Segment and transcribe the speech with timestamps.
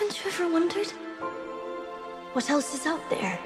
[0.00, 0.90] Haven't you ever wondered
[2.32, 3.38] what else is out there?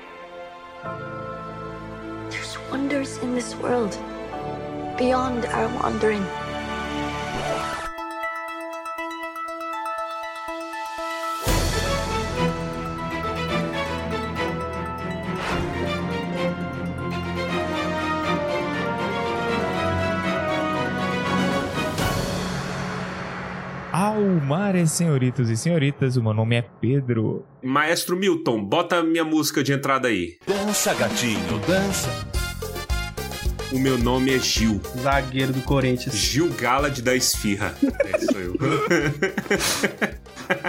[2.30, 3.98] There's wonders in this world
[4.96, 6.24] beyond our wandering.
[24.86, 27.44] Senhoritos e senhoritas, o meu nome é Pedro.
[27.62, 30.38] Maestro Milton, bota minha música de entrada aí.
[30.46, 32.10] Dança, gatinho, dança.
[33.72, 34.80] O meu nome é Gil.
[35.00, 36.14] Zagueiro do Corinthians.
[36.14, 37.74] Gil Galad da Esfirra.
[38.14, 38.54] Esse sou eu.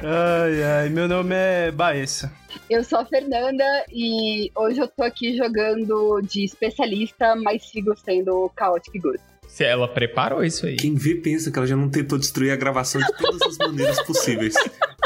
[0.04, 2.34] ai, ai, meu nome é Baessa.
[2.68, 8.52] Eu sou a Fernanda e hoje eu tô aqui jogando de especialista, mas sigo sendo
[8.58, 9.20] Chaotic Good.
[9.56, 10.76] Se ela preparou isso aí.
[10.76, 14.04] Quem vê pensa que ela já não tentou destruir a gravação de todas as maneiras
[14.04, 14.54] possíveis.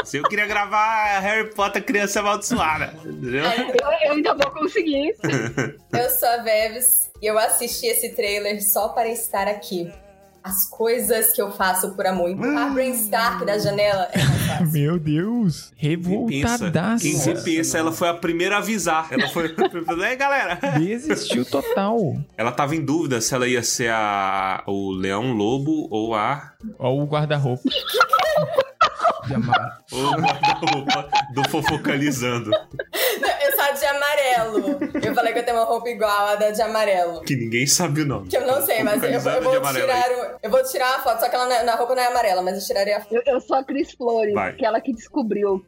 [0.02, 3.44] Se eu queria gravar Harry Potter Criança Amaldiçoada, entendeu?
[3.44, 5.20] Eu, eu ainda vou conseguir isso.
[5.96, 9.88] Eu sou a Veves e eu assisti esse trailer só para estar aqui.
[10.42, 12.30] As coisas que eu faço por amor.
[12.30, 14.72] Empurrar Brain Stark da janela é mais.
[14.72, 15.72] Meu Deus!
[15.76, 17.04] Revoltadaça.
[17.04, 19.08] quem vê pensa, ela foi a primeira a avisar.
[19.10, 19.54] Ela foi.
[20.08, 20.58] Ei, galera!
[20.78, 22.16] Desistiu total.
[22.36, 26.54] Ela tava em dúvida se ela ia ser a o Leão Lobo ou a.
[26.78, 27.62] Ó o guarda-roupa.
[29.92, 32.50] Ou o guarda-roupa do Fofocalizando.
[32.52, 34.78] Eu sou a de amarelo.
[35.02, 37.20] Eu falei que eu tenho uma roupa igual a da de amarelo.
[37.22, 38.28] Que ninguém sabe o nome.
[38.28, 40.62] Que eu não sei, mas eu, vou- eu de vou amarelo tirar o, eu vou
[40.64, 42.96] tirar a foto, só que ela na, na roupa não é amarela, mas eu tiraria
[42.96, 43.14] a foto.
[43.14, 44.54] Eu, eu sou a Cris Flores, Vai.
[44.54, 45.64] que é ela que descobriu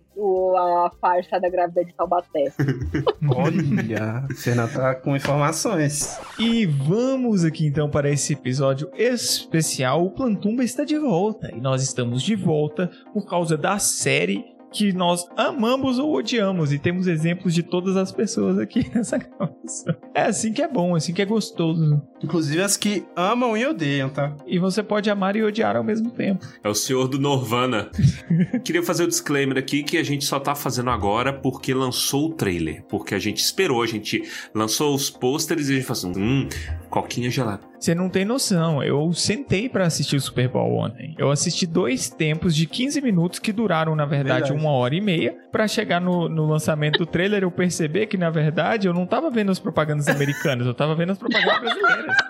[0.57, 2.53] a farsa da grávida de Taubaté.
[3.35, 6.21] Olha, Fernanda tá com informações.
[6.39, 10.05] E vamos aqui então para esse episódio especial.
[10.05, 11.51] O Plantumba está de volta.
[11.55, 16.73] E nós estamos de volta por causa da série que nós amamos ou odiamos.
[16.73, 19.95] E temos exemplos de todas as pessoas aqui nessa gravação.
[20.15, 22.03] É assim que é bom, assim que é gostoso.
[22.23, 24.35] Inclusive as que amam e odeiam, tá?
[24.47, 26.47] E você pode amar e odiar ao mesmo tempo.
[26.63, 27.91] É o senhor do Norvana.
[28.65, 32.35] Queria fazer o disclaimer aqui que a gente só tá fazendo agora porque lançou o
[32.35, 32.85] trailer.
[32.89, 34.23] Porque a gente esperou, a gente
[34.55, 36.49] lançou os pôsteres e a gente falou assim: hum,
[36.89, 37.72] coquinha gelada.
[37.83, 38.81] Você não tem noção.
[38.81, 41.17] Eu sentei pra assistir o Super Bowl ontem.
[41.19, 44.61] Eu assisti dois tempos de 15 minutos que duraram, na verdade, Verdade.
[44.65, 45.35] uma hora e meia.
[45.51, 49.31] Pra chegar no, no lançamento do trailer, eu perceber que, na verdade, eu não tava
[49.31, 52.17] vendo as propagandas americanas, eu tava vendo as propagandas brasileiras.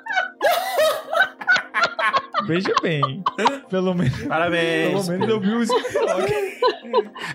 [2.47, 3.23] Veja bem.
[3.69, 5.09] Pelo menos, pelo Parabéns.
[5.09, 6.33] menos eu vi os TikTok.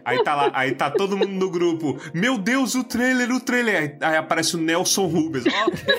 [0.03, 1.97] Aí tá lá, aí tá todo mundo no grupo.
[2.15, 3.75] Meu Deus, o trailer, o trailer.
[3.77, 5.45] Aí, aí aparece o Nelson Rubens.
[5.45, 5.93] Ok,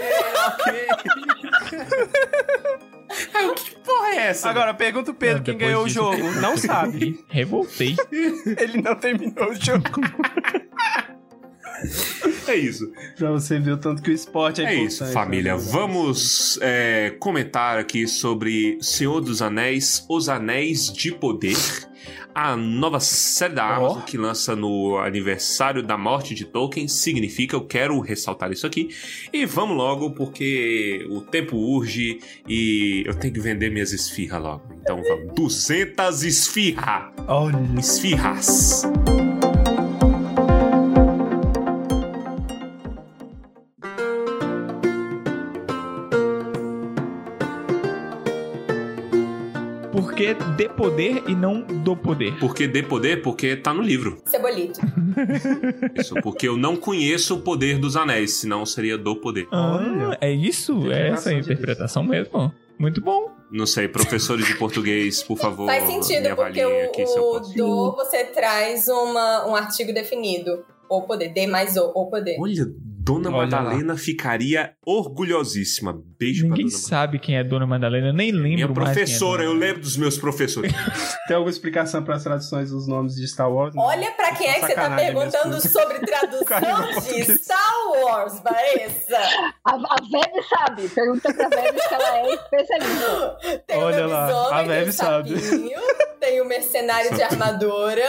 [0.98, 1.27] ok.
[3.54, 4.50] Que porra é essa?
[4.50, 6.16] Agora, pergunta o Pedro quem ganhou o disso, jogo.
[6.16, 7.24] eu Não sabe.
[7.28, 7.96] Revoltei.
[8.58, 9.84] Ele não terminou o jogo.
[12.46, 12.90] é isso.
[13.16, 14.92] pra você ver o tanto que o esporte é, É importante.
[14.92, 15.56] isso, família.
[15.56, 15.62] né?
[15.70, 21.56] Vamos é, comentar aqui sobre Senhor dos Anéis, Os Anéis de Poder.
[22.34, 27.66] A nova série da Amazon que lança no aniversário da morte de Tolkien significa, eu
[27.66, 28.90] quero ressaltar isso aqui.
[29.32, 34.62] E vamos logo, porque o tempo urge e eu tenho que vender minhas esfirras logo.
[34.80, 35.34] Então vamos.
[35.34, 37.12] 200 esfirra!
[37.26, 37.58] Olha.
[37.76, 38.82] Esfirras!
[50.28, 52.38] Por que de poder e não do poder?
[52.38, 53.22] Por que dê poder?
[53.22, 54.20] Porque tá no livro.
[54.26, 54.78] Cebolito.
[55.96, 59.48] Isso, porque eu não conheço o poder dos anéis, senão seria do poder.
[59.50, 60.90] Ah, é isso?
[60.92, 62.52] É essa a interpretação mesmo?
[62.78, 63.30] Muito bom.
[63.50, 65.66] Não sei, professores de português, por favor.
[65.66, 70.64] Faz sentido, porque avaliem aqui o, o do você traz uma, um artigo definido.
[70.88, 72.36] O poder, D mais O, o poder.
[72.38, 72.66] Olha,
[73.08, 73.62] Dona Olha lá.
[73.62, 75.98] Madalena ficaria orgulhosíssima.
[76.18, 79.46] Beijo Ninguém pra Dona sabe quem é Dona Madalena, nem lembro Minha mais professora, quem
[79.46, 80.72] é eu lembro dos meus professores.
[81.26, 83.74] Tem alguma explicação para as traduções dos nomes de Star Wars?
[83.74, 83.82] Não.
[83.82, 85.70] Olha pra quem é que você tá Sacanagem perguntando mesmo.
[85.72, 89.18] sobre tradução de Star Wars, Vanessa.
[89.64, 90.88] A, a Vebe sabe.
[90.88, 93.38] Pergunta pra Vebe que ela é especialista.
[93.66, 95.38] Tem Olha lá, a Veve sabe.
[95.38, 95.80] sapinho,
[96.20, 98.06] tem o mercenário de armadura,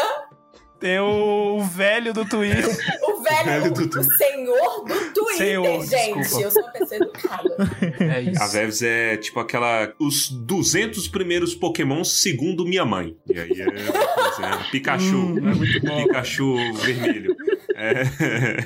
[0.80, 2.66] Tem o velho do Twitter.
[3.04, 4.18] o velho, Velho do o, Twitter.
[4.18, 6.20] senhor do Twitter, Senhor, gente.
[6.20, 6.44] desculpa.
[6.46, 7.56] Eu sou uma pessoa educada.
[8.00, 8.42] É isso.
[8.44, 9.94] A Veves é tipo aquela.
[10.00, 13.16] Os 200 primeiros Pokémons segundo minha mãe.
[13.28, 13.66] E aí é.
[13.66, 14.66] né?
[14.72, 15.18] Pikachu.
[15.18, 16.04] Hum, é muito bom.
[16.04, 17.36] Pikachu vermelho.
[17.76, 18.04] É.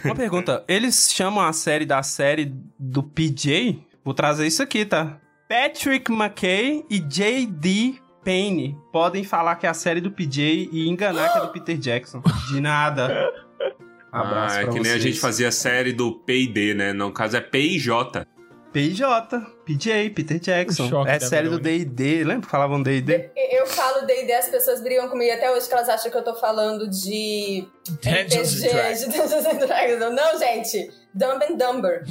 [0.06, 0.64] Uma pergunta.
[0.68, 3.80] Eles chamam a série da série do PJ?
[4.04, 5.20] Vou trazer isso aqui, tá?
[5.48, 7.96] Patrick McKay e J.D.
[8.24, 11.78] Pain podem falar que é a série do PJ e enganar que é do Peter
[11.78, 12.22] Jackson.
[12.50, 13.32] De nada.
[14.12, 15.04] Abraço ah, é pra que nem a vocês.
[15.04, 16.94] gente fazia a série do P&D, né?
[16.94, 18.28] No caso é P&J.
[18.72, 21.06] PJ, PJ, Peter Jackson.
[21.08, 21.60] É série do.
[21.60, 22.24] D&D.
[22.24, 23.30] Lembra que falavam D&D?
[23.52, 26.34] Eu falo D&D, as pessoas brigam comigo até hoje que elas acham que eu tô
[26.36, 27.68] falando de
[28.02, 29.00] Dungeons RPG, and Dragons.
[29.00, 30.16] de Dungeons and Dragons.
[30.16, 30.92] Não, gente.
[31.14, 32.04] Dumb and Dumber.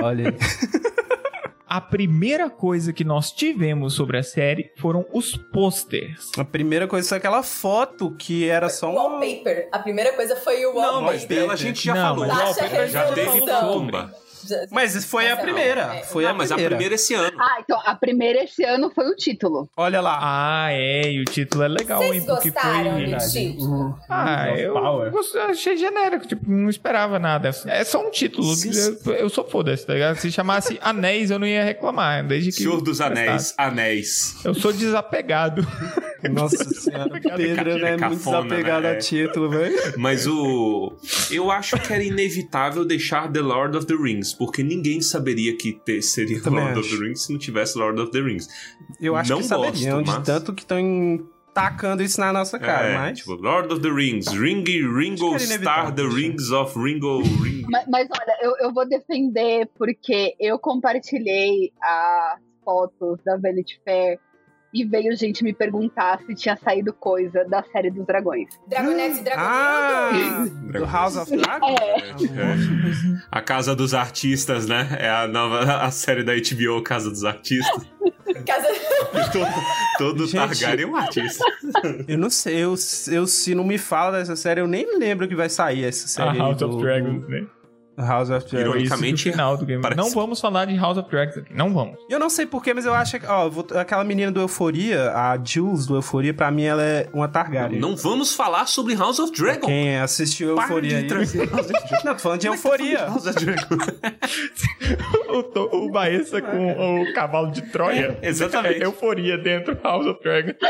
[0.00, 0.36] Olha aí.
[1.70, 6.32] A primeira coisa que nós tivemos sobre a série foram os posters.
[6.36, 8.94] A primeira coisa foi aquela foto que era só um...
[8.96, 9.68] Wallpaper.
[9.70, 10.92] A primeira coisa foi o wallpaper.
[10.92, 12.26] Não, mas dela a gente já Não, falou.
[12.26, 14.12] Wallpaper já teve tumba.
[14.70, 15.80] Mas foi a Essa não, primeira.
[15.96, 16.02] é.
[16.04, 16.76] Foi Ah, a mas a primeira.
[16.76, 17.36] primeira esse ano.
[17.40, 19.68] Ah, então a primeira esse ano foi o título.
[19.76, 20.18] Olha lá.
[20.20, 22.20] Ah, é, e o título é legal, hein?
[22.20, 23.06] Vocês Porque gostaram foi.
[23.06, 23.98] do título?
[24.08, 27.50] Ah, Rings of eu gostei- achei genérico, tipo, não esperava nada.
[27.66, 28.46] É só um título.
[29.06, 30.16] Eu, eu sou foda-se, tá ligado?
[30.16, 32.26] Se chamasse Anéis, eu não ia reclamar.
[32.26, 32.58] Desde que.
[32.62, 33.54] Senhor dos Anéis.
[33.56, 34.36] Anéis.
[34.44, 35.66] Eu sou desapegado.
[36.30, 37.20] Nossa senhora.
[37.36, 37.90] Pedro, né?
[37.92, 38.92] É Muito cafona, desapegado né?
[38.92, 39.76] a título, velho.
[39.96, 40.92] Mas o.
[41.30, 45.72] Eu acho que era inevitável deixar The Lord of the Rings, porque ninguém saberia que
[45.72, 46.98] te- seria Lord of acho.
[46.98, 48.48] the Rings se não tivesse Lord of the Rings.
[49.00, 52.58] Eu acho Não que saberiam gosto, de mas- tanto que estão tacando isso na nossa
[52.60, 53.18] cara, é, mas...
[53.18, 57.22] tipo, Lord of the Rings, Ring, Ringo Star, The Rings of Ringo.
[57.42, 57.64] Ring...
[57.68, 64.18] Mas, mas olha, eu, eu vou defender porque eu compartilhei as fotos da Vanity Fair
[64.72, 68.48] e veio gente me perguntar se tinha saído coisa da série dos dragões.
[68.68, 70.52] Dragonettes e Dragonettes.
[70.72, 72.30] Ah, do House of Dragons?
[72.30, 73.22] É.
[73.30, 74.88] A Casa dos Artistas, né?
[74.98, 77.86] É a nova a série da HBO, Casa dos Artistas.
[78.46, 78.68] Casa...
[79.32, 79.48] todo
[79.98, 80.60] todo Gente.
[80.60, 81.44] Targaryen é um artista.
[82.06, 82.74] Eu não sei, eu,
[83.10, 86.08] eu se não me fala dessa série, eu nem lembro que vai sair essa A
[86.08, 86.30] série.
[86.30, 87.46] aí House do- of Dragons, né?
[88.00, 88.68] House of Dragons.
[88.74, 89.82] Ironicamente, no final do game.
[89.82, 91.52] parece- Não vamos falar de House of Dragons aqui.
[91.54, 91.96] Não vamos.
[92.08, 95.86] Eu não sei porquê, mas eu acho que, ó, aquela menina do Euforia, a Jules
[95.86, 97.78] do Euforia, pra mim ela é uma Targaryen.
[97.80, 99.66] Não vamos falar sobre House of Dragon.
[99.66, 101.20] Quem assistiu Para Euforia de aí.
[102.04, 102.98] Não, tô falando de Como é tá Euforia.
[103.06, 103.76] House of Dragon?
[105.38, 108.18] o, to- o Baessa com o cavalo de Troia.
[108.22, 108.82] É, exatamente.
[108.82, 110.56] Euforia dentro House of Dragons.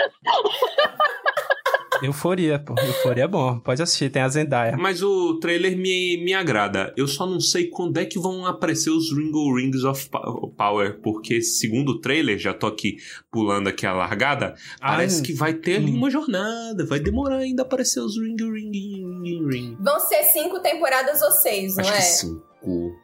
[2.02, 2.74] Euforia, pô.
[2.78, 3.58] Euforia é bom.
[3.60, 4.76] Pode assistir, tem a Zendaya.
[4.76, 6.92] Mas o trailer me, me agrada.
[6.96, 11.00] Eu só não sei quando é que vão aparecer os Ringo Rings of Po- Power,
[11.02, 12.96] porque segundo o trailer, já tô aqui
[13.30, 17.62] pulando aqui a largada, parece Ai, que vai ter ali uma jornada, vai demorar ainda
[17.62, 19.76] a aparecer os Ringo Ring Ring Ring.
[19.80, 21.96] Vão ser cinco temporadas ou seis, não Acho é?
[21.96, 22.49] que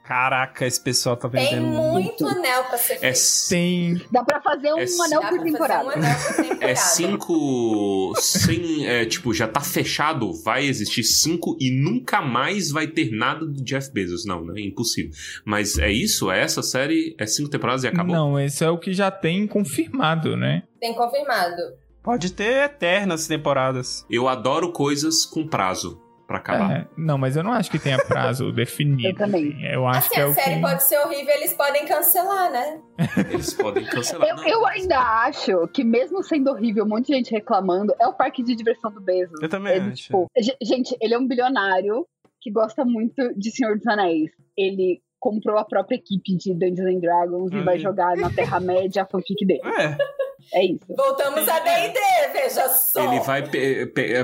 [0.04, 3.48] Caraca, esse pessoal tá Tem vendendo muito anel pra ser É, feito.
[3.48, 4.02] Tem.
[4.10, 5.84] Dá pra fazer um É, anel Dá por pra fazer temporada.
[5.86, 6.64] um anel por temporada.
[6.70, 8.12] é cinco.
[8.16, 13.46] Sem, é, tipo, já tá fechado, vai existir cinco e nunca mais vai ter nada
[13.46, 14.24] do Jeff Bezos.
[14.24, 14.60] Não, né?
[14.60, 15.10] Impossível.
[15.44, 16.30] Mas é isso?
[16.30, 17.14] É essa série?
[17.18, 18.14] É cinco temporadas e acabou?
[18.14, 20.62] Não, esse é o que já tem confirmado, né?
[20.80, 21.62] Tem confirmado.
[22.02, 24.04] Pode ter eternas temporadas.
[24.08, 26.72] Eu adoro coisas com prazo pra acabar.
[26.72, 29.08] É, não, mas eu não acho que tenha prazo definido.
[29.08, 29.48] Eu também.
[29.52, 29.64] assim.
[29.66, 30.60] Eu acho assim, que é a o série que...
[30.60, 32.80] pode ser horrível, eles podem cancelar, né?
[33.30, 34.28] Eles podem cancelar.
[34.28, 38.06] Eu, Não, eu ainda acho que, mesmo sendo horrível, um monte de gente reclamando, é
[38.06, 39.40] o parque de diversão do Bezos.
[39.42, 40.02] Eu também Ele, acho.
[40.04, 42.06] tipo, ge- gente, ele é um bilionário
[42.40, 44.30] que gosta muito de Senhor dos Anéis.
[44.56, 49.02] Ele comprou a própria equipe de Dungeons and Dragons e Olha vai jogar na Terra-média
[49.02, 49.60] a fanfic dele.
[49.64, 49.96] É,
[50.52, 50.80] É isso.
[50.96, 51.98] Voltamos a D&D,
[52.32, 53.00] veja só.
[53.12, 53.42] Ele vai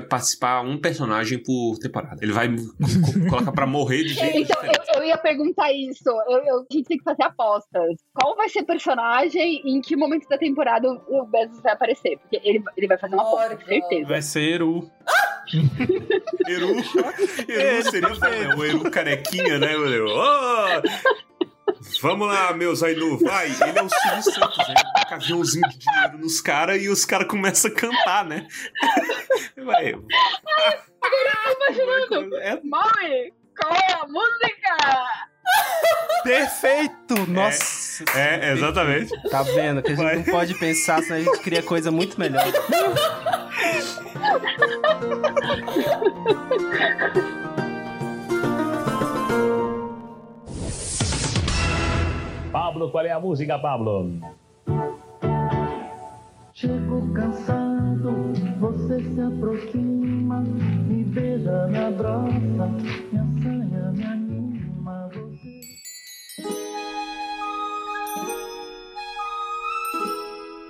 [0.09, 2.17] participar um personagem por temporada.
[2.23, 6.09] Ele vai co- co- coloca pra morrer de jeito Então, eu, eu ia perguntar isso.
[6.09, 7.97] Eu, eu- a gente tem que fazer apostas.
[8.15, 12.19] Qual vai ser o personagem e em que momento da temporada o Bezos vai aparecer?
[12.19, 14.09] Porque ele, ele vai fazer uma aposta, com certeza.
[14.09, 14.91] vai ser Eru.
[16.49, 16.69] Eru,
[17.49, 18.55] Eru seria bom, né?
[18.57, 19.77] O Eru carequinha, né?
[19.77, 20.67] O Eru, "Ó,
[22.01, 23.47] Vamos lá, meus Ainu, vai.
[23.47, 24.75] Ele é o Silvio Santos, né?
[24.95, 28.47] Taca aviãozinho de dinheiro nos caras e os caras começam a cantar, né?
[29.65, 29.95] Vai.
[31.55, 32.37] imaginando.
[32.37, 34.77] É, Mãe, qual é a música?
[36.25, 37.27] Perfeito!
[37.29, 38.05] Nossa.
[38.17, 39.11] é, exatamente.
[39.31, 39.83] Tá vendo?
[39.83, 40.17] Que a gente Vai.
[40.17, 42.45] não pode pensar, senão a gente cria coisa muito melhor.
[52.73, 54.11] Pablo, qual é a música, Pablo?
[56.55, 62.67] Chego cansado, você se aproxima, me beija, me abraça,
[63.13, 65.11] me assanha, me anima.
[65.13, 65.61] Você...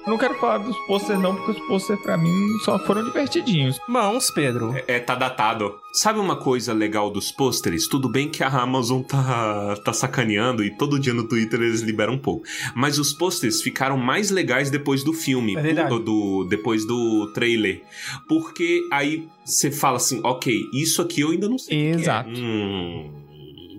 [0.07, 2.31] não quero falar dos posters não, porque os posters pra mim
[2.65, 3.79] só foram divertidinhos.
[3.89, 4.75] Mãos, Pedro.
[4.87, 5.75] É, tá datado.
[5.93, 7.87] Sabe uma coisa legal dos pôsteres?
[7.87, 12.15] Tudo bem que a Amazon tá, tá sacaneando e todo dia no Twitter eles liberam
[12.15, 12.47] um pouco.
[12.75, 15.55] Mas os pôsteres ficaram mais legais depois do filme.
[15.57, 15.91] É verdade.
[15.91, 17.83] do, do- depois do trailer.
[18.27, 21.77] Porque aí você fala assim, ok, isso aqui eu ainda não sei.
[21.77, 22.01] o que é.
[22.01, 22.31] Exato.
[22.31, 23.11] Hum,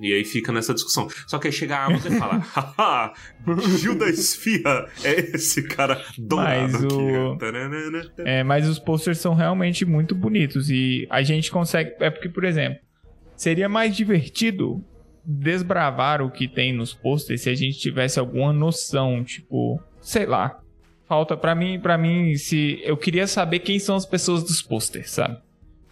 [0.04, 1.08] e aí fica nessa discussão.
[1.28, 3.14] Só que aí chega a Amazon e fala: Haha,
[3.80, 6.94] Gil da Esfirra é esse cara dourado Mas aqui.
[6.94, 8.12] o- Taranana.
[8.20, 11.94] É, mas os posters são realmente muito bonitos e a gente consegue.
[12.00, 12.80] É porque, por exemplo,
[13.36, 14.84] seria mais divertido
[15.26, 20.60] desbravar o que tem nos posters se a gente tivesse alguma noção, tipo, sei lá.
[21.08, 25.12] Falta pra mim, para mim, se eu queria saber quem são as pessoas dos posters,
[25.12, 25.38] sabe?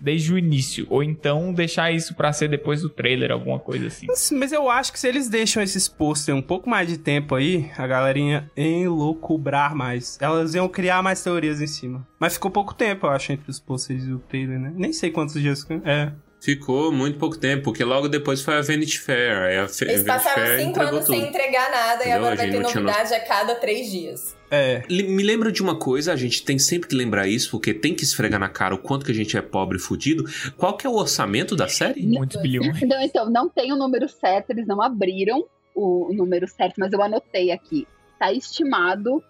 [0.02, 4.08] Desde o início, ou então deixar isso pra ser depois do trailer, alguma coisa assim.
[4.08, 7.70] Mas- eu acho que se eles deixam esses posters um pouco mais de tempo aí,
[7.78, 10.18] a galerinha enloucubrar mais.
[10.22, 12.06] Elas iam criar mais teorias em cima.
[12.20, 14.74] Mas ficou pouco tempo, eu acho, entre os posters e o trailer, né?
[14.76, 15.66] Nem sei quantos dias.
[15.86, 16.12] É.
[16.42, 19.38] Ficou muito pouco tempo, porque logo depois foi a Vanity Fair.
[19.44, 21.28] Aí a Fe- Eles Vanity passaram Fair cinco anos sem tudo.
[21.30, 22.18] entregar nada e Entendeu?
[22.18, 24.36] agora A vai ter novidade a cada três dias.
[24.50, 24.82] É.
[24.90, 28.04] Me lembra de uma coisa, a gente tem sempre que lembrar isso, porque tem que
[28.04, 30.26] esfregar na cara o quanto que a gente é pobre e fudido.
[30.58, 32.06] Qual que é o orçamento da série?
[32.08, 32.82] Muitos bilhões.
[32.82, 35.46] Não, então, não tem o número certo, eles não abriram
[35.76, 37.88] o, o número certo, mas eu anotei aqui.
[38.18, 39.24] Tá estimado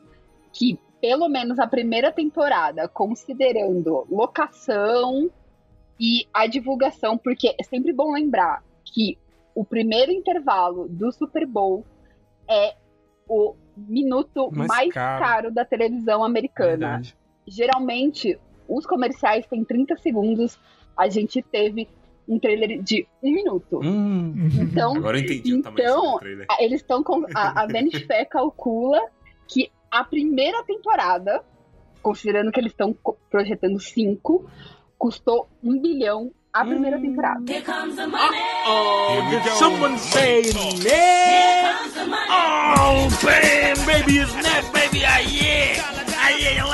[0.54, 5.30] que pelo menos a primeira temporada, considerando locação
[6.00, 9.18] e a divulgação, porque é sempre bom lembrar que
[9.54, 11.86] o primeiro intervalo do Super Bowl
[12.50, 12.76] é
[13.28, 15.24] o minuto Mais mais, caro.
[15.24, 15.52] caro.
[15.52, 17.16] da televisão americana Verdade.
[17.48, 20.58] geralmente os comerciais têm 30 segundos.
[20.98, 21.88] A gente teve
[22.28, 23.80] um trailer de um minuto.
[23.84, 24.34] Hum.
[24.62, 26.46] Então, Agora eu entendi o tamanho Então, do trailer.
[26.50, 27.26] a- eles estão com.
[27.36, 29.02] A, a Vanity Fair calcula
[29.48, 31.44] que a primeira temporada,
[32.02, 32.96] considerando que eles estão
[33.30, 34.50] projetando cinco,
[35.02, 37.02] custou um bilhão a primeira Hum.
[37.02, 37.42] temporada.
[38.68, 40.44] Oh, did someone say
[40.84, 41.76] Ned?
[42.30, 45.04] Oh, bam, baby, it's Ned, baby.
[45.04, 45.82] I yeah.
[46.16, 46.66] I yeah,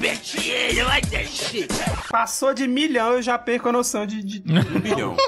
[0.00, 0.34] bitch?
[0.46, 1.68] Yeah, you like that shit.
[2.10, 4.22] Passou de milhão, eu já perco a noção de.
[4.22, 5.16] de- Um bilhão.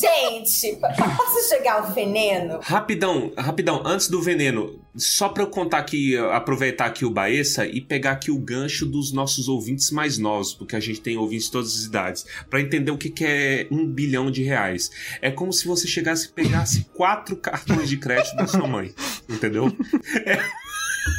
[0.00, 2.58] Gente, posso chegar ao veneno?
[2.62, 7.80] Rapidão, rapidão, antes do veneno, só pra eu contar aqui, aproveitar aqui o Baessa e
[7.80, 11.52] pegar aqui o gancho dos nossos ouvintes mais novos, porque a gente tem ouvintes de
[11.52, 14.90] todas as idades, pra entender o que, que é um bilhão de reais.
[15.22, 18.92] É como se você chegasse e pegasse quatro cartões de crédito da sua mãe,
[19.28, 19.70] entendeu?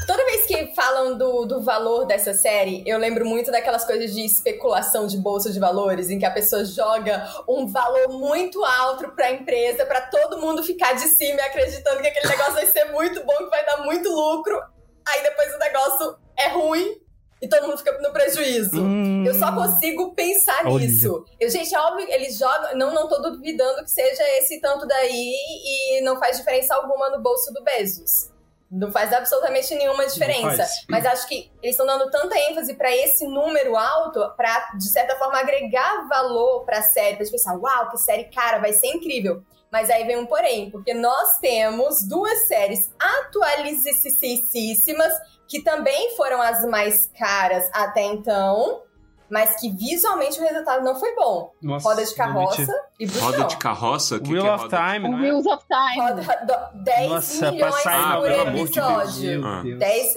[0.08, 4.26] Toda vez que falam do, do valor dessa série, eu lembro muito daquelas coisas de
[4.26, 9.32] especulação de bolsa de valores, em que a pessoa joga um valor muito alto pra
[9.32, 13.24] empresa, pra todo mundo ficar de cima e acreditando que aquele negócio vai ser muito
[13.24, 14.60] bom, que vai dar muito lucro.
[15.08, 17.02] Aí depois o negócio é ruim
[17.42, 18.82] e todo mundo fica no prejuízo.
[18.82, 19.24] Hum.
[19.26, 20.86] Eu só consigo pensar Olha.
[20.86, 21.26] nisso.
[21.40, 22.76] Eu, gente, é óbvio, eles jogam.
[22.76, 27.22] Não, não tô duvidando que seja esse tanto daí e não faz diferença alguma no
[27.22, 28.35] bolso do Bezos.
[28.78, 30.68] Não faz absolutamente nenhuma diferença.
[30.90, 35.16] Mas acho que eles estão dando tanta ênfase pra esse número alto pra, de certa
[35.16, 37.16] forma, agregar valor pra série.
[37.16, 39.42] Pra gente pensar, uau, que série cara, vai ser incrível.
[39.72, 45.14] Mas aí vem um porém, porque nós temos duas séries atualizíssimas
[45.48, 48.82] que também foram as mais caras até então,
[49.30, 51.52] mas que visualmente o resultado não foi bom.
[51.62, 52.68] Nossa, Roda de carroça
[53.00, 53.32] e Bruxão.
[53.32, 54.20] Roda de carroça?
[54.20, 54.70] que Wheel que é of?
[54.70, 55.22] Time, O não é?
[55.22, 56.02] Wheels of Time.
[56.02, 59.40] Roda, do- 10 Nossa, milhões Ah, por de episódio.
[59.42, 59.62] Meu Ah.
[59.64, 59.80] Deus.
[59.80, 60.14] 10.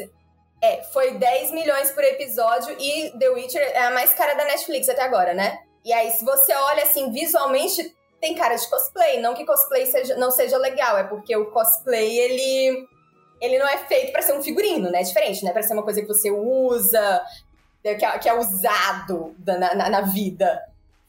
[0.60, 4.88] É, foi 10 milhões por episódio e The Witcher é a mais cara da Netflix
[4.88, 5.58] até agora, né?
[5.84, 9.20] E aí, se você olha assim, visualmente, tem cara de cosplay.
[9.20, 12.86] Não que cosplay seja, não seja legal, é porque o cosplay, ele.
[13.40, 14.98] Ele não é feito pra ser um figurino, né?
[15.00, 15.52] É diferente, né?
[15.52, 17.22] Pra ser uma coisa que você usa,
[17.82, 20.61] que é, que é usado na, na, na vida.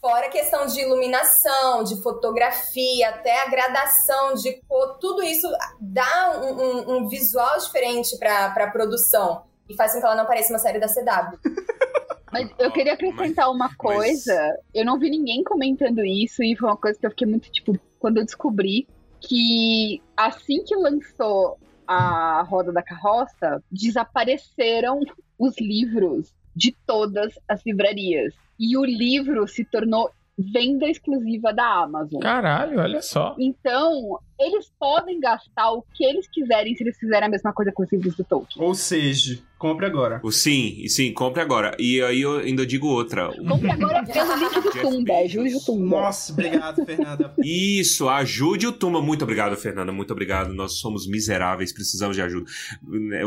[0.01, 5.47] Fora a questão de iluminação, de fotografia, até a gradação de cor, tudo isso
[5.79, 9.43] dá um, um- um visual diferente pra, pra produção.
[9.67, 11.37] E faz com que ela não pareça uma série da CW.
[12.31, 14.55] Mas eu queria acrescentar uma coisa.
[14.73, 17.77] Eu não vi ninguém comentando isso e foi uma coisa que eu fiquei muito, tipo,
[17.99, 18.87] quando eu descobri
[19.19, 21.57] que assim que lançou
[21.87, 24.99] a Roda da Carroça, desapareceram
[25.37, 28.33] os livros de todas as livrarias.
[28.59, 32.19] E o livro se tornou venda exclusiva da Amazon.
[32.19, 33.35] Caralho, olha só.
[33.39, 37.83] Então, eles podem gastar o que eles quiserem se eles fizerem a mesma coisa com
[37.83, 38.65] os livros do Tolkien.
[38.65, 40.21] Ou seja, Compre agora.
[40.23, 41.75] O sim, e sim, compre agora.
[41.77, 43.29] E aí eu ainda digo outra.
[43.45, 45.13] Compre agora pelo link do Jeff Tumba.
[45.17, 45.85] Ajude o Tumba.
[45.85, 47.33] Nossa, obrigado, Fernanda.
[47.43, 49.01] Isso, ajude o Tuma.
[49.01, 49.91] Muito obrigado, Fernanda.
[49.91, 50.53] Muito obrigado.
[50.53, 52.49] Nós somos miseráveis, precisamos de ajuda.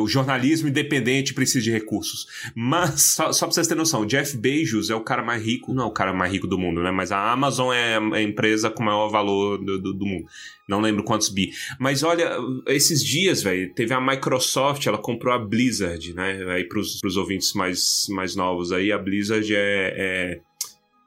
[0.00, 2.26] O jornalismo independente precisa de recursos.
[2.54, 5.74] Mas, só, só pra vocês terem noção, o Jeff Bezos é o cara mais rico.
[5.74, 6.90] Não é o cara mais rico do mundo, né?
[6.90, 10.26] Mas a Amazon é a empresa com maior valor do, do, do mundo.
[10.68, 11.50] Não lembro quantos bi.
[11.78, 12.36] Mas olha,
[12.68, 16.21] esses dias, velho, teve a Microsoft, ela comprou a Blizzard, né?
[16.22, 20.40] Aí pros, pros ouvintes mais, mais novos aí, a Blizzard é, é,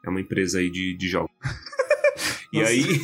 [0.03, 1.31] é uma empresa aí de, de jogos.
[2.53, 2.71] e Nossa.
[2.71, 3.01] aí,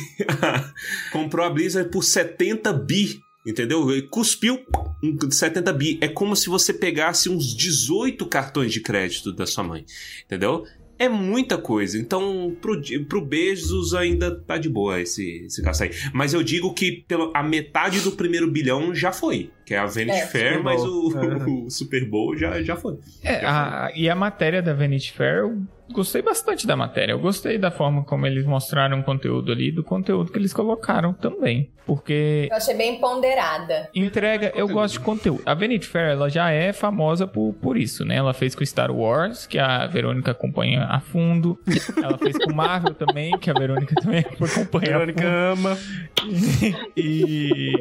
[1.12, 3.20] comprou a Blizzard por 70 bi.
[3.44, 3.90] Entendeu?
[3.90, 4.60] E Cuspiu
[5.02, 5.98] um 70 bi.
[6.00, 9.84] É como se você pegasse uns 18 cartões de crédito da sua mãe.
[10.24, 10.64] Entendeu?
[10.98, 11.98] É muita coisa.
[11.98, 15.90] Então, pro, pro Bezos ainda tá de boa esse, esse gasto aí.
[16.14, 19.50] Mas eu digo que pelo, a metade do primeiro bilhão já foi.
[19.72, 21.44] Que é a Vanity É, Fair, Super mas o, É.
[21.66, 22.98] o Super Bowl já, já foi.
[23.24, 27.12] É, a- e a matéria da Vanity Fair, eu gostei bastante da matéria.
[27.12, 31.14] Eu gostei da forma como eles mostraram o conteúdo ali, do conteúdo que eles colocaram
[31.14, 31.70] também.
[31.84, 33.90] Porque Eu achei bem ponderada.
[33.94, 35.42] entrega, eu gosto de conteúdo.
[35.44, 38.16] A Vanity Fair, ela já é famosa por, por isso, né?
[38.16, 41.58] Ela fez com Star Wars, que a Verônica acompanha a fundo.
[42.00, 45.68] Ela fez com Marvel também, que a Verônica também acompanha a Verônica fundo.
[45.68, 45.78] ama.
[46.96, 47.72] E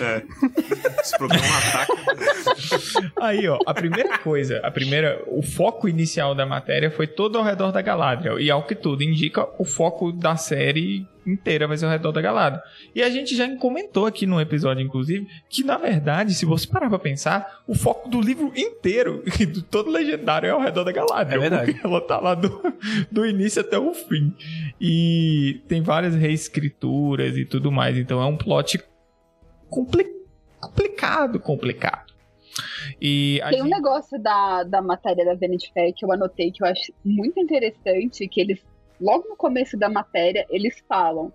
[0.00, 0.22] É.
[1.00, 3.22] Esse é um.
[3.22, 7.44] Aí, ó, a primeira coisa, a primeira, o foco inicial da matéria foi todo ao
[7.44, 8.38] redor da Galadriel.
[8.38, 12.20] E ao que tudo indica, o foco da série inteira vai ser ao redor da
[12.20, 12.62] Galadriel.
[12.94, 16.88] E a gente já comentou aqui no episódio, inclusive, que na verdade, se você parar
[16.90, 19.22] pra pensar, o foco do livro inteiro,
[19.52, 21.42] do todo legendário, é ao redor da Galadriel.
[21.42, 21.72] É verdade.
[21.72, 22.60] Porque ela tá lá do,
[23.10, 24.34] do início até o fim.
[24.80, 27.96] E tem várias reescrituras e tudo mais.
[27.96, 28.78] Então é um plot
[29.70, 30.13] compli-
[30.66, 32.12] complicado, complicado.
[33.00, 36.62] E Tem um gente- negócio da, da matéria da Vanity Fair que eu anotei que
[36.62, 38.64] eu acho muito interessante, que eles,
[39.00, 41.32] logo no começo da matéria, eles falam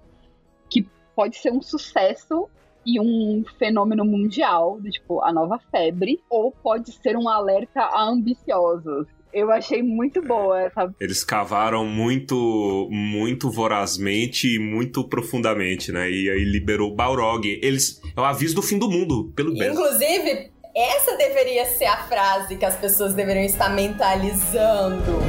[0.69, 2.47] que pode ser um sucesso
[2.85, 9.05] e um fenômeno mundial, tipo, a nova febre, ou pode ser um alerta a ambiciosos.
[9.31, 10.91] Eu achei muito boa essa.
[10.99, 16.09] Eles cavaram muito, muito vorazmente e muito profundamente, né?
[16.09, 17.45] E aí liberou o Balrog.
[17.61, 18.01] Eles.
[18.15, 19.77] É o aviso do fim do mundo, pelo Bezos.
[19.77, 25.19] Inclusive, essa deveria ser a frase que as pessoas deveriam estar mentalizando.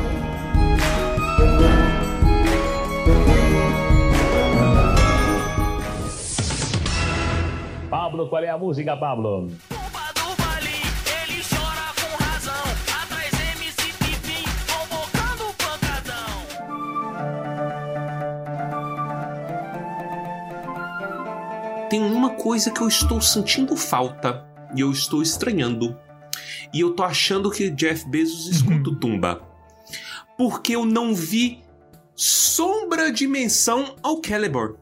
[7.91, 9.49] Pablo, qual é a música, Pablo?
[21.91, 25.99] Tem uma coisa que eu estou sentindo falta e eu estou estranhando.
[26.73, 29.43] E eu tô achando que Jeff Bezos escuta o Tumba.
[30.39, 31.65] Porque eu não vi
[32.15, 34.77] sombra de menção ao Celeborn.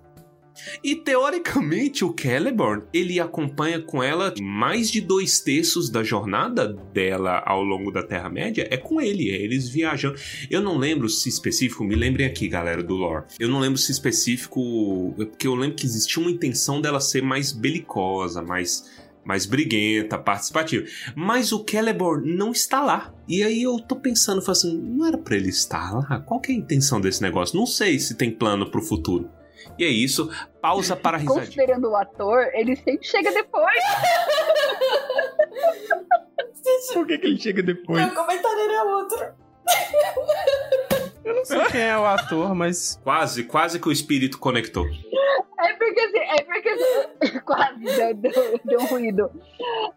[0.83, 7.43] E teoricamente o Celeborn, ele acompanha com ela mais de dois terços da jornada dela
[7.47, 10.19] ao longo da Terra-média, é com ele, é eles viajando.
[10.51, 13.25] Eu não lembro se específico, me lembrem aqui, galera, do lore.
[13.39, 17.23] Eu não lembro se específico, é porque eu lembro que existia uma intenção dela ser
[17.23, 20.87] mais belicosa, mais mais briguenta, participativa.
[21.15, 23.13] Mas o Celeborn não está lá.
[23.29, 26.21] E aí eu tô pensando, assim, não era pra ele estar lá?
[26.21, 27.59] Qual que é a intenção desse negócio?
[27.59, 29.29] Não sei se tem plano pro futuro.
[29.79, 31.47] E é isso, pausa para a risadinha.
[31.47, 33.83] Considerando o ator, ele sempre chega depois.
[36.93, 38.05] Por que, que ele chega depois?
[38.05, 39.35] Meu comentário era outro.
[41.29, 42.99] Eu não sei quem é o ator, mas.
[43.05, 44.87] Quase, quase que o espírito conectou.
[45.61, 49.31] É porque assim, é porque assim, quase deu, deu, deu um ruído.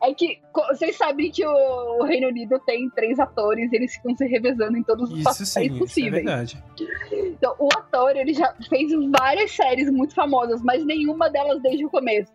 [0.03, 0.39] É que
[0.71, 4.83] vocês sabem que o Reino Unido tem três atores e eles ficam se revezando em
[4.83, 6.13] todos os Isso papéis sim, isso é possíveis.
[6.25, 6.63] verdade.
[7.11, 11.89] então, o ator, ele já fez várias séries muito famosas, mas nenhuma delas desde o
[11.89, 12.31] começo.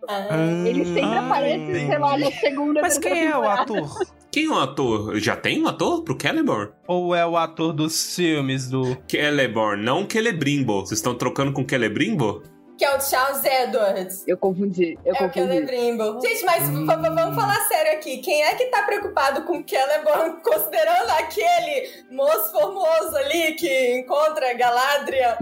[0.65, 3.89] Ele sempre Ah, aparece, sei lá, na segunda, Mas quem é o ator?
[4.37, 5.17] Quem é o ator?
[5.19, 6.71] Já tem um ator pro Celeborn?
[6.87, 8.95] Ou é o ator dos filmes do.
[9.09, 10.81] Celeborn, não Celebrimbo.
[10.81, 12.43] Vocês estão trocando com Celebrimbo?
[12.77, 14.25] Que é o Charles Edwards.
[14.29, 15.41] Eu confundi, eu É o confundi.
[15.55, 16.21] Celebrimbo.
[16.21, 18.19] Gente, mas v- vamos falar sério aqui.
[18.19, 24.53] Quem é que tá preocupado com o Celeborn, considerando aquele moço formoso ali que encontra
[24.53, 25.37] Galadriel?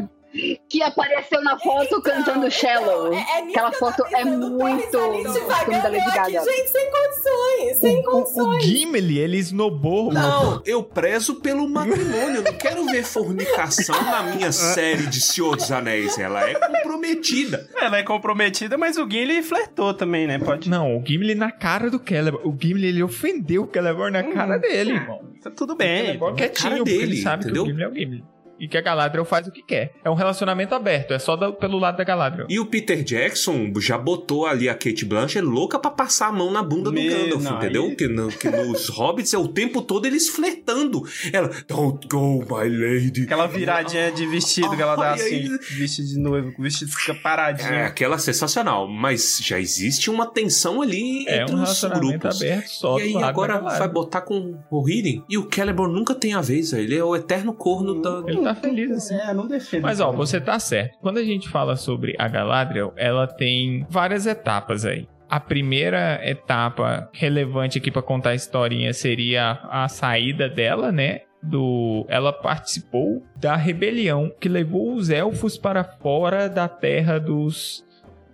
[0.68, 3.12] Que apareceu na foto cantando Shallow.
[3.12, 6.44] É, é Aquela foto é o muito ali filme da Lady eu aqui, Gaga.
[6.44, 8.64] gente, sem condições, sem O, o condições.
[8.64, 10.12] Gimli, ele esnobou.
[10.12, 12.36] Não, eu prezo pelo matrimônio.
[12.36, 16.18] Eu não quero ver fornicação na minha série de Senhor dos Anéis.
[16.18, 17.68] Ela é comprometida.
[17.76, 20.38] Ela é comprometida, mas o Gimli flertou também, né?
[20.38, 20.68] Pode.
[20.68, 22.48] Não, o Gimli na cara do Celeborn.
[22.48, 25.20] O Gimli, ele ofendeu o Celeborn na cara dele, irmão.
[25.42, 26.06] Tá tudo O bem.
[26.06, 27.64] Celeborn cara quietinho, porque dele, ele sabe entendeu?
[27.64, 28.24] que o Gimli é o Gimli.
[28.58, 29.94] E que a Galadriel faz o que quer.
[30.04, 32.46] É um relacionamento aberto, é só da- pelo lado da Galadriel.
[32.48, 36.50] E o Peter Jackson já botou ali a Kate Blanchett louca pra passar a mão
[36.50, 37.84] na bunda do Me- Gandalf, não, entendeu?
[37.84, 41.02] aí- Que, no- que nos Hobbits é o tempo todo eles flertando.
[41.32, 43.22] Ela, don't go, my lady.
[43.24, 47.12] Aquela viradinha de vestido que ela dá assim, aí- vestido de noivo, o vestido fica
[47.12, 47.84] É, paradinho.
[47.84, 52.42] aquela sensacional, mas já existe uma tensão ali É entre um os relacionamento grupos.
[52.42, 55.24] aberto só E do aí agora vai botar com o Hidden.
[55.28, 58.22] E o Celeborn nunca tem a vez, ele é o eterno corno da...
[58.26, 59.16] Ele tá feliz assim.
[59.16, 59.82] É, não defendo.
[59.82, 60.98] Mas ó, você tá certo.
[61.00, 65.08] Quando a gente fala sobre a Galadriel, ela tem várias etapas aí.
[65.28, 71.22] A primeira etapa relevante aqui pra contar a historinha seria a saída dela, né?
[71.42, 77.84] Do, ela participou da rebelião que levou os elfos para fora da terra dos,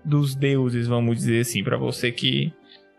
[0.04, 2.52] dos deuses, vamos dizer assim, Pra você que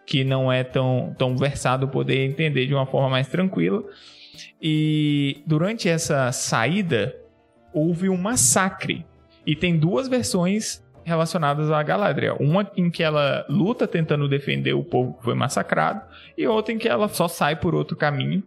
[0.06, 3.82] que não é tão, tão versado poder entender de uma forma mais tranquila.
[4.62, 7.16] E durante essa saída,
[7.74, 9.06] houve um massacre.
[9.46, 12.38] E tem duas versões relacionadas à Galadriel.
[12.40, 16.04] Uma em que ela luta tentando defender o povo que foi massacrado,
[16.38, 18.44] e outra em que ela só sai por outro caminho.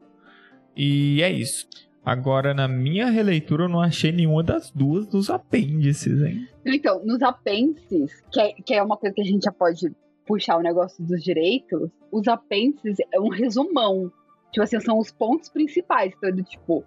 [0.76, 1.66] E é isso.
[2.04, 6.46] Agora, na minha releitura, eu não achei nenhuma das duas dos apêndices, hein?
[6.64, 9.90] Então, nos apêndices, que é, que é uma coisa que a gente já pode
[10.26, 14.12] puxar o negócio dos direitos, os apêndices é um resumão.
[14.54, 16.14] Tipo assim, são os pontos principais.
[16.16, 16.84] Então, do tipo,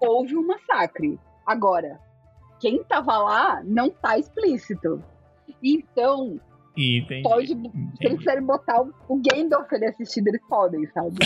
[0.00, 1.18] houve um massacre.
[1.44, 1.98] Agora,
[2.60, 5.02] quem tava lá não tá explícito.
[5.60, 6.40] Então,
[6.76, 7.22] E tem.
[7.24, 7.48] pode.
[7.48, 7.60] Se
[8.06, 11.16] eles quiserem botar o, o Gandalf ele assistido, eles podem, sabe?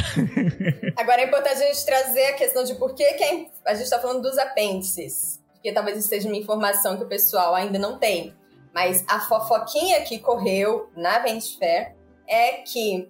[0.97, 3.91] Agora é importante a gente trazer a questão de por que, que é- a gente
[3.91, 5.45] tá falando dos apêndices.
[5.53, 8.35] Porque talvez isso seja uma informação que o pessoal ainda não tem.
[8.75, 11.95] Mas a fofoquinha que correu na Vanity Fair
[12.27, 13.09] é que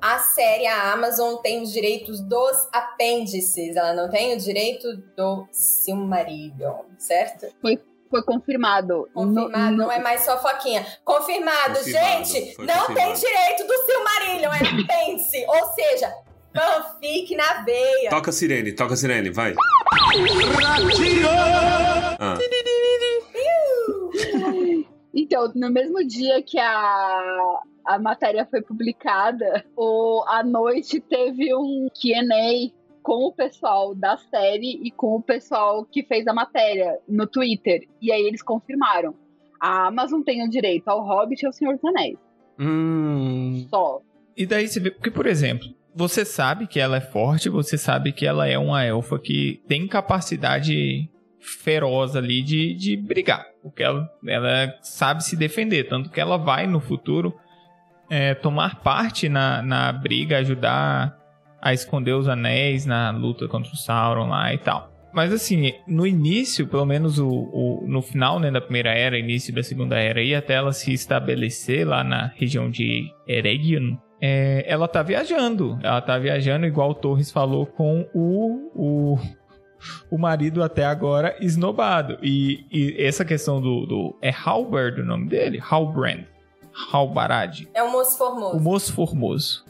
[0.00, 3.76] a série, a Amazon, tem os direitos dos apêndices.
[3.76, 7.46] Ela não tem o direito do Silmarillion, certo?
[7.60, 9.08] Foi confirmado.
[9.12, 10.86] Confirmado, No- não no- é mais fofoquinha.
[11.04, 12.54] Confirmado, Confirmado, gente!
[12.54, 13.20] foi Não tem confirmado.
[13.20, 15.44] direito do Silmarillion, é apêndice.
[15.46, 16.14] Ou seja,
[16.56, 18.08] fanfic na veia.
[18.08, 19.54] Toca a sirene, toca a sirene, vai.
[22.20, 22.38] Ah,
[25.14, 31.88] Então, no mesmo dia que a, a matéria foi publicada, o, à noite teve um
[31.88, 32.70] QA
[33.02, 37.88] com o pessoal da série e com o pessoal que fez a matéria no Twitter.
[38.02, 39.14] E aí eles confirmaram.
[39.58, 42.18] A Amazon tem o direito ao Hobbit e ao Senhor dos Anéis.
[42.60, 43.66] Hum.
[43.70, 44.02] Só.
[44.36, 44.90] E daí você vê.
[44.90, 48.84] Porque, por exemplo, você sabe que ela é forte, você sabe que ela é uma
[48.84, 51.08] elfa que tem capacidade
[51.40, 53.46] feroz ali de, de brigar.
[53.62, 55.88] Porque ela, ela sabe se defender.
[55.88, 57.34] Tanto que ela vai no futuro
[58.10, 61.16] é, tomar parte na, na briga, ajudar
[61.60, 64.92] a esconder os anéis na luta contra o Sauron lá e tal.
[65.12, 69.52] Mas assim, no início, pelo menos o, o- no final né, da primeira era, início
[69.54, 74.86] da segunda era, e até ela se estabelecer lá na região de Eregion, é, ela
[74.86, 75.78] tá viajando.
[75.82, 79.18] Ela tá viajando, igual o Torres falou, com o, o,
[80.10, 82.18] o marido até agora esnobado.
[82.22, 84.18] E, e essa questão do, do.
[84.22, 85.58] É Halberd o nome dele?
[85.58, 86.24] Halbrand.
[86.92, 87.66] Halbarad.
[87.74, 88.56] É um moço formoso.
[88.56, 89.64] O moço formoso.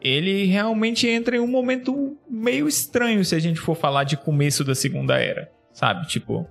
[0.00, 4.62] Ele realmente entra em um momento meio estranho se a gente for falar de começo
[4.62, 5.50] da Segunda Era.
[5.72, 6.06] Sabe?
[6.06, 6.46] Tipo,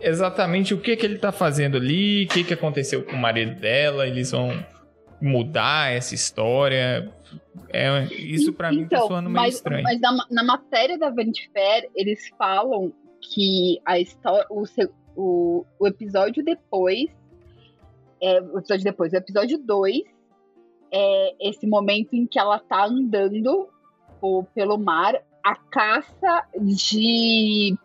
[0.00, 3.58] exatamente o que, que ele tá fazendo ali, o que, que aconteceu com o marido
[3.60, 4.52] dela, eles vão
[5.20, 7.10] mudar essa história.
[7.70, 9.82] É, isso pra mim tá soando meio mas, estranho.
[9.82, 14.64] mas na, na matéria da Vanity Fair, eles falam que a história, o,
[15.16, 17.10] o, o episódio depois,
[18.22, 20.02] é, o episódio depois, o episódio 2
[20.92, 23.68] é esse momento em que ela tá andando
[24.20, 27.76] po- pelo mar a caça de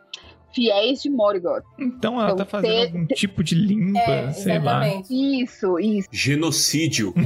[0.53, 1.63] fiéis de Morgoth.
[1.79, 4.85] Então ela Então, tá fazendo ter- algum tipo de limpa, É, sei lá.
[4.87, 5.43] exatamente.
[5.43, 6.09] Isso, isso.
[6.11, 7.13] genocídio.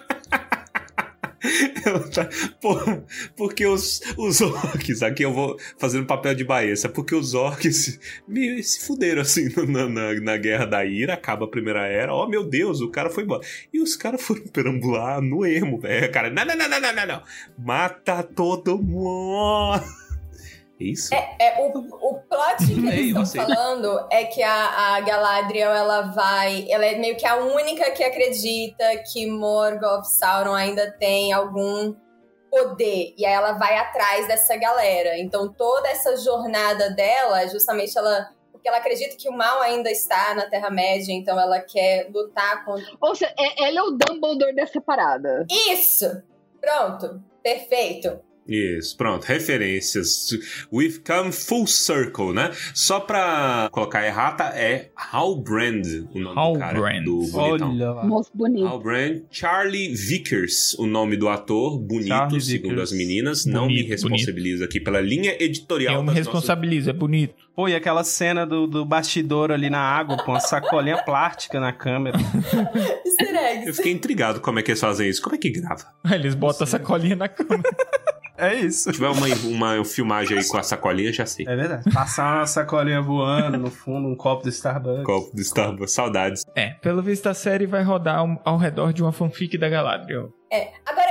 [3.36, 8.62] Porque os, os orcs, aqui eu vou fazendo papel de baeça, porque os orcs meio
[8.63, 12.44] se fuderam assim na, na, na guerra da ira, acaba a primeira era, oh meu
[12.44, 13.42] Deus, o cara foi embora.
[13.74, 16.12] E os caras foram perambular no emo, velho.
[16.12, 17.24] Cara, não, não, não, não, não, não, não.
[17.58, 20.07] Mata todo mundo.
[20.80, 21.13] Isso?
[21.13, 23.38] É, é, o, o plot que eles Ei, estão você.
[23.38, 26.66] falando é que a, a Galadriel, ela vai...
[26.70, 31.96] Ela é meio que a única que acredita que Morgoth Sauron ainda tem algum
[32.50, 33.13] poder.
[33.18, 35.18] E aí ela vai atrás dessa galera.
[35.18, 38.30] Então toda essa jornada dela, é justamente ela...
[38.52, 42.86] Porque ela acredita que o mal ainda está na Terra-média, então ela quer lutar contra...
[43.00, 45.46] Ou seja, é- ela é o Dumbledore dessa parada.
[45.70, 46.24] Isso!
[46.60, 47.22] Pronto.
[47.44, 48.20] Perfeito.
[48.48, 50.30] Isso, pronto, referências.
[50.72, 52.52] We've come full circle, né?
[52.74, 56.78] Só pra colocar errata, é Halbrand, o nome do cara.
[56.78, 57.04] Halbrand.
[57.04, 57.70] Do bonitão.
[57.72, 58.04] Olha lá.
[58.06, 58.66] Moço bonito.
[58.68, 62.92] Halbrand, Charlie Vickers, o nome do ator, bonito, Charlie segundo Vickers.
[62.92, 63.46] as meninas.
[63.46, 67.36] Não me Bonito, responsabilizo aqui pela linha editorial Eu me responsabilizo, é bonito.
[67.56, 71.74] Pô, e aquela cena do, do bastidor ali na água, com uma sacolinha plástica na
[71.74, 72.18] câmera.
[72.18, 73.76] Easter nossas- Eu eggs.
[73.78, 75.22] fiquei intrigado como é que eles fazem isso.
[75.22, 75.86] Como é que grava?
[76.12, 77.64] Eles botam a sacolinha na cama.
[78.38, 78.84] É isso.
[78.84, 81.45] Se tiver uma, uma filmagem aí com a sacolinha, já sei.
[81.47, 81.91] É verdade.
[81.91, 85.04] Passar uma sacolinha voando no fundo, um copo do Starbucks.
[85.04, 86.43] Copo do Starbucks, saudades.
[86.56, 90.32] É, pelo visto a série vai rodar ao, ao redor de uma fanfic da Galadriel.
[90.52, 90.69] É.
[90.86, 91.10] Agora,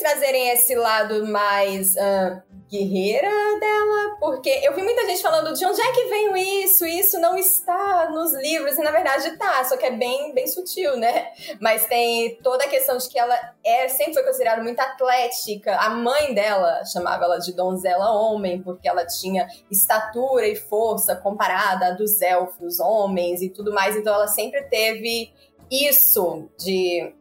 [0.00, 5.80] trazerem esse lado mais ah, guerreira dela, porque eu vi muita gente falando de onde
[5.80, 9.84] é que veio isso, isso não está nos livros, e na verdade tá, só que
[9.84, 11.32] é bem, bem sutil, né?
[11.60, 15.76] Mas tem toda a questão de que ela é, sempre foi considerada muito atlética.
[15.76, 21.86] A mãe dela chamava ela de donzela homem, porque ela tinha estatura e força comparada
[21.88, 25.32] à dos elfos homens e tudo mais, então ela sempre teve
[25.70, 27.14] isso de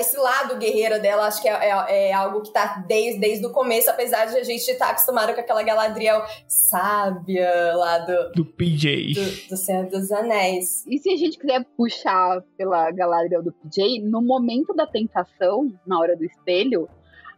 [0.00, 3.50] esse lado guerreira dela, acho que é, é- é algo que tá desde, desde o
[3.52, 9.14] começo, apesar de a gente estar acostumado com aquela Galadriel sábia lá do, Do PJ.
[9.14, 10.84] do, do Senhor dos Anéis.
[10.86, 15.98] E se a gente quiser puxar pela Galadriel do PJ, no momento da tentação, na
[15.98, 16.88] hora do espelho,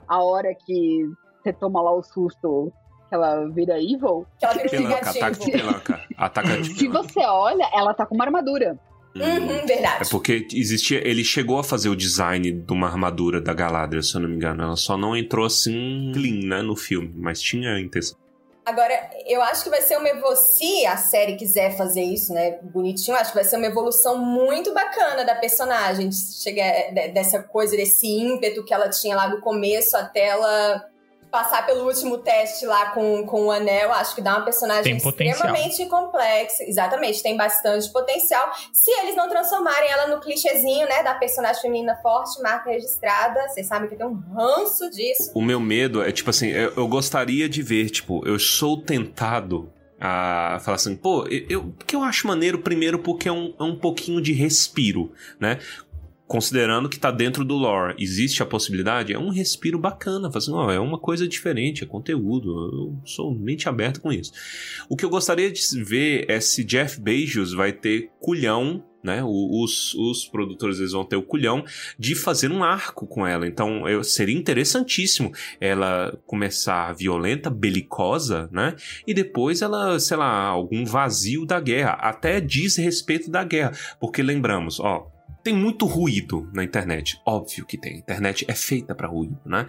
[0.06, 1.04] a hora que
[1.42, 2.72] você toma lá o susto
[3.08, 6.00] que ela vira evil, Que ela vira Pelanca, ataque de pelanca.
[6.16, 8.78] Ataque de se você olha, ela tá com uma armadura.
[9.16, 9.20] Hum.
[9.22, 10.08] Uhum, É verdade.
[10.10, 11.06] porque existia.
[11.06, 14.36] Ele chegou a fazer o design de uma armadura da Galadriel, se eu não me
[14.36, 14.62] engano.
[14.62, 18.16] Ela só não entrou assim clean, né, no filme, mas tinha a intenção.
[18.64, 18.92] Agora,
[19.26, 20.46] eu acho que vai ser uma evolução.
[20.46, 22.58] Se a série quiser fazer isso, né?
[22.62, 26.08] Bonitinho, acho que vai ser uma evolução muito bacana da personagem.
[26.08, 30.84] De- dessa coisa, desse ímpeto que ela tinha lá do começo até ela
[31.30, 33.92] passar pelo último teste lá com, com o anel.
[33.92, 36.64] Acho que dá uma personagem extremamente complexa.
[36.64, 38.52] Exatamente, tem bastante potencial.
[38.72, 41.02] Se eles não transformarem ela no clichêzinho, né?
[41.02, 43.48] Da personagem feminina forte, marca registrada.
[43.48, 45.30] Vocês sabem que tem um ranço disso.
[45.34, 49.72] O meu medo é, tipo assim, eu, eu gostaria de ver, tipo, eu sou tentado
[50.00, 53.62] a falar assim, pô, eu, eu, porque eu acho maneiro, primeiro, porque é um, é
[53.62, 55.58] um pouquinho de respiro, né?
[56.30, 60.78] Considerando que tá dentro do lore, existe a possibilidade, é um respiro bacana, assim, é
[60.78, 64.30] uma coisa diferente, é conteúdo, eu sou mente aberta com isso.
[64.88, 69.24] O que eu gostaria de ver é se Jeff Bezos vai ter culhão, né?
[69.24, 71.64] Os, os produtores eles vão ter o culhão
[71.98, 73.44] de fazer um arco com ela.
[73.44, 78.76] Então, eu, seria interessantíssimo ela começar violenta, belicosa, né?
[79.04, 83.72] E depois ela, sei lá, algum vazio da guerra, até diz respeito da guerra.
[83.98, 85.10] Porque lembramos, ó.
[85.42, 87.18] Tem muito ruído na internet.
[87.24, 87.94] Óbvio que tem.
[87.94, 89.66] A internet é feita pra ruído, né?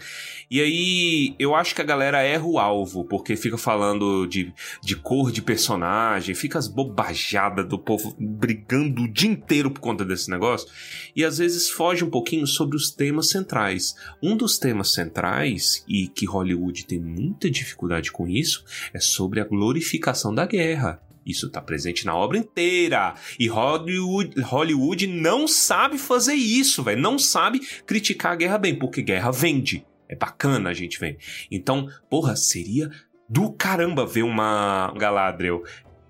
[0.49, 4.53] E aí, eu acho que a galera erra o alvo, porque fica falando de,
[4.83, 10.03] de cor de personagem, fica as bobajadas do povo brigando o dia inteiro por conta
[10.03, 10.67] desse negócio.
[11.15, 13.95] E às vezes foge um pouquinho sobre os temas centrais.
[14.21, 19.45] Um dos temas centrais, e que Hollywood tem muita dificuldade com isso, é sobre a
[19.45, 21.01] glorificação da guerra.
[21.25, 23.13] Isso está presente na obra inteira.
[23.39, 27.01] E Hollywood, Hollywood não sabe fazer isso, velho.
[27.01, 29.85] Não sabe criticar a guerra bem, porque guerra vende.
[30.09, 31.17] É bacana a gente ver.
[31.49, 32.89] Então, porra, seria
[33.29, 35.63] do caramba ver uma Galadriel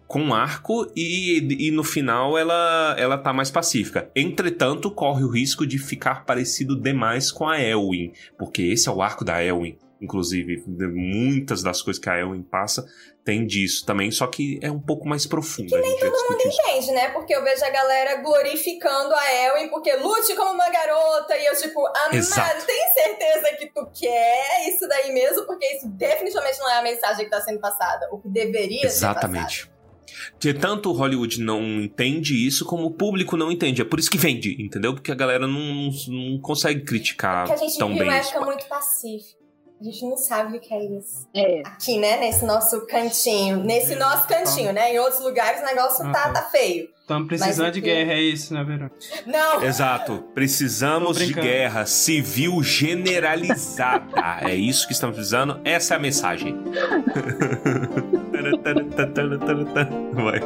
[0.07, 4.11] com arco e, e no final ela, ela tá mais pacífica.
[4.13, 9.01] Entretanto, corre o risco de ficar parecido demais com a Elwin, porque esse é o
[9.01, 9.77] arco da Elwin.
[10.01, 12.85] Inclusive, muitas das coisas que a Elwin passa
[13.23, 15.69] tem disso também, só que é um pouco mais profundo.
[15.69, 16.61] Que a nem todo mundo isso.
[16.61, 17.09] entende, né?
[17.09, 21.55] Porque eu vejo a galera glorificando a Elwin porque lute como uma garota e eu
[21.55, 22.65] tipo, amado, Exato.
[22.65, 25.45] tem certeza que tu quer isso daí mesmo?
[25.45, 28.07] Porque isso definitivamente não é a mensagem que tá sendo passada.
[28.11, 29.17] O que deveria ser passado.
[29.17, 29.71] Exatamente.
[30.39, 33.81] De tanto Hollywood não entende isso, como o público não entende.
[33.81, 34.93] É por isso que vende, entendeu?
[34.93, 38.17] Porque a galera não, não, não consegue criticar Porque a gente tão vive bem uma
[38.17, 39.40] época muito pacífica.
[39.81, 41.27] A gente não sabe o que é isso.
[41.33, 41.63] É.
[41.65, 42.17] Aqui, né?
[42.17, 43.63] Nesse nosso cantinho.
[43.63, 44.93] Nesse nosso cantinho, né?
[44.93, 46.87] Em outros lugares o negócio tá, tá feio.
[46.99, 48.95] Estamos precisando Mas de guerra, é isso, né, Verônica?
[49.25, 49.63] Não!
[49.63, 50.23] Exato.
[50.35, 54.05] Precisamos de guerra civil generalizada.
[54.47, 55.59] é isso que estamos precisando.
[55.65, 56.55] Essa é a mensagem.
[60.13, 60.41] Vai.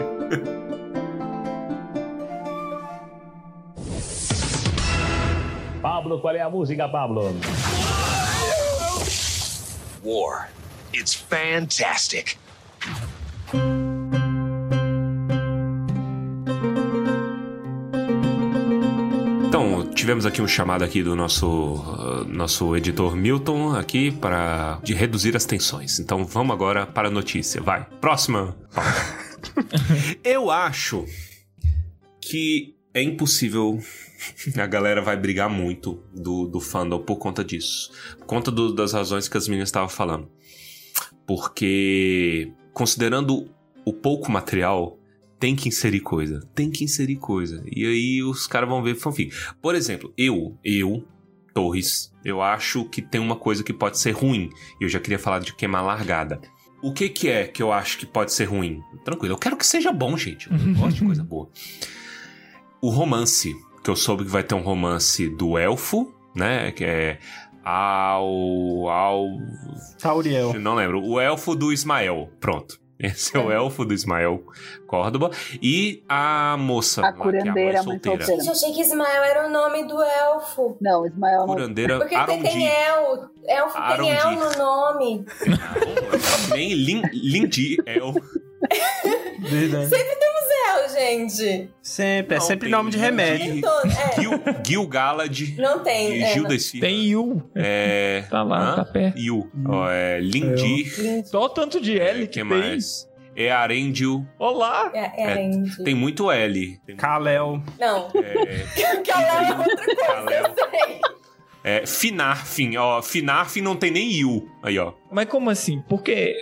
[5.81, 7.35] Pablo, qual é a música, Pablo?
[10.05, 10.49] War.
[10.93, 12.37] It's fantastic.
[19.47, 24.93] Então, tivemos aqui um chamado aqui do nosso, uh, nosso editor Milton aqui para de
[24.93, 25.99] reduzir as tensões.
[25.99, 27.59] Então vamos agora para a notícia.
[27.61, 27.85] Vai.
[27.99, 28.55] Próxima.
[30.23, 31.05] Eu acho
[32.21, 33.79] que é impossível.
[34.57, 37.91] A galera vai brigar muito do, do fandom por conta disso.
[38.17, 40.27] Por conta do- das razões que as meninas estavam falando.
[41.27, 43.49] Porque, considerando
[43.83, 44.97] o pouco material,
[45.39, 46.39] tem que inserir coisa.
[46.55, 47.63] Tem que inserir coisa.
[47.69, 49.35] E aí os caras vão ver fanfic.
[49.61, 51.05] Por exemplo, eu, eu,
[51.53, 54.49] Torres, eu acho que tem uma coisa que pode ser ruim.
[54.79, 56.39] E eu já queria falar de queimar largada.
[56.81, 58.81] O que que é que eu acho que pode ser ruim?
[59.03, 60.49] Tranquilo, eu quero que seja bom, gente.
[60.51, 61.49] Eu gosto de coisa boa.
[62.85, 66.71] O romance, que eu soube que vai ter um romance do elfo, né?
[66.71, 67.19] Que é
[67.63, 69.25] ao ao
[69.99, 70.53] Tauriel.
[70.59, 71.03] não lembro.
[71.03, 72.29] O elfo do Ismael.
[72.39, 72.79] Pronto.
[72.99, 74.43] Esse é o elfo do Ismael
[74.85, 75.31] Córdoba.
[75.59, 77.01] E a moça.
[77.01, 78.17] A lá, que é a curandeira, mãe a mãe solteira.
[78.23, 78.43] solteira.
[78.43, 80.77] Gente, achei que Ismael era o nome do elfo.
[80.79, 81.47] Não, Ismael não.
[81.47, 82.43] Curandeira Porque Arondi.
[82.43, 83.29] tem El.
[83.47, 84.35] Elfo tem El Arondi.
[84.35, 85.25] no nome.
[86.51, 88.13] Nem Lin, Lindi El.
[89.39, 89.89] Verdade.
[89.89, 90.34] Sempre El,
[90.99, 91.69] gente.
[91.81, 93.61] Sempre, é Não, sempre nome de remédio.
[93.61, 94.21] Todo- é.
[94.21, 94.31] Gil,
[94.65, 95.39] Gil Galad.
[95.57, 96.17] Não tem.
[96.17, 96.81] E é, Gildas Filho.
[96.81, 97.43] Tem Yu.
[97.55, 98.23] É.
[98.29, 98.75] Tá lá, hã?
[98.77, 99.17] tá perto.
[99.19, 99.49] Yu.
[99.91, 101.25] É Lindir.
[101.25, 102.43] Só o tanto de L É, que que tem.
[102.43, 103.07] mais?
[103.37, 104.25] É Arendil.
[104.39, 104.89] Olá!
[104.93, 105.83] É, é, É, Arendi.
[105.83, 106.79] Tem muito L.
[106.85, 107.61] Tem, Kalel.
[107.77, 108.09] Não.
[108.15, 108.65] é,
[109.11, 110.43] ela é outra coisa, Kalel.
[110.45, 111.01] eu sei.
[111.63, 112.77] é, Finarfin.
[112.77, 114.47] Ó, Finarfin não tem nem Yu.
[114.63, 114.93] Aí, ó.
[115.11, 115.81] Mas como assim?
[115.81, 116.33] Por que,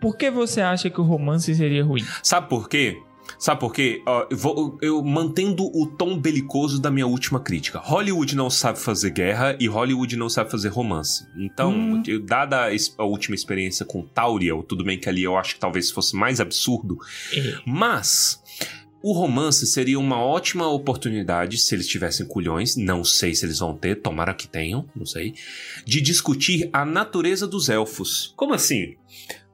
[0.00, 2.02] por que você acha que o romance seria ruim?
[2.22, 2.96] Sabe por quê?
[3.38, 4.02] Sabe por quê?
[4.30, 7.78] Eu, eu mantendo o tom belicoso da minha última crítica.
[7.78, 11.24] Hollywood não sabe fazer guerra e Hollywood não sabe fazer romance.
[11.36, 12.02] Então, Hum.
[12.06, 12.66] eu- dada
[12.98, 16.40] a última experiência com Tauriel, tudo bem que ali eu acho que talvez fosse mais
[16.40, 16.98] absurdo,
[17.32, 17.58] É.
[17.64, 18.42] mas
[19.00, 23.72] o romance seria uma ótima oportunidade, se eles tivessem culhões, não sei se eles vão
[23.76, 25.34] ter, tomara que tenham, não sei,
[25.86, 28.32] de discutir a natureza dos elfos.
[28.36, 28.96] Como assim?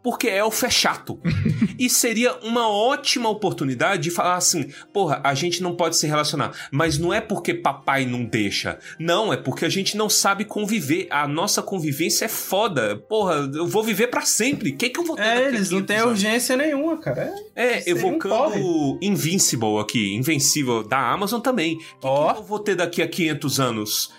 [0.05, 1.19] Porque elfo é chato.
[1.79, 6.53] e seria uma ótima oportunidade de falar assim: porra, a gente não pode se relacionar.
[6.71, 8.79] Mas não é porque papai não deixa.
[8.99, 11.09] Não, é porque a gente não sabe conviver.
[11.11, 12.97] A nossa convivência é foda.
[13.09, 14.71] Porra, eu vou viver pra sempre.
[14.71, 17.35] O que, que eu vou ter É, eles não 500 têm urgência nenhuma, cara.
[17.57, 17.65] É.
[17.65, 21.77] É, Seria um evocando Invincible aqui, Invencível da Amazon também.
[21.77, 22.35] O que, Ó.
[22.35, 24.13] que eu vou ter daqui a 500 anos?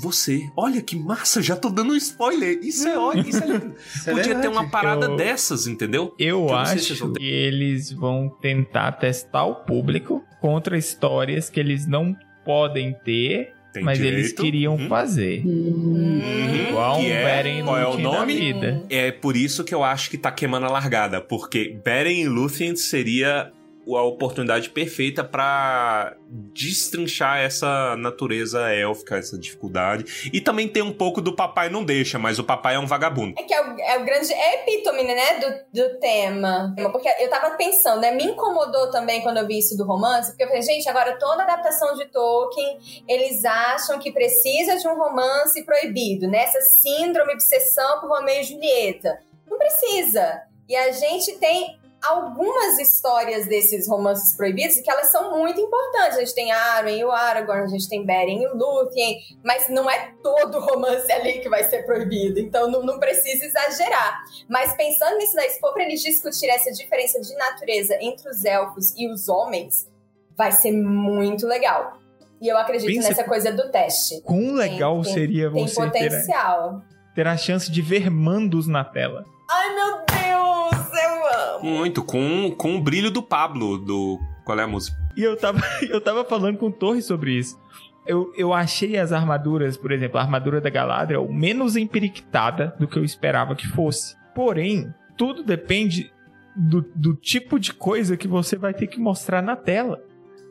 [0.00, 0.48] Você.
[0.56, 2.58] Olha que massa, já tô dando um spoiler.
[2.62, 3.74] Isso é ótimo, isso é lindo.
[3.94, 4.48] Isso é Podia ter verdade.
[4.56, 6.14] uma parada Eu- dessas, entendeu?
[6.18, 7.20] Eu Que acho eles vão ter.
[7.20, 13.82] que eles vão tentar testar o público contra histórias que eles não podem ter, Tem
[13.82, 14.18] mas direito.
[14.18, 14.88] eles queriam Uhum.
[14.88, 15.42] fazer.
[15.44, 16.20] Uhum.
[16.68, 18.34] Igual um Que é- Beren qual é o nome?
[18.34, 18.82] vida.
[18.88, 22.74] É por isso que eu acho que tá queimando a largada, porque Beren e Lúthien
[22.76, 23.50] seria
[23.88, 30.30] a oportunidade perfeita pra destrinchar essa natureza élfica, essa dificuldade.
[30.32, 33.34] E também tem um pouco do papai não deixa, mas o papai é um vagabundo.
[33.38, 36.74] É que é o, é o grande epítome, né, do, do tema.
[36.92, 40.44] Porque eu tava pensando, né, me incomodou também quando eu vi isso do romance, porque
[40.44, 45.64] eu falei, gente, agora toda adaptação de Tolkien, eles acham que precisa de um romance
[45.64, 46.44] proibido, né?
[46.44, 49.20] Essa síndrome, obsessão por Romeu e Julieta.
[49.48, 50.42] Não precisa.
[50.68, 56.16] E a gente tem algumas histórias desses romances proibidos que elas são muito importantes.
[56.16, 59.68] A gente tem Arwen e o Aragorn, a gente tem Beren e o Lúthien, mas
[59.68, 64.22] não é todo romance ali que vai ser proibido, então não, não precisa exagerar.
[64.48, 68.44] Mas pensando nisso daí, se for pra eles discutir essa diferença de natureza entre os
[68.44, 69.88] elfos e os homens,
[70.36, 71.98] vai ser muito legal.
[72.40, 74.22] E eu acredito Pensa- nessa coisa do teste.
[74.22, 76.80] Quão legal tem- seria Tem você ter, potencial.
[77.14, 79.26] ter a chance de ver mandos na tela.
[79.50, 80.79] Ai, meu Deus, eu
[81.56, 81.64] amo.
[81.64, 84.18] Muito, com, com o brilho do Pablo, do.
[84.44, 84.96] Qual é a música?
[85.16, 87.58] E eu tava, eu tava falando com o Torres sobre isso.
[88.06, 92.98] Eu, eu achei as armaduras, por exemplo, a armadura da Galadriel menos empiriquitada do que
[92.98, 94.16] eu esperava que fosse.
[94.34, 96.10] Porém, tudo depende
[96.56, 100.02] do, do tipo de coisa que você vai ter que mostrar na tela.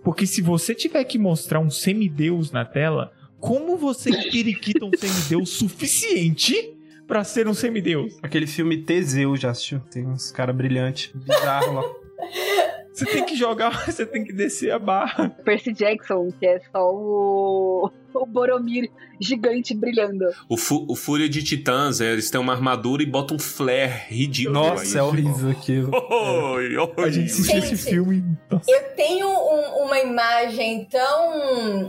[0.04, 5.50] Porque se você tiver que mostrar um semideus na tela, como você empiriquita um semideus
[5.58, 6.78] suficiente
[7.10, 8.18] pra ser um semideus?
[8.24, 9.82] Aquele filme Teseu, já assistiu?
[9.92, 11.84] Tem uns caras brilhantes, bizarros lá.
[12.94, 15.30] Você tem que jogar, você tem que descer a barra.
[15.46, 18.92] Percy Jackson, que é só o, o Boromir
[19.22, 20.26] gigante brilhando.
[20.50, 24.04] O, Fu- o Fúria de Titãs, é, eles têm uma armadura e botam um flare
[24.10, 24.54] ridículo.
[24.60, 25.08] Nossa, é aí.
[25.08, 25.92] horrível aquilo.
[26.12, 26.94] Oi, oi.
[26.98, 28.22] A gente assistiu esse filme.
[28.52, 28.70] Nossa.
[28.70, 31.88] Eu tenho um- uma imagem tão.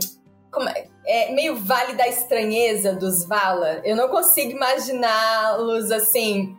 [0.49, 3.81] como é- é, meio Vale da Estranheza dos Vala.
[3.83, 6.55] Eu não consigo imaginá-los assim.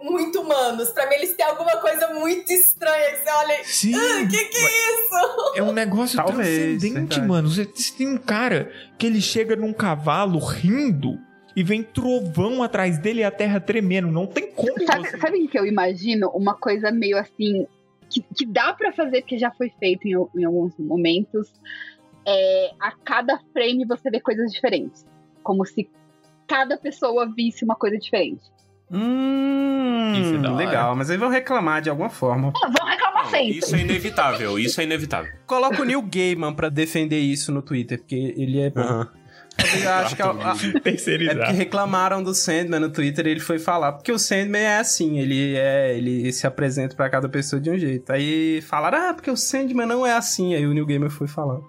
[0.00, 0.88] Muito humanos.
[0.90, 3.64] Pra mim, eles têm alguma coisa muito estranha que você olha e.
[3.66, 3.94] Sim.
[3.94, 5.52] Ah, que que é isso?
[5.56, 7.28] É um negócio Talvez, transcendente, verdade.
[7.28, 7.48] mano.
[7.48, 11.18] Você você tem um cara que ele chega num cavalo rindo
[11.54, 14.10] e vem trovão atrás dele e a terra tremendo.
[14.10, 15.18] Não tem como Sabe, você...
[15.18, 16.30] sabe o que eu imagino?
[16.30, 17.66] Uma coisa meio assim.
[18.08, 21.52] Que, que dá pra fazer, porque já foi feito em, em alguns momentos.
[22.26, 25.04] É, a cada frame você vê coisas diferentes.
[25.42, 25.88] Como se
[26.46, 28.42] cada pessoa visse uma coisa diferente.
[28.90, 32.52] Hum, Isso é legal, mas aí vão reclamar de alguma forma.
[32.62, 33.58] Ah, vão reclamar Não, sempre.
[33.58, 35.32] isso é inevitável, isso é inevitável.
[35.46, 39.06] Coloca o Neil Gaiman pra defender isso no Twitter, porque ele é bom.
[39.82, 43.58] Eu acho que a- a- é porque reclamaram do Sandman no Twitter e ele foi
[43.58, 43.92] falar.
[43.92, 45.96] Porque o Sandman é assim, ele é.
[45.96, 48.10] Ele se apresenta pra cada pessoa de um jeito.
[48.12, 50.54] Aí falaram, ah, porque o Sandman não é assim.
[50.56, 51.60] Aí o Neil Gaiman foi falar.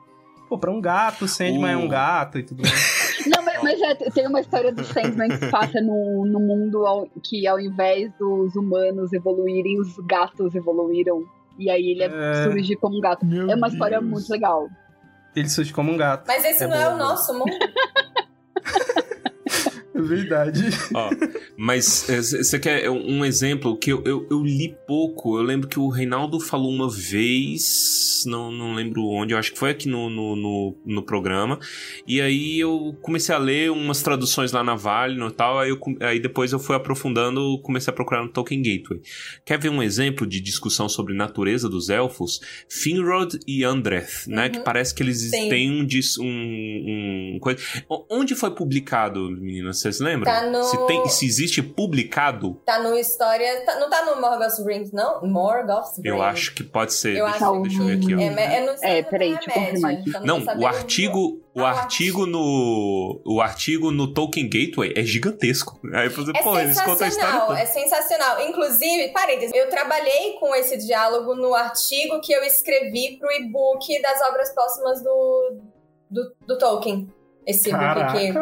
[0.48, 3.06] Pô, pra um gato, o Sandman é um gato e tudo mais.
[3.28, 6.86] Não, mas, mas é, tem uma história do Sandman que se passa no, no mundo
[6.86, 11.24] ao- que ao invés dos humanos evoluírem, os gatos evoluíram.
[11.58, 12.44] E aí ele é, É.
[12.44, 13.26] surge como um gato.
[13.26, 14.12] Meu É uma história Deus.
[14.12, 14.68] muito legal.
[15.36, 16.26] Ele surge como um gato.
[16.28, 17.46] Mas esse É não é o nosso mundo.
[20.06, 20.64] Verdade.
[20.94, 21.10] Ó,
[21.58, 25.38] mas você quer um exemplo que eu, eu, eu li pouco.
[25.38, 29.60] Eu lembro que o Reinaldo falou uma vez, não, não lembro onde, eu acho que
[29.60, 31.60] foi aqui no, no, no, no programa.
[32.08, 35.60] E aí eu comecei a ler umas traduções lá na Vale e tal.
[35.60, 39.02] Aí, eu, aí depois eu fui aprofundando, comecei a procurar no Tolkien Gateway.
[39.44, 42.40] Quer ver um exemplo de discussão sobre natureza dos elfos?
[42.70, 44.46] Finrod e Andreth, né?
[44.46, 44.52] Uhum.
[44.52, 45.50] Que parece que eles Sim.
[45.50, 47.60] têm um, dis- um, um coisa.
[48.10, 49.80] Onde foi publicado, meninas?
[49.98, 50.32] Vocês lembram?
[50.34, 53.64] Tá no- se, tem, se existe publicado, Tá no História.
[53.66, 55.22] tá- não tá no Morgoth's Rings, não?
[55.26, 56.06] Morgoth's Rings.
[56.06, 57.16] eu acho que pode ser.
[57.18, 58.20] Eu deixa, acho deixa eu ver aqui, ó.
[58.20, 60.10] É, é, no É, peraí, deixa eu confirmar aqui.
[60.26, 61.20] Não, saber o artigo,
[61.54, 65.80] o Ah, o artigo no, o artigo no Tolkien Gateway é gigantesco.
[65.94, 67.60] Aí você, É pô, eles contam a história sensacional, toda.
[67.60, 68.42] é sensacional.
[68.50, 74.22] Inclusive, parênteses, eu trabalhei com esse diálogo no artigo que eu escrevi pro e-book das
[74.30, 75.58] obras próximas do,
[76.12, 77.08] do, do Tolkien.
[77.48, 78.34] Esse e-book aqui.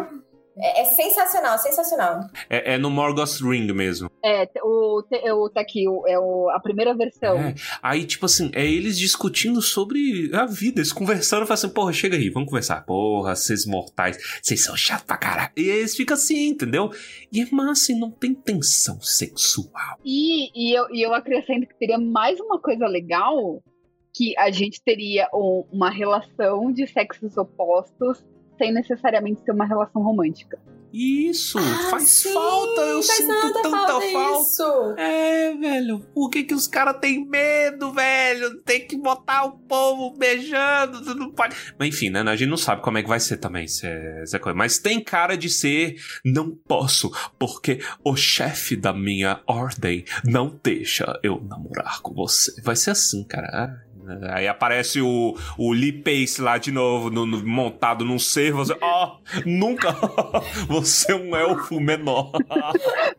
[0.58, 2.20] É, é sensacional, sensacional.
[2.50, 4.10] É, é no Morgoth's Ring mesmo.
[4.24, 7.38] É, o, te- o, tá aqui, o- é o, a primeira versão.
[7.40, 7.56] É.
[7.82, 12.16] Aí, tipo assim, é eles discutindo sobre a vida, eles conversando, falam assim, porra, chega
[12.16, 12.86] aí, vamos conversar.
[12.86, 15.52] Porra, vocês mortais, vocês são chatos pra caralho.
[15.58, 16.92] E eles ficam assim, entendeu?
[17.32, 19.98] E é massa e não tem tensão sexual.
[20.06, 23.62] E, e, eu, e eu acrescento que teria mais uma coisa legal,
[24.16, 28.24] que a gente teria um- uma relação de sexos opostos
[28.58, 30.60] sem necessariamente ser uma relação romântica.
[30.96, 34.42] Isso, Ah, faz sim, falta, eu faz sinto tanta tanta falta.
[34.44, 34.96] Isso.
[34.96, 38.62] É, velho, por que que os caras têm medo, velho?
[38.62, 41.56] Tem que botar o povo beijando, tu não pode...
[41.80, 44.24] Mas enfim, né, a gente não sabe como é que vai ser também, se é,
[44.24, 44.56] se é coisa.
[44.56, 51.20] Mas tem cara de ser, não posso, porque o chefe da minha ordem não deixa
[51.24, 52.62] eu namorar com você.
[52.62, 53.83] Vai ser assim, cara.
[54.08, 58.66] Ah, Aí aparece o, o Lee Pace lá de novo, no- no- montado num cervo.
[58.66, 59.96] Você, ó, nunca!
[60.70, 62.32] Você é um elfo menor.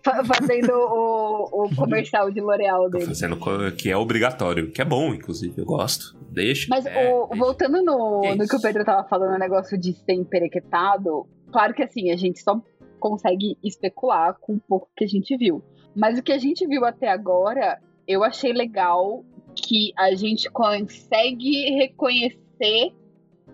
[0.03, 3.07] Fa- Fazendo o, o comercial de L'Oreal dele.
[3.07, 3.39] Fazendo
[3.77, 6.17] que é obrigatório, que é bom, inclusive, eu gosto.
[6.31, 6.67] Deixa.
[6.69, 7.45] Mas é, o- deixa.
[7.45, 8.61] voltando no, Que no que o?
[8.61, 12.61] Pedro tava falando, o negócio de ser emperequetado, claro que assim, a gente só
[12.99, 15.63] consegue especular com um pouco que a gente viu.
[15.95, 17.79] Mas o que a gente viu até agora,
[18.09, 19.23] eu achei legal
[19.67, 22.93] que a gente consegue reconhecer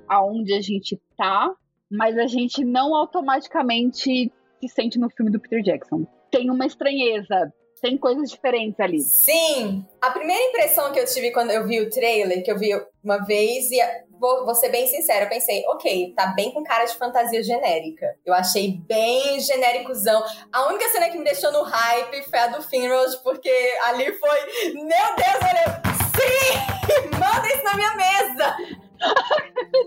[0.09, 1.55] aonde a gente tá,
[1.91, 6.07] mas a gente não automaticamente se sente no filme do Peter Jackson.
[6.31, 9.01] Tem uma estranheza, tem coisas diferentes ali.
[9.01, 9.85] Sim!
[10.01, 12.71] A primeira impressão que eu tive quando eu vi o trailer, que eu vi
[13.03, 13.81] uma vez, e
[14.21, 18.07] vou, vou ser bem sincera, eu pensei, ok, tá bem com cara de fantasia genérica.
[18.25, 20.23] Eu achei bem genéricozão.
[20.53, 23.51] A única cena que me deixou no hype foi a do Finrod, porque
[23.85, 24.39] ali foi,
[24.75, 27.11] meu Deus, olha, sim!
[27.19, 28.57] Manda isso na minha mesa!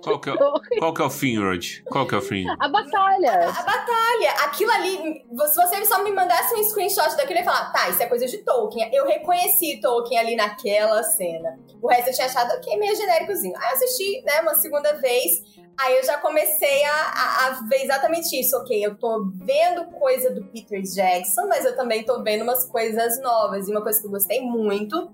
[0.03, 0.35] Qual que é,
[0.79, 1.83] qual que é o Finrod?
[1.85, 2.57] Qual que é o Finrod?
[2.59, 3.49] A batalha.
[3.49, 7.71] A batalha, aquilo ali, se você só me mandasse um screenshot daquilo, eu ia falar,
[7.71, 8.89] tá, isso é coisa de Tolkien.
[8.93, 11.59] Eu reconheci Tolkien ali naquela cena.
[11.81, 13.55] O resto eu tinha achado, ok, meio genéricozinho.
[13.57, 15.43] Aí eu assisti, né, uma segunda vez,
[15.77, 18.57] aí eu já comecei a, a, a ver exatamente isso.
[18.57, 23.21] Ok, eu tô vendo coisa do Peter Jackson, mas eu também tô vendo umas coisas
[23.21, 23.67] novas.
[23.67, 25.11] E uma coisa que eu gostei muito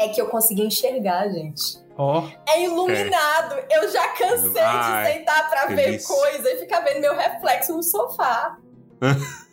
[0.00, 1.78] é que eu consegui enxergar, gente.
[1.96, 2.26] Ó.
[2.48, 3.56] É iluminado.
[3.70, 6.16] Eu já cansei Ai, de sentar pra ver delícia.
[6.16, 8.56] coisa e ficar vendo meu reflexo no sofá.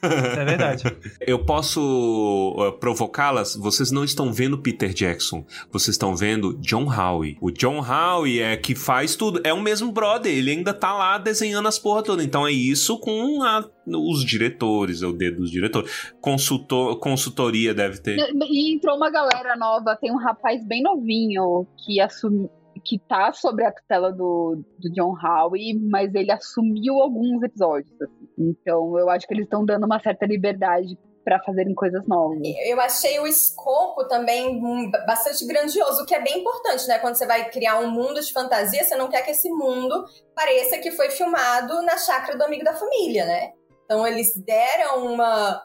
[0.01, 0.83] É verdade.
[1.25, 1.81] Eu posso
[2.57, 3.55] uh, provocá-las?
[3.55, 7.37] Vocês não estão vendo Peter Jackson, vocês estão vendo John Howe.
[7.41, 11.17] O John Howe é que faz tudo, é o mesmo brother, ele ainda tá lá
[11.17, 12.23] desenhando as porra toda.
[12.23, 16.13] Então é isso com a- os diretores, é o dedo dos diretores.
[16.21, 18.17] Consultor, consultoria deve ter.
[18.49, 22.49] E entrou uma galera nova, tem um rapaz bem novinho que assumiu.
[22.83, 27.93] Que tá sobre a tutela do, do John Howe, mas ele assumiu alguns episódios.
[28.01, 28.29] assim.
[28.37, 30.97] Então eu acho que eles estão dando uma certa liberdade
[31.27, 32.39] pra fazerem coisas novas.
[32.65, 34.61] Eu achei o escopo também
[35.05, 36.99] bastante grandioso, o que é bem importante, né?
[36.99, 40.77] Quando você vai criar um mundo de fantasia, você não quer que esse mundo pareça
[40.77, 43.51] que foi filmado na chácara do amigo da família, né?
[43.83, 45.61] Então eles deram uma.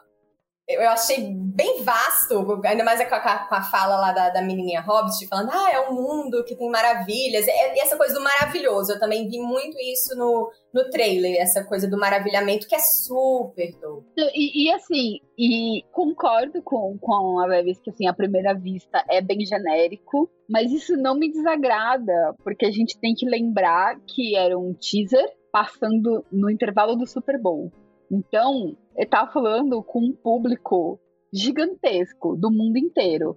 [0.67, 4.79] Eu achei bem vasto, ainda mais com a, com a fala lá da, da menininha
[4.79, 7.45] Hobbit, falando, ah, é um mundo que tem maravilhas.
[7.47, 11.85] E essa coisa do maravilhoso, eu também vi muito isso no, no trailer, essa coisa
[11.85, 14.07] do maravilhamento, que é super dope.
[14.33, 19.19] E, e, assim, e concordo com, com a Bevis que assim, a primeira vista é
[19.19, 24.57] bem genérico, mas isso não me desagrada, porque a gente tem que lembrar que era
[24.57, 27.71] um teaser passando no intervalo do Super Bowl.
[28.11, 30.99] Então, ele tava falando com um público
[31.33, 33.35] gigantesco do mundo inteiro.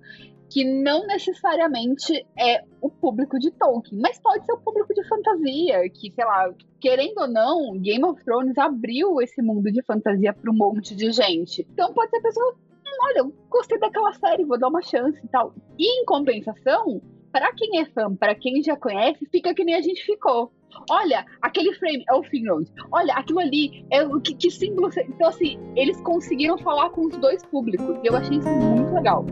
[0.49, 5.91] Que não necessariamente é o público de Tolkien, mas pode ser o público de fantasia,
[5.91, 10.51] que, sei lá, querendo ou não, Game of Thrones abriu esse mundo de fantasia para
[10.51, 11.67] um monte de gente.
[11.73, 15.19] Então pode ser a pessoa, "Hum, olha, eu gostei daquela série, vou dar uma chance
[15.25, 15.53] e tal.
[15.77, 17.03] E em compensação,
[17.33, 20.53] para quem é fã, para quem já conhece, fica que nem a gente ficou.
[20.91, 22.71] Olha, aquele frame é o Finrod.
[22.93, 24.91] Olha, aquilo ali é o que, que símbolo.
[25.09, 27.97] Então, assim, eles conseguiram falar com os dois públicos.
[28.03, 29.25] E eu achei isso muito legal.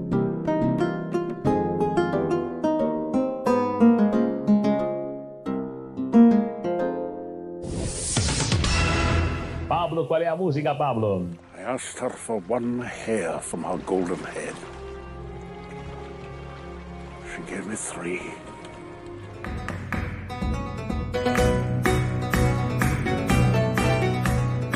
[9.69, 11.29] Pablo, qual é a música, Pablo?
[11.57, 14.55] I asked her for one hair from her golden head.
[17.35, 18.21] She gave me three.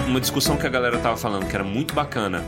[0.09, 2.44] Uma discussão que a galera tava falando que era muito bacana.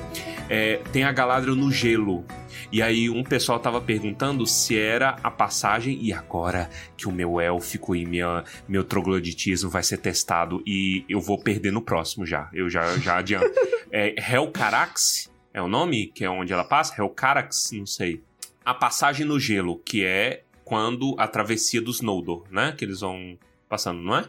[0.49, 2.25] É, tem a Galadriel no gelo.
[2.73, 7.41] E aí um pessoal tava perguntando se era a passagem e agora que o meu
[7.41, 12.49] élfico e minha, meu trogloditismo vai ser testado e eu vou perder no próximo já.
[12.53, 13.53] Eu já, já adianto.
[13.93, 17.01] é Helcarax é o nome que é onde ela passa?
[17.01, 18.23] Helcarax, não sei.
[18.65, 22.73] A passagem no gelo, que é quando a travessia dos Noldor, né?
[22.77, 23.39] Que eles vão
[23.69, 24.25] passando, não é?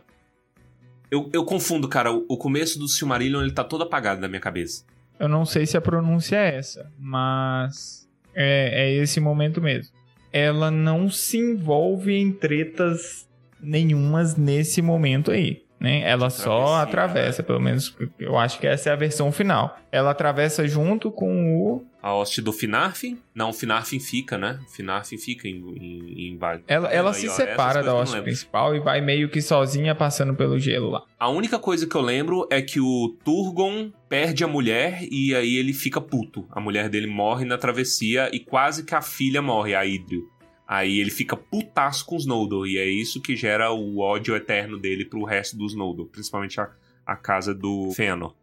[1.09, 2.11] Eu, eu confundo, cara.
[2.11, 4.85] O, o começo do Silmarillion, ele tá todo apagado na minha cabeça.
[5.19, 9.93] Eu não sei se a pronúncia é essa, mas é, é esse momento mesmo.
[10.33, 13.29] Ela não se envolve em tretas
[13.61, 15.63] nenhumas nesse momento aí.
[15.79, 16.01] Né?
[16.01, 19.77] Ela só atravessa, pelo menos eu acho que essa é a versão final.
[19.91, 21.85] Ela atravessa junto com o.
[22.01, 23.19] A hoste do Finarfin?
[23.35, 24.59] Não, o Finarfin fica, né?
[24.67, 29.01] O Finarfin fica em, em, em Ela, ela se separa da hoste principal e vai
[29.01, 31.03] meio que sozinha passando pelo gelo lá.
[31.19, 35.57] A única coisa que eu lembro é que o Turgon perde a mulher e aí
[35.57, 36.47] ele fica puto.
[36.49, 40.27] A mulher dele morre na travessia e quase que a filha morre, a Idril.
[40.67, 44.79] Aí ele fica putaço com os Noldor e é isso que gera o ódio eterno
[44.79, 46.71] dele pro resto dos Noldor, principalmente a,
[47.05, 48.33] a casa do Fëanor.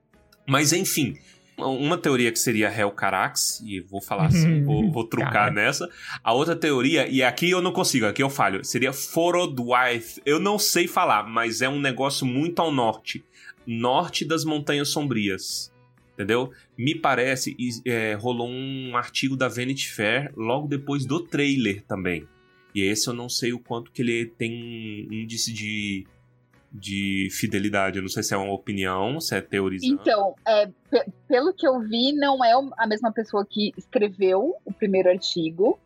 [0.46, 1.16] Mas enfim,
[1.58, 5.88] uma teoria que seria Helcarax, e vou falar assim, vou, vou trucar nessa.
[6.22, 10.20] A outra teoria, e aqui eu não consigo, aqui eu falho, seria Forodwaith.
[10.24, 13.24] Eu não sei falar, mas é um negócio muito ao norte.
[13.66, 15.72] Norte das Montanhas Sombrias.
[16.14, 16.50] Entendeu?
[16.76, 22.26] Me parece, é, rolou um artigo da Vanity Fair logo depois do trailer também.
[22.74, 26.06] E esse eu não sei o quanto que ele tem um índice de,
[26.70, 27.96] de fidelidade.
[27.98, 29.94] Eu não sei se é uma opinião, se é teorizando.
[30.00, 34.72] Então, é, pe- pelo que eu vi, não é a mesma pessoa que escreveu o
[34.72, 35.78] primeiro artigo.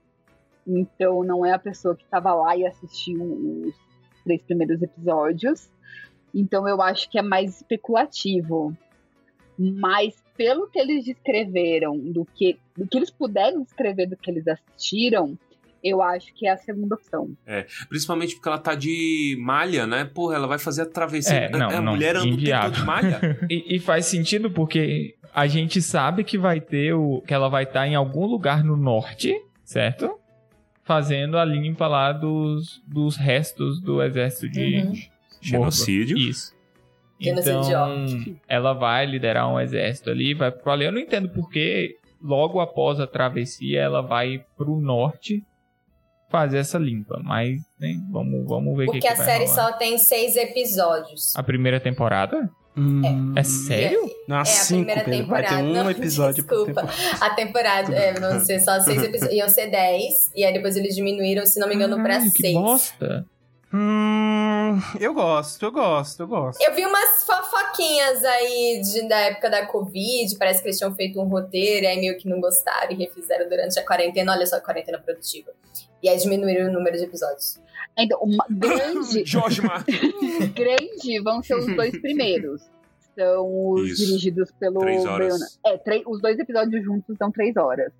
[0.66, 3.74] Então, não é a pessoa que estava lá e assistiu os
[4.24, 5.68] três primeiros episódios.
[6.34, 8.76] Então, eu acho que é mais especulativo.
[9.58, 14.46] Mas, pelo que eles descreveram, do que, do que eles puderam descrever do que eles
[14.48, 15.38] assistiram,
[15.82, 17.36] eu acho que é a segunda opção.
[17.46, 20.04] É, principalmente porque ela tá de malha, né?
[20.04, 21.34] Porra, ela vai fazer a travessia.
[21.34, 23.38] É, não, a não, mulher anda de malha.
[23.50, 27.22] E, e faz sentido porque a gente sabe que vai ter o.
[27.26, 30.18] que ela vai estar em algum lugar no norte, certo?
[30.84, 34.76] Fazendo a limpa lá dos, dos restos do exército de.
[34.76, 34.94] Uhum.
[35.40, 36.16] Genocídio.
[36.16, 36.54] Isso.
[37.18, 37.60] Genocídio.
[37.60, 40.84] Então, ela vai liderar um exército ali, vai pro ali.
[40.84, 45.44] Eu não entendo porque logo após a travessia ela vai pro norte
[46.32, 49.44] fazer essa limpa, mas né, vamos, vamos ver o que, Porque que a vai série
[49.46, 49.70] rolar.
[49.70, 51.36] só tem seis episódios.
[51.36, 52.50] A primeira temporada?
[52.76, 54.00] Hum, É sério?
[54.26, 55.26] Não, É a cinco, primeira Pedro.
[55.26, 55.68] Vai ter temporada.
[55.68, 56.80] um Não, episódio por desculpa.
[56.86, 57.24] temporada.
[57.26, 59.36] A temporada é, vão ser só seis episódios.
[59.36, 60.30] Iam ser dez.
[60.34, 62.54] E aí depois eles diminuíram, se não me engano, pra Caralho, que seis.
[62.54, 63.26] bosta.
[63.74, 66.60] Hum, eu gosto, eu gosto, eu gosto.
[66.62, 71.20] Eu vi umas fofoquinhas aí de- da época da Covid, parece que eles tinham feito
[71.20, 74.32] um roteiro, e aí meio que não gostaram e refizeram durante a quarentena.
[74.32, 75.50] Olha só a quarentena produtiva.
[76.02, 77.58] E aí diminuíram o número de episódios.
[77.96, 79.92] Então, uma grande, Jorge Martin.
[80.54, 82.62] grande vão ser os dois primeiros.
[83.14, 84.06] São os Isso.
[84.06, 85.58] dirigidos pelo Três horas.
[85.64, 87.92] É, três- os dois episódios juntos são três horas.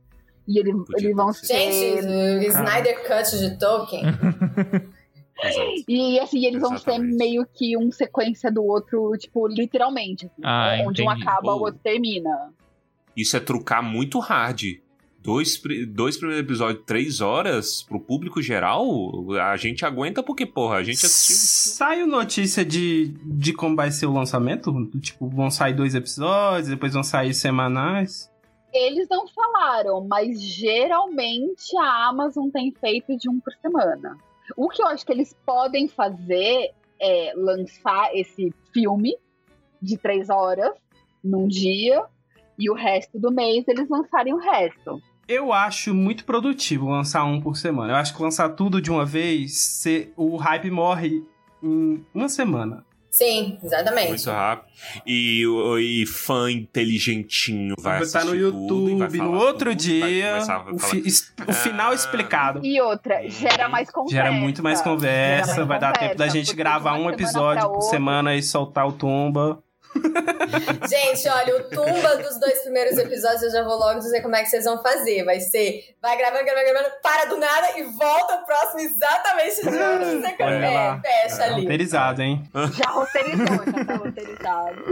[0.49, 1.47] E eles, eles vão ser.
[1.47, 4.03] Gente, o Snyder Cut de Tolkien.
[5.45, 5.71] Exato.
[5.89, 7.17] E assim, eles vão ser Exatamente.
[7.17, 10.27] meio que um sequência do outro, tipo, literalmente.
[10.27, 11.23] assim, Ah, onde um entendi.
[11.29, 11.65] acaba, o Oh.
[11.65, 12.53] outro termina.
[13.17, 14.63] Isso é trucar muito hard.
[15.21, 18.85] Dois, dois primeiros episódios, três horas, pro público geral,
[19.41, 21.75] a gente aguenta porque, porra, a gente assistiu.
[21.75, 24.73] Saiu notícia de, de como vai ser o lançamento?
[24.73, 28.29] Do Tipo, vão sair dois episódios, depois vão sair semanais.
[28.75, 34.17] Eles não falaram, mas geralmente a Amazon tem feito de um por semana.
[34.57, 39.17] O que eu acho que eles podem fazer é lançar esse filme
[39.81, 40.73] de três horas
[41.23, 42.05] num dia
[42.59, 45.01] e o resto do mês eles lançarem o resto.
[45.29, 47.93] Eu acho muito produtivo lançar um por semana.
[47.93, 51.23] Eu acho que lançar tudo de uma vez, cê- o hype morre
[51.63, 52.85] em uma semana.
[53.13, 54.09] Sim, exatamente.
[54.09, 54.73] Muito rápido.
[55.07, 59.59] E, o- e fã inteligentinho vai Vai estar assistir no tudo vai YouTube, no outro
[59.59, 59.65] tudo,
[60.01, 61.95] vai dia, a o, fi- es- o final Ah.
[61.95, 62.65] explicado.
[62.65, 64.17] E outra, gera mais conversa.
[64.17, 67.83] Gera muito mais conversa, mais vai dar tempo da conversa, gente gravar um episódio por
[67.83, 69.63] semana e soltar o tumba.
[70.89, 74.43] Gente, olha, o tumba dos dois primeiros episódios eu já vou logo dizer como é
[74.43, 75.25] que vocês vão fazer.
[75.25, 79.69] Vai ser, vai gravando, gravando, gravando, para do nada e volta o próximo exatamente de
[79.69, 80.43] onde você.
[80.43, 81.63] É, fecha ali.
[81.63, 82.43] Roteirizado, hein?
[82.73, 84.83] Já roteirizou, já tá roteirizado.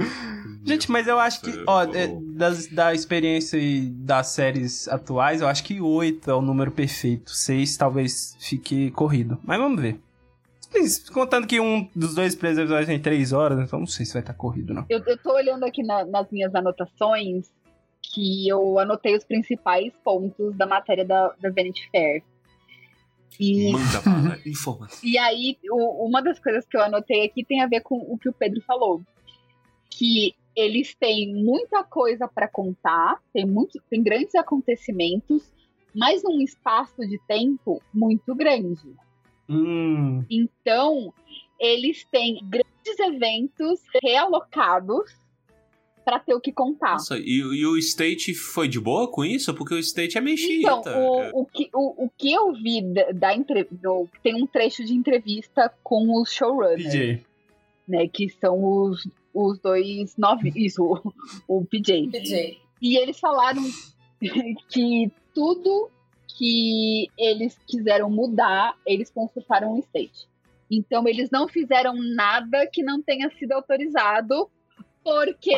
[0.64, 5.48] Gente, mas eu acho que, ó, é, das, da experiência e das séries atuais, eu
[5.48, 7.34] acho que oito é o número perfeito.
[7.34, 9.38] Seis talvez fique corrido.
[9.42, 9.98] Mas vamos ver.
[11.12, 14.22] Contando que um dos dois primeiros episódios tem três horas, então não sei se vai
[14.22, 14.86] estar corrido, não.
[14.88, 17.50] Eu, eu tô olhando aqui na- nas minhas anotações
[18.02, 22.22] que eu anotei os principais pontos da matéria da, da Vanity Fair.
[23.38, 24.98] E, Manda bala, informação.
[25.02, 28.18] e aí, o- uma das coisas que eu anotei aqui tem a ver com o
[28.18, 29.02] que o Pedro falou.
[29.88, 35.42] Que eles têm muita coisa para contar, tem, muito, tem grandes acontecimentos,
[35.94, 38.94] mas num espaço de tempo muito grande.
[39.50, 40.24] Hum.
[40.30, 41.12] Então,
[41.58, 45.12] eles têm grandes eventos realocados
[46.04, 46.92] para ter o que contar.
[46.92, 49.52] Nossa, e, e o State foi de boa com isso?
[49.54, 50.82] Porque o State é meio Então,
[51.34, 53.36] o, o, que, o, o que eu vi da, da
[53.82, 57.24] no- tem um trecho de entrevista com os showrunners, PJ.
[57.86, 58.08] né?
[58.08, 60.52] Que são os, os dois nove.
[60.56, 60.82] Isso,
[61.46, 62.08] o, o PJ.
[62.08, 62.58] PJ.
[62.80, 63.62] E eles falaram
[64.68, 65.90] que tudo
[66.36, 70.28] que eles quiseram mudar, eles consultaram o state.
[70.70, 74.48] Então eles não fizeram nada que não tenha sido autorizado,
[75.02, 75.56] porque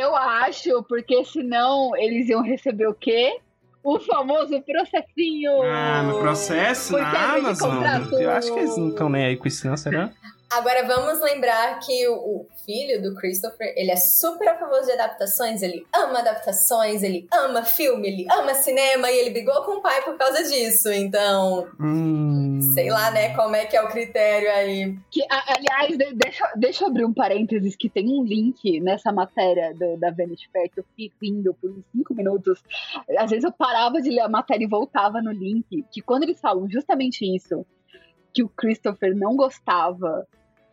[0.00, 3.38] eu acho, porque senão eles iam receber o quê?
[3.82, 5.62] O famoso processinho.
[5.62, 7.82] Ah, no processo na de Amazon.
[8.12, 10.12] Eu acho que eles não estão nem aí com isso, não, será?
[10.52, 15.62] Agora vamos lembrar que o, filho do Christopher, ele é super a favor de adaptações,
[15.62, 20.02] ele ama adaptações, ele ama filme, ele ama cinema e ele brigou com o pai
[20.02, 20.90] por causa disso.
[20.92, 22.60] Então, Hum.
[22.74, 24.96] sei lá, né, como é que é o critério aí.
[25.10, 29.72] Que, aliás, de- deixa, deixa eu abrir um parênteses que tem um link nessa matéria
[29.74, 32.60] do- da Vanity Fair que eu fiquei rindo por uns cinco minutos.
[33.18, 35.84] Às vezes eu parava de ler a matéria e voltava no link.
[35.92, 37.64] Que quando eles falam justamente isso,
[38.32, 40.26] que o Christopher não gostava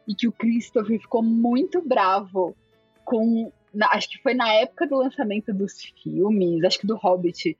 [0.08, 2.56] e que o Christopher ficou muito bravo
[3.04, 3.52] com.
[3.74, 7.58] na- acho que foi na época do lançamento dos filmes, acho que do Hobbit.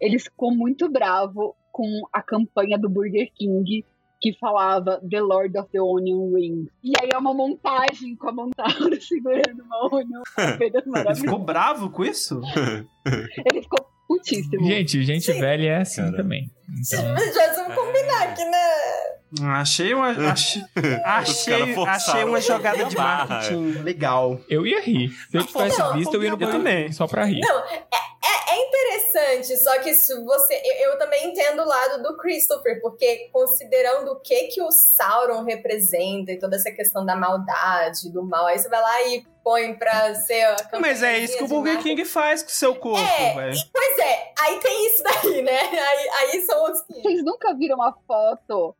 [0.00, 3.84] Ele ficou muito bravo com a campanha do Burger King
[4.22, 6.68] que falava The Lord of the Onion Ring.
[6.82, 10.22] E aí é uma montagem com a montagem segurando uma onion.
[10.60, 12.40] Ele ficou bravo com isso?
[13.04, 14.64] Ele ficou putíssimo.
[14.64, 16.48] Gente, gente velha é assim também.
[16.70, 17.04] Então,
[17.34, 19.52] Já vamos combinar aqui, né?
[19.54, 20.10] Achei uma.
[20.10, 20.62] Achei,
[21.04, 24.38] achei, achei uma jogada de marketing legal.
[24.48, 25.10] eu ia rir.
[25.30, 26.92] Se eu tivesse Não, visto, eu ia no banheiro também.
[26.92, 27.40] só pra rir.
[27.40, 30.54] Não, é, é, é interessante, só que se você.
[30.64, 35.42] Eu, eu também entendo o lado do Christopher, porque considerando o que, que o Sauron
[35.44, 39.74] representa e toda essa questão da maldade, do mal, aí você vai lá e põe
[39.74, 40.42] pra ser.
[40.44, 41.96] a Mas é isso que o Burger marketing.
[41.96, 43.56] King faz com o seu corpo, É, velho.
[43.72, 45.58] pois é, aí tem isso daí, né?
[45.60, 47.02] Aí, aí são os que.
[47.02, 48.74] Vocês nunca viram uma foto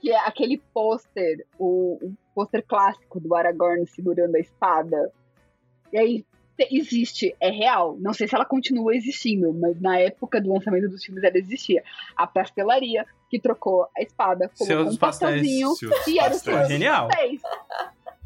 [0.00, 5.12] que é aquele pôster, o, o pôster clássico do Aragorn segurando a espada?
[5.92, 6.24] E aí
[6.70, 7.96] existe, é real.
[8.00, 11.82] Não sei se ela continua existindo, mas na época do lançamento dos filmes ela existia.
[12.16, 15.32] A pastelaria que trocou a espada, colocou Seus um pastéis.
[15.32, 17.08] pastelzinho Seus e era o seu Genial.
[17.08, 17.40] pastéis.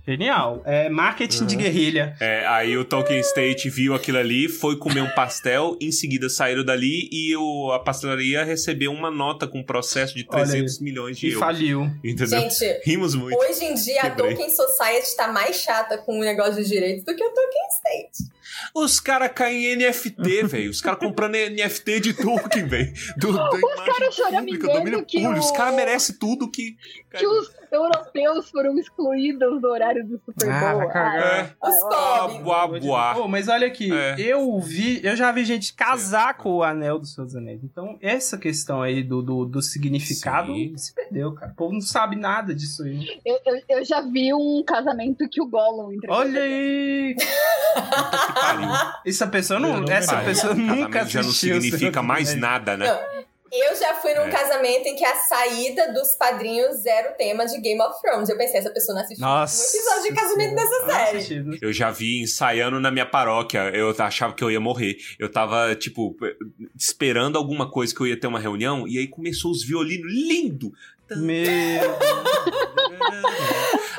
[0.07, 0.61] Genial.
[0.65, 1.61] É marketing de Uhum.
[1.63, 2.17] guerrilha.
[2.21, 6.65] É, aí o Tolkien State viu aquilo ali, foi comer um pastel, em seguida saíram
[6.65, 11.27] dali e o, a pastelaria recebeu uma nota com processo de Olha 300 milhões de
[11.29, 11.41] E euros.
[11.47, 11.85] falhou.
[12.03, 12.41] Entendeu?
[12.41, 13.39] Gente, Rimos muito.
[13.39, 14.11] Hoje em dia, Quebrei.
[14.33, 17.69] a Tolkien Society tá mais chata com o negócio de direitos do que o Tolkien
[17.71, 18.33] State.
[18.75, 20.71] Os caras caem em NFT, velho.
[20.71, 22.93] Os caras comprando NFT de Tolkien, velho.
[23.23, 25.41] Imagem caras choramingando que público.
[25.41, 26.77] Os o- caras merecem tudo que...
[27.15, 30.79] Que os europeus foram excluídos do horário do Super Ah, Bowl.
[30.79, 31.39] vai cagar.
[31.63, 31.69] É.
[31.69, 32.39] Os Kobe.
[32.43, 33.15] buá, buá.
[33.15, 34.15] Pô, mas olha aqui, É.
[34.19, 37.61] eu vi, eu já vi gente casar com o anel dos seus anéis.
[37.63, 40.75] Então, essa questão aí do, do, do significado Sim.
[40.77, 41.53] se perdeu, cara.
[41.53, 43.21] O povo não sabe nada disso aí.
[43.27, 46.17] Eu, eu, eu já vi um casamento que o Gollum entregou.
[46.17, 47.15] Olha aí!
[48.47, 48.69] Pariu.
[49.07, 49.81] Essa pessoa não.
[49.81, 50.29] Não, essa Pariu.
[50.29, 52.87] pessoa nunca Casamento já não assistiu significa mais nada, né?
[52.87, 53.23] Não.
[53.55, 54.31] Eu já fui num É.
[54.31, 58.31] casamento em que a saída dos padrinhos era o tema de Game of Thrones.
[58.31, 59.63] Eu pensei, essa pessoa não assistiu Nossa.
[59.63, 61.17] um episódio de casamento dessa série.
[61.19, 61.59] assistido.
[61.61, 63.71] Eu já vi ensaiando na minha paróquia.
[63.75, 64.97] Eu achava que eu ia morrer.
[65.19, 66.17] Eu tava, tipo,
[66.75, 68.89] esperando alguma coisa que eu ia ter uma reunião.
[68.89, 70.73] E aí começou os violinos lindo.
[71.15, 71.99] Meu.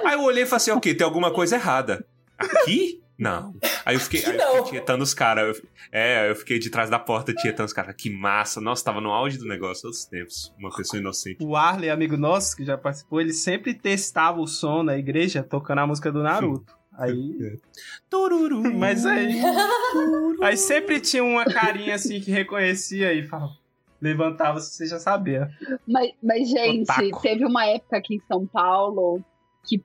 [0.04, 2.04] Aí eu olhei e falei assim: ok, tem alguma coisa errada.
[2.40, 3.03] Aqui?
[3.18, 3.54] Não.
[3.86, 5.58] Aí eu fiquei, aí eu fiquei tietando os caras.
[5.58, 7.96] Eu- É, eu fiquei de trás da porta tietando os caras.
[7.96, 8.60] Que massa.
[8.60, 10.52] Nossa, tava no auge do negócio, outros tempos.
[10.58, 11.44] Uma pessoa inocente.
[11.44, 15.80] O Arley, amigo nosso, que já participou, ele sempre testava o som na igreja tocando
[15.80, 16.74] a música do Naruto.
[16.98, 17.60] Aí.
[18.10, 18.64] Tururu.
[18.76, 19.42] Mas aí.
[20.42, 23.54] Aí sempre tinha uma carinha assim que reconhecia e falava.
[24.02, 25.50] Levantava se você já sabia.
[25.88, 27.22] Mas, mas, gente, Otaku.
[27.22, 29.24] teve uma época aqui em São Paulo
[29.66, 29.82] que,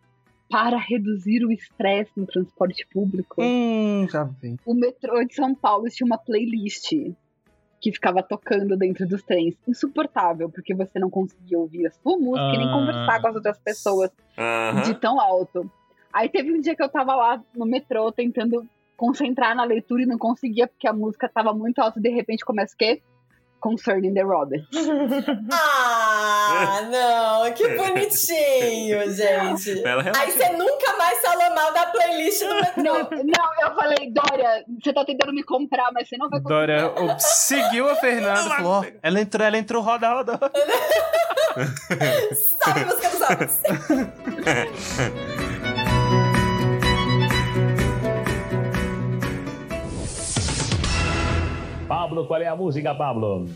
[0.51, 4.57] para reduzir o estresse no transporte público, Hum, já vem.
[4.64, 6.92] o metrô de São Paulo tinha uma playlist
[7.80, 9.55] que ficava tocando dentro dos trens.
[9.68, 12.72] Insuportável, porque você não conseguia ouvir a sua música e nem Ah.
[12.72, 14.11] conversar com as outras pessoas
[14.84, 15.70] de tão alto.
[16.12, 20.07] Aí teve um dia que eu tava lá no metrô tentando concentrar na leitura e
[20.07, 23.01] não conseguia porque a música tava muito alta e de repente começa o quê?
[23.61, 24.64] Concerning the Robert.
[24.72, 24.74] Ah,
[26.91, 29.83] não, que bonitinho, gente.
[30.16, 32.83] Aí você nunca mais falou mal da playlist do metrô.
[32.83, 36.55] Não, não, eu falei, Dória, você tá tentando me comprar, mas você não vai conseguir.
[36.55, 40.39] Dória ó, seguiu a Fernanda falou: ela entrou, ela entrou, roda, roda.
[42.62, 43.62] Salve música dos homens.
[51.89, 53.47] Pablo, qual é a música, Pablo?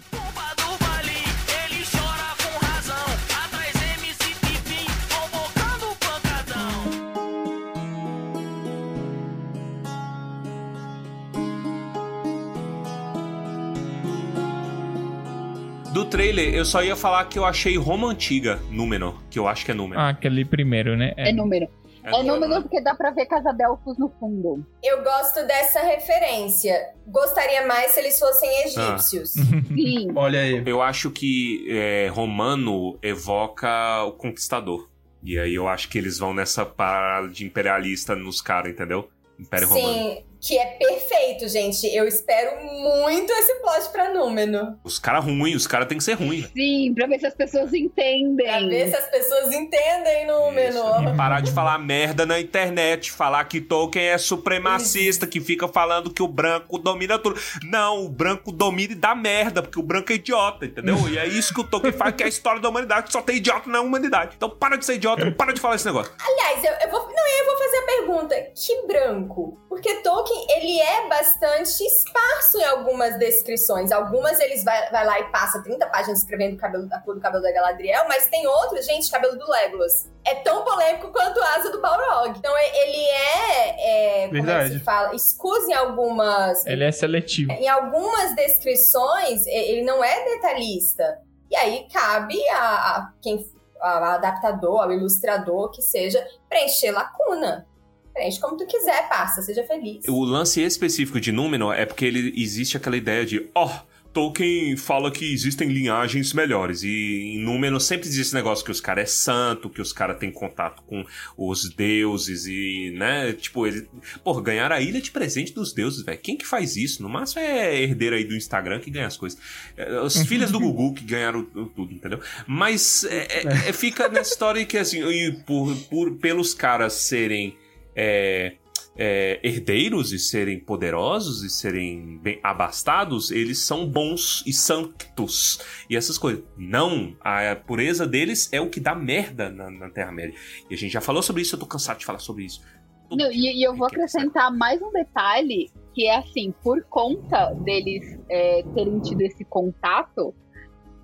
[16.12, 19.70] Trailer, eu só ia falar que eu achei Roma Antiga, Númenor, que eu acho que
[19.70, 20.04] é Númenor.
[20.04, 21.14] Ah, aquele primeiro, né?
[21.16, 21.66] É número.
[22.04, 24.66] É número porque dá pra ver Casa Delfos no fundo.
[24.82, 26.76] Eu gosto dessa referência.
[27.06, 29.30] Gostaria mais se eles fossem egípcios.
[29.72, 30.12] Sim.
[30.14, 30.62] Olha aí.
[30.66, 34.90] Eu acho que é, romano evoca o conquistador.
[35.22, 39.08] E aí eu acho que eles vão nessa parada de imperialista nos caras, entendeu?
[39.38, 39.94] Império Romano.
[39.94, 41.86] Sim, que é perfeito, gente.
[41.86, 44.74] Eu espero muito esse plot pra Númenor.
[44.82, 46.50] Os caras ruins, os caras têm que ser ruins.
[46.52, 48.44] Sim, pra ver se as pessoas entendem.
[48.44, 51.14] Pra ver se as pessoas entendem Númenor.
[51.14, 56.12] E parar de falar merda na internet, falar que Tolkien é supremacista, que fica falando
[56.12, 57.40] que o branco domina tudo.
[57.62, 60.96] Não, o branco domina e dá merda, porque o branco é idiota, entendeu?
[61.08, 63.22] E é isso que o Tolkien faz, que é a história da humanidade, que só
[63.22, 64.34] tem idiota na humanidade.
[64.36, 66.12] Então para de ser idiota, para de falar esse negócio.
[66.18, 67.12] Aliás, eu, eu vou.
[67.12, 69.58] Não, eu vou fazer a pergunta: que branco?
[69.68, 73.90] Porque Tolkien, ele é bastante esparso em algumas descrições.
[73.92, 77.20] Algumas eles vai, vai lá e passa 30 páginas escrevendo o cabelo, a cor do
[77.20, 80.10] cabelo da Galadriel, mas tem outros, gente, cabelo do Legolas.
[80.24, 82.38] É tão polêmico quanto a asa do Balrog.
[82.38, 84.22] Então ele é.
[84.24, 84.74] é como é que Verdade.
[84.74, 85.14] se fala?
[85.14, 86.64] Escusa em algumas.
[86.66, 87.50] Ele é seletivo.
[87.52, 91.18] Em algumas descrições, ele não é detalhista.
[91.50, 92.56] E aí cabe a,
[92.96, 93.44] a quem
[93.80, 97.66] a- a adaptador, ao ilustrador, que seja, preencher lacuna.
[98.12, 100.06] Preenche como tu quiser, parça, seja feliz.
[100.08, 103.70] O lance específico de Númenor é porque ele existe aquela ideia de, ó,
[104.12, 106.82] Tolkien fala que existem linhagens melhores.
[106.82, 110.18] E em Númenor sempre existe esse negócio que os caras é santo, que os caras
[110.18, 111.02] têm contato com
[111.38, 113.32] os deuses e, né?
[113.32, 113.88] Tipo, ele.
[114.22, 116.18] Pô, ganhar a ilha de presente dos deuses, velho.
[116.18, 117.02] Quem que faz isso?
[117.02, 119.38] No máximo é herdeiro aí do Instagram que ganha as coisas.
[119.78, 121.42] É, As filhas do Gugu que ganharam
[121.74, 122.20] tudo, entendeu?
[122.46, 127.56] Mas é, é- é- fica nessa história que, assim, e por, por- pelos caras serem.
[127.94, 128.56] É,
[128.96, 135.96] é, herdeiros e serem poderosos e serem bem abastados, eles são bons e santos e
[135.96, 136.44] essas coisas.
[136.56, 140.34] Não, a pureza deles é o que dá merda na, na Terra-média.
[140.68, 142.62] E a gente já falou sobre isso, eu tô cansado de falar sobre isso.
[143.10, 148.18] Não, e, e eu vou acrescentar mais um detalhe, que é assim, por conta deles
[148.28, 150.34] é, terem tido esse contato,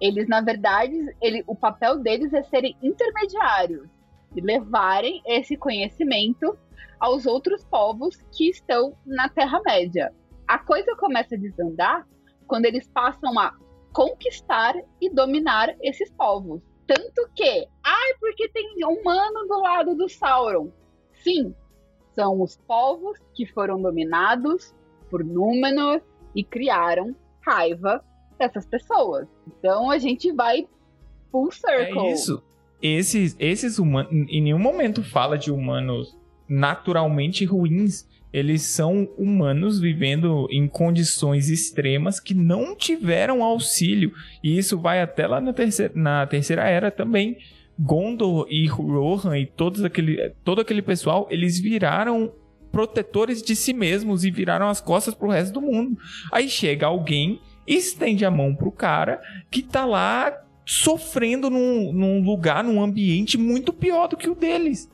[0.01, 3.89] eles, na verdade, ele, o papel deles é serem intermediários
[4.35, 6.57] e levarem esse conhecimento
[6.99, 10.13] aos outros povos que estão na Terra-média.
[10.47, 12.07] A coisa começa a desandar
[12.47, 13.55] quando eles passam a
[13.93, 16.63] conquistar e dominar esses povos.
[16.87, 20.71] Tanto que, ai, porque tem humano do lado do Sauron.
[21.23, 21.55] Sim,
[22.15, 24.75] são os povos que foram dominados
[25.11, 26.01] por Númenor
[26.35, 27.15] e criaram
[27.47, 28.05] raiva
[28.39, 29.29] dessas pessoas.
[29.47, 30.67] Então a gente vai
[31.31, 32.07] full circle.
[32.07, 32.43] É isso.
[32.81, 34.11] Esses, esses humanos.
[34.13, 36.17] Em nenhum momento fala de humanos
[36.49, 38.07] naturalmente ruins.
[38.33, 44.13] Eles são humanos vivendo em condições extremas que não tiveram auxílio.
[44.43, 47.39] E isso vai até lá na terceira, na terceira era também.
[47.79, 52.33] Gondor e Rohan e todos aquele, todo aquele pessoal, eles viraram
[52.73, 55.97] protetores de si mesmos e viraram as costas pro resto do mundo.
[56.33, 59.21] Aí chega alguém, estende a mão pro cara
[59.51, 60.37] que tá lá
[60.67, 64.91] sofrendo num, num lugar, num ambiente muito pior do que o deles.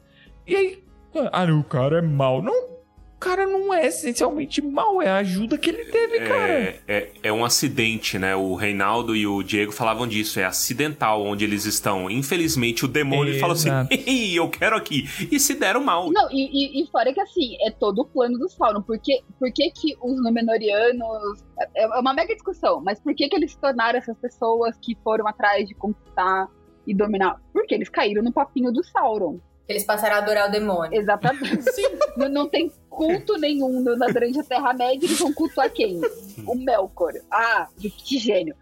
[0.46, 0.83] E aí,
[1.32, 2.42] ah, o cara é mal.
[2.42, 6.52] Não, o cara não é essencialmente mal, é a ajuda que ele teve, cara.
[6.52, 8.36] É, é, é um acidente, né?
[8.36, 10.38] O Reinaldo e o Diego falavam disso.
[10.40, 12.10] É acidental onde eles estão.
[12.10, 13.94] Infelizmente, o demônio fala assim: Exato.
[14.06, 15.08] "Ei, eu quero aqui.
[15.30, 16.10] E se deram mal.
[16.10, 18.82] Não, e, e, e fora que assim, é todo o plano do Sauron.
[18.82, 21.42] Por que, por que, que os Númenóreanos.
[21.76, 24.96] É é uma mega discussão, mas por que, que eles se tornaram essas pessoas que
[25.02, 26.48] foram atrás de conquistar
[26.86, 27.40] e dominar?
[27.52, 29.38] Porque eles caíram no papinho do Sauron.
[29.68, 30.98] Eles passaram a adorar o demônio.
[30.98, 31.64] Exatamente.
[32.16, 36.00] não, não tem culto nenhum na durante a Terra-média, eles vão cultuar quem?
[36.46, 37.12] O Melkor.
[37.30, 38.54] Ah, que, que gênio.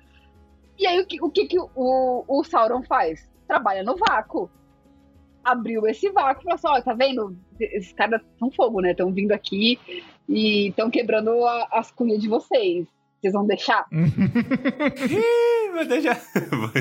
[0.78, 3.28] E aí, o que o, que, que o, o Sauron faz?
[3.46, 4.48] Trabalha no vácuo.
[5.44, 7.36] Abriu esse vácuo e falou assim: ó, tá vendo?
[7.58, 8.92] Esses caras são fogo, né?
[8.92, 9.78] Estão vindo aqui
[10.28, 12.86] e estão quebrando a- as cunhas de vocês.
[13.22, 13.86] Vocês vão deixar?
[15.74, 16.14] Mas deixa.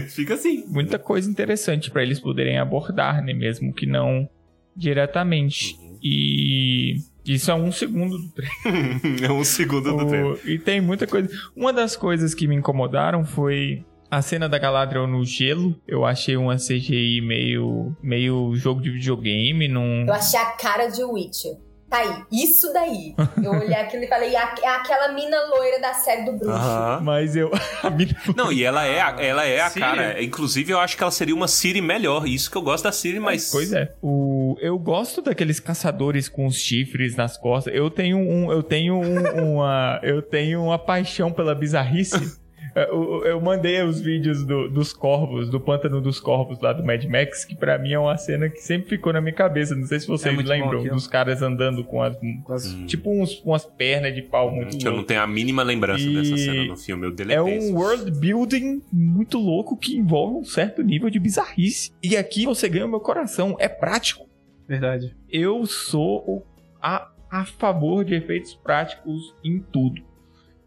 [0.10, 0.66] Fica assim.
[0.68, 3.32] Muita coisa interessante pra eles poderem abordar, né?
[3.32, 4.28] Mesmo que não
[4.76, 5.76] diretamente.
[6.02, 9.24] E isso é um segundo do trailer.
[9.30, 10.40] é um segundo do O- trailer.
[10.48, 11.30] E tem muita coisa.
[11.56, 15.80] Uma das coisas que me incomodaram foi a cena da Galadriel no gelo.
[15.88, 19.68] Eu achei uma CGI meio, meio jogo de videogame.
[19.68, 20.06] Num...
[20.08, 21.52] Eu achei a cara de Witcher.
[21.92, 23.14] Tá aí, isso daí.
[23.44, 26.58] Eu olhei aquilo e falei, "A- é aquela mina loira da série do bruxo.
[27.04, 27.52] Mas eu.
[28.36, 30.24] Não, e ela é a, ela é a cara.
[30.24, 32.26] Inclusive, eu acho que ela seria uma Siri melhor.
[32.26, 33.52] Isso que eu gosto da Siri, mas.
[33.52, 33.94] Pois é.
[34.02, 37.74] O, eu gosto daqueles caçadores com os chifres nas costas.
[37.76, 42.40] Eu tenho um, eu tenho um- uma, eu tenho uma paixão pela bizarrice.
[42.74, 47.04] Eu, eu mandei os vídeos do- dos corvos, do pântano dos corvos lá do Mad
[47.06, 49.76] Max, que pra mim é uma cena que sempre ficou na minha cabeça.
[49.76, 52.18] Não sei se vocês É lembram dos caras andando com as,
[52.88, 56.38] tipo uns, umas pernas de pau muito eu não tenho a mínima lembrança E dessa
[56.38, 57.06] cena no filme.
[57.06, 57.74] Eu É deletei um isso.
[57.74, 61.92] world building muito louco que envolve um certo nível de bizarrice.
[62.02, 63.56] E aqui você ganha o meu coração.
[63.60, 64.30] É prático.
[64.68, 65.14] Verdade.
[65.30, 66.46] Eu sou
[66.82, 70.02] a, a favor de efeitos práticos em tudo.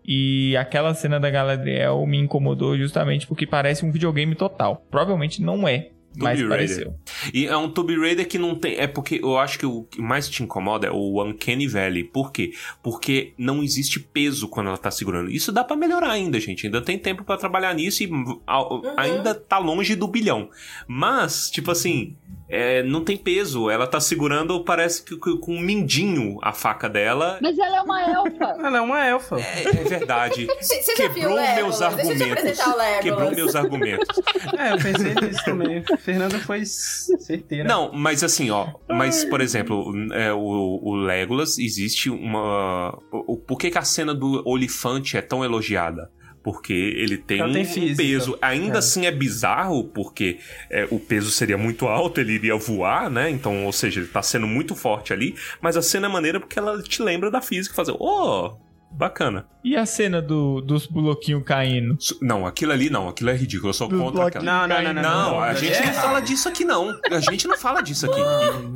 [0.05, 4.85] E aquela cena da Galadriel me incomodou justamente porque parece um videogame total.
[4.91, 6.49] Provavelmente não é, mas Tomb Raider.
[6.49, 6.95] pareceu.
[7.33, 8.77] E é um Tomb Raider que não tem.
[8.79, 12.05] É porque eu acho que o que mais te incomoda é o Uncanny Valley.
[12.05, 12.53] Por quê?
[12.83, 15.31] Porque não existe peso quando ela tá segurando.
[15.31, 16.67] Isso dá pra melhorar ainda, gente.
[16.67, 18.11] Ainda tem tempo pra trabalhar nisso e
[18.47, 20.51] a- ainda tá longe do bilhão.
[20.87, 22.17] Mas, tipo assim.
[22.49, 23.71] É, não tem peso.
[23.71, 27.39] Ela tá segurando, parece que com um mindinho a faca dela.
[27.41, 28.45] Mas ela é uma elfa.
[28.65, 29.37] Ela é uma elfa.
[29.41, 30.47] É, é verdade.
[30.61, 32.33] Você já viu Quebrou meus Deixa eu te argumentos.
[32.33, 33.01] apresentar o Legolas.
[33.03, 34.21] Quebrou meus argumentos.
[34.59, 35.83] É, eu pensei nisso também.
[35.99, 37.65] Fernanda foi certeira.
[37.65, 38.69] Não, mas assim, ó.
[38.89, 40.39] Mas, por exemplo, é, o,
[40.83, 42.97] o Legolas existe uma.
[43.11, 46.11] O, o- por que, que a cena do Olifante é tão elogiada?
[46.45, 47.97] Porque ele tem um, um física.
[47.97, 48.39] peso.
[48.43, 48.79] Ainda É.
[48.79, 50.39] assim é bizarro, porque
[50.71, 53.31] é, o peso seria muito alto, ele iria voar, né?
[53.31, 55.35] Então, ou seja, ele tá sendo muito forte ali.
[55.63, 57.75] Mas a cena é maneira porque ela te lembra da física.
[57.75, 58.57] Fazer, oh,
[58.95, 59.47] bacana.
[59.63, 61.97] E a cena do, dos bloquinhos caindo?
[62.21, 63.71] Não, aquilo ali não, aquilo é ridículo.
[63.71, 64.45] Eu sou Dos contra aquela.
[64.45, 65.03] Não, não, não, não.
[65.03, 66.99] Não, a gente é não fala disso aqui, não.
[67.11, 68.21] A gente não fala disso aqui.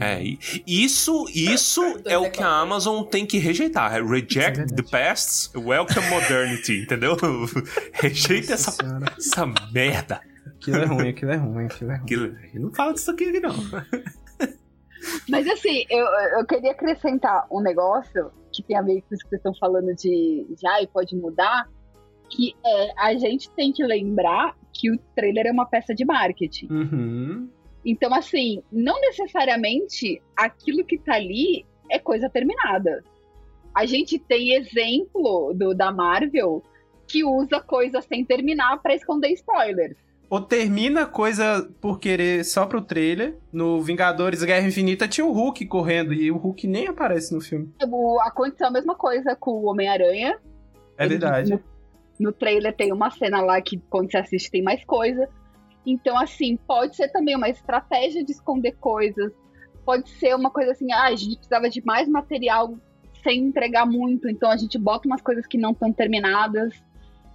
[0.00, 0.22] É,
[0.66, 3.94] isso, isso é o que a Amazon tem que rejeitar.
[3.94, 7.16] É Reject the past, welcome modernity, entendeu?
[7.92, 8.76] Rejeita essa,
[9.16, 10.20] essa merda.
[10.46, 12.04] Aquilo é ruim, aquilo é ruim, aquilo é ruim.
[12.04, 13.54] Aquilo, não fala disso aqui, não.
[15.28, 16.04] Mas assim, eu,
[16.38, 19.94] eu queria acrescentar um negócio que tem a ver com isso que vocês estão falando
[19.94, 21.68] de já e pode mudar,
[22.30, 26.68] que é a gente tem que lembrar que o trailer é uma peça de marketing.
[26.70, 27.48] Uhum.
[27.84, 33.02] Então, assim, não necessariamente aquilo que tá ali é coisa terminada.
[33.74, 36.62] A gente tem exemplo do, da Marvel
[37.06, 39.96] que usa coisas sem terminar pra esconder spoilers.
[40.30, 43.38] Ou termina coisa por querer só pro trailer.
[43.50, 47.72] No Vingadores Guerra Infinita tinha o Hulk correndo e o Hulk nem aparece no filme.
[47.90, 50.38] O- aconteceu a mesma coisa com o Homem-Aranha.
[50.98, 51.52] É Ele- verdade.
[51.52, 51.60] No,
[52.20, 55.26] no trailer tem uma cena lá que quando você assiste tem mais coisa.
[55.86, 59.32] Então, assim, pode ser também uma estratégia de esconder coisas.
[59.86, 62.76] Pode ser uma coisa assim, ah, a gente precisava de mais material
[63.22, 66.74] sem entregar muito, então a gente bota umas coisas que não estão terminadas.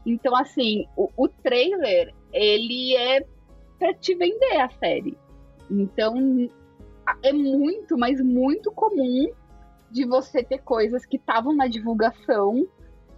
[0.05, 3.25] Então, assim, o, o trailer, ele é
[3.79, 5.17] pra te vender a série.
[5.69, 6.49] Então,
[7.21, 9.31] é muito, mas muito comum
[9.91, 12.67] de você ter coisas que estavam na divulgação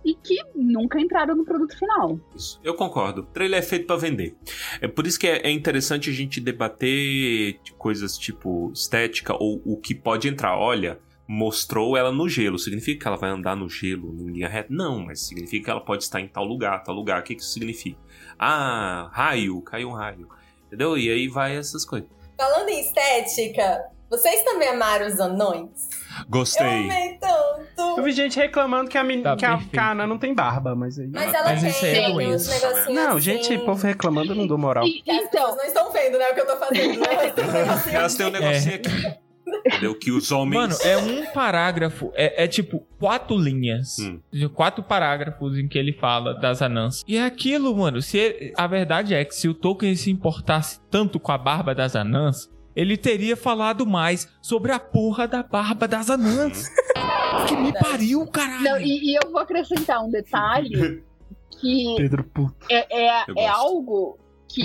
[0.03, 2.19] e que nunca entraram no produto final.
[2.35, 3.21] Isso, eu concordo.
[3.21, 4.35] O trailer é feito pra vender.
[4.79, 9.77] É por isso que é, é interessante a gente debater coisas tipo estética ou o
[9.77, 10.59] que pode entrar.
[10.59, 12.57] Olha, mostrou ela no gelo.
[12.59, 14.67] Significa que ela vai andar no gelo em linha reta?
[14.71, 17.21] Não, mas significa que ela pode estar em tal lugar, tal lugar.
[17.21, 17.97] O que que isso significa?
[18.37, 20.27] Ah, raio, caiu um raio.
[20.67, 20.97] Entendeu?
[20.97, 22.09] E aí vai essas coisas.
[22.37, 25.89] Falando em estética, vocês também amaram os anões?
[26.19, 26.65] Eu Gostei.
[26.65, 27.97] amei tanto.
[27.97, 29.21] Eu vi gente reclamando que a, men...
[29.21, 29.59] Tá que a.
[29.73, 31.07] Cana não tem barba, mas aí.
[31.07, 33.19] Mas ela Mas isso aí é tem uns negocinhos Não, assim.
[33.19, 34.85] gente, povo reclamando, eu não dou moral.
[34.85, 36.99] E- as então, não estão vendo, né, o que eu tô fazendo.
[36.99, 37.07] Né?
[37.15, 39.24] Elas têm um negocinho Elas têm um negocinho aqui.
[39.65, 39.97] Entendeu?
[39.97, 40.55] Que os homens.
[40.55, 43.97] Mano, é um parágrafo, é, é tipo quatro linhas.
[43.99, 44.19] Hum.
[44.31, 47.03] De Quatro parágrafos em que ele fala das anãs.
[47.07, 48.01] E é aquilo, mano.
[48.01, 51.73] Se ele- a verdade é que se o Tolkien se importasse tanto com a barba
[51.75, 56.67] das anãs, ele teria falado mais sobre a porra da barba das anãs.
[57.47, 58.63] que me pariu, caralho.
[58.63, 61.03] não, e, e eu vou acrescentar um detalhe
[61.59, 62.65] que Pedro Puto.
[62.69, 64.17] é, é, é algo
[64.47, 64.63] que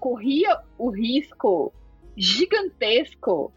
[0.00, 1.72] corria o risco
[2.16, 3.52] gigantesco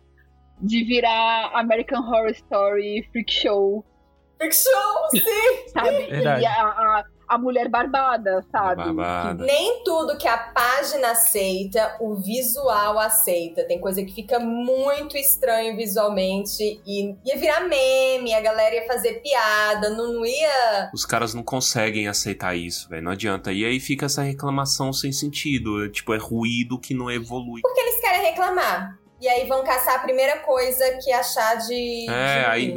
[0.61, 3.85] de virar American Horror Story Freak Show,
[4.41, 5.69] Freak show, sim!
[5.71, 6.07] sabe?
[6.07, 6.41] Verdade.
[6.41, 8.83] E a, a, a mulher barbada, sabe?
[8.83, 9.45] Barbada.
[9.45, 13.63] Nem tudo que a página aceita, o visual aceita.
[13.65, 19.21] Tem coisa que fica muito estranho visualmente e ia virar meme, a galera ia fazer
[19.21, 20.89] piada, não, não ia.
[20.91, 23.03] Os caras não conseguem aceitar isso, velho.
[23.03, 23.53] Não adianta.
[23.53, 25.85] E aí fica essa reclamação sem sentido.
[25.85, 27.61] É, tipo, é ruído que não evolui.
[27.61, 29.00] Porque eles querem reclamar.
[29.21, 32.09] E aí vão caçar a primeira coisa que achar de.
[32.09, 32.73] É, de aí-.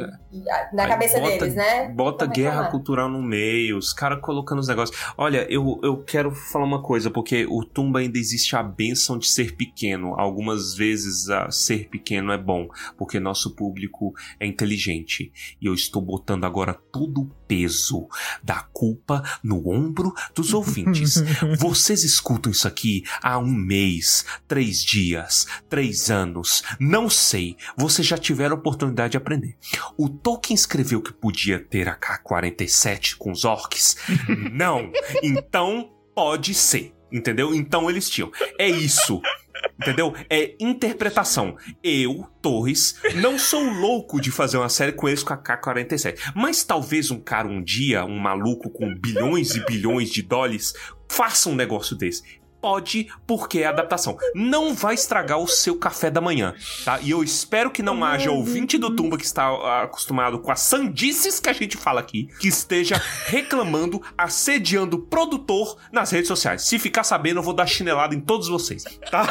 [0.73, 1.89] Na Aí cabeça bota- deles, né?
[1.89, 4.97] Bota Vão guerra cultural no meio, os caras colocando os negócios.
[5.17, 9.27] Olha, eu, eu quero falar uma coisa, porque o Tumba ainda existe a benção de
[9.27, 10.13] ser pequeno.
[10.19, 12.67] Algumas vezes a ser pequeno é bom,
[12.97, 15.31] porque nosso público é inteligente.
[15.61, 18.07] E eu estou botando agora todo o peso
[18.43, 21.23] da culpa no ombro dos ouvintes.
[21.59, 27.57] Vocês escutam isso aqui há um mês, três dias, três anos, não sei.
[27.77, 29.55] Vocês já tiveram a oportunidade de aprender.
[29.97, 33.97] O Tolkien escreveu que podia ter a K-47 com os orcs?
[34.51, 34.91] Não.
[35.23, 36.93] Então pode ser.
[37.11, 37.53] Entendeu?
[37.53, 38.31] Então eles tinham.
[38.57, 39.21] É isso.
[39.79, 40.13] Entendeu?
[40.29, 41.57] É interpretação.
[41.83, 46.31] Eu, Torres, não sou louco de fazer uma série com eles com a K-47.
[46.33, 50.73] Mas talvez um cara um dia, um maluco com bilhões e bilhões de dólares,
[51.09, 52.23] faça um negócio desse.
[52.65, 54.17] Pode, porque é adaptação.
[54.33, 56.99] Não vai estragar o seu café da manhã, tá?
[56.99, 60.61] E eu espero que não haja ouvinte do Tumba que está ah, acostumado com as
[60.61, 66.63] sandices que a gente fala aqui, que esteja reclamando, assediando o produtor nas redes sociais.
[66.63, 69.27] Se ficar sabendo, eu vou dar chinelada em todos vocês, tá?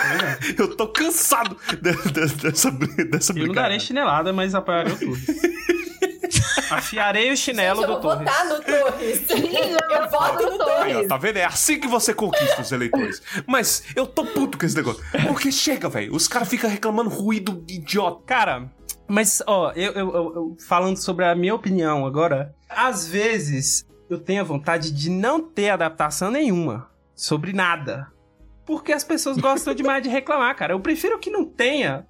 [0.56, 5.26] Eu tô cansado de- de- dessa, dessa Eu não darei chinelada, mas apoiarei o Torres.
[6.70, 8.28] Afiarei o chinelo Gente, eu do vou Torres.
[8.30, 9.24] votar no Torres.
[9.30, 10.58] eu voto no Aí,
[10.92, 10.96] Torres.
[11.04, 11.36] ó, tá vendo?
[11.38, 13.22] É assim que você conquista os eleitores.
[13.46, 15.02] Mas eu tô puto com esse negócio.
[15.26, 16.14] Porque chega, velho.
[16.14, 18.22] Os caras ficam reclamando ruído idiota.
[18.26, 18.70] Cara,
[19.08, 24.18] mas, ó, eu, eu- eu- eu- falando sobre a minha opinião agora, às vezes eu
[24.18, 28.06] tenho a vontade de não ter adaptação nenhuma sobre nada.
[28.66, 30.72] Porque as pessoas gostam demais de reclamar, cara.
[30.72, 32.06] Eu prefiro que não tenha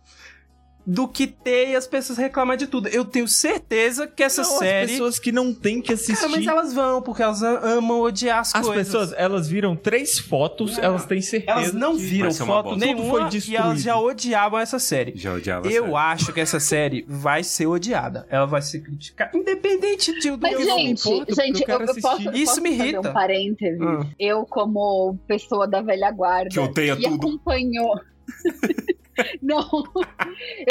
[0.87, 2.89] do que ter e as pessoas reclamar de tudo.
[2.89, 4.85] Eu tenho certeza que essa Não, série.
[4.85, 6.17] As pessoas que não têm que assistir.
[6.17, 8.87] Cara, mas elas vão, porque elas amam odiar as, As coisas.
[8.87, 11.53] pessoas, elas viram três fotos, elas têm certeza.
[11.59, 15.13] Elas não que viram foto nenhuma foi e elas já odiavam essa série.
[15.17, 15.97] Já odiava Eu sério.
[15.97, 18.27] acho que essa série vai ser odiada.
[18.29, 19.37] Ela vai ser criticada.
[19.37, 22.35] Independente de do Mas, que eu gente, importo, gente, eu eu, quero eu posso, assistir.
[22.35, 23.09] Isso posso me fazer irrita.
[23.11, 23.83] um parêntese.
[23.83, 24.11] Hum.
[24.19, 27.15] Eu, como pessoa da velha guarda, Que odeia que tudo.
[27.17, 28.01] acompanhou.
[29.43, 29.69] Não,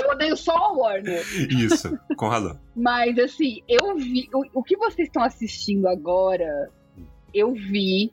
[0.02, 1.22] eu odeio só a Warner.
[1.50, 2.60] Isso, com razão.
[2.76, 4.30] Mas assim, eu vi.
[4.34, 6.70] O, o que vocês estão assistindo agora,
[7.34, 8.12] eu vi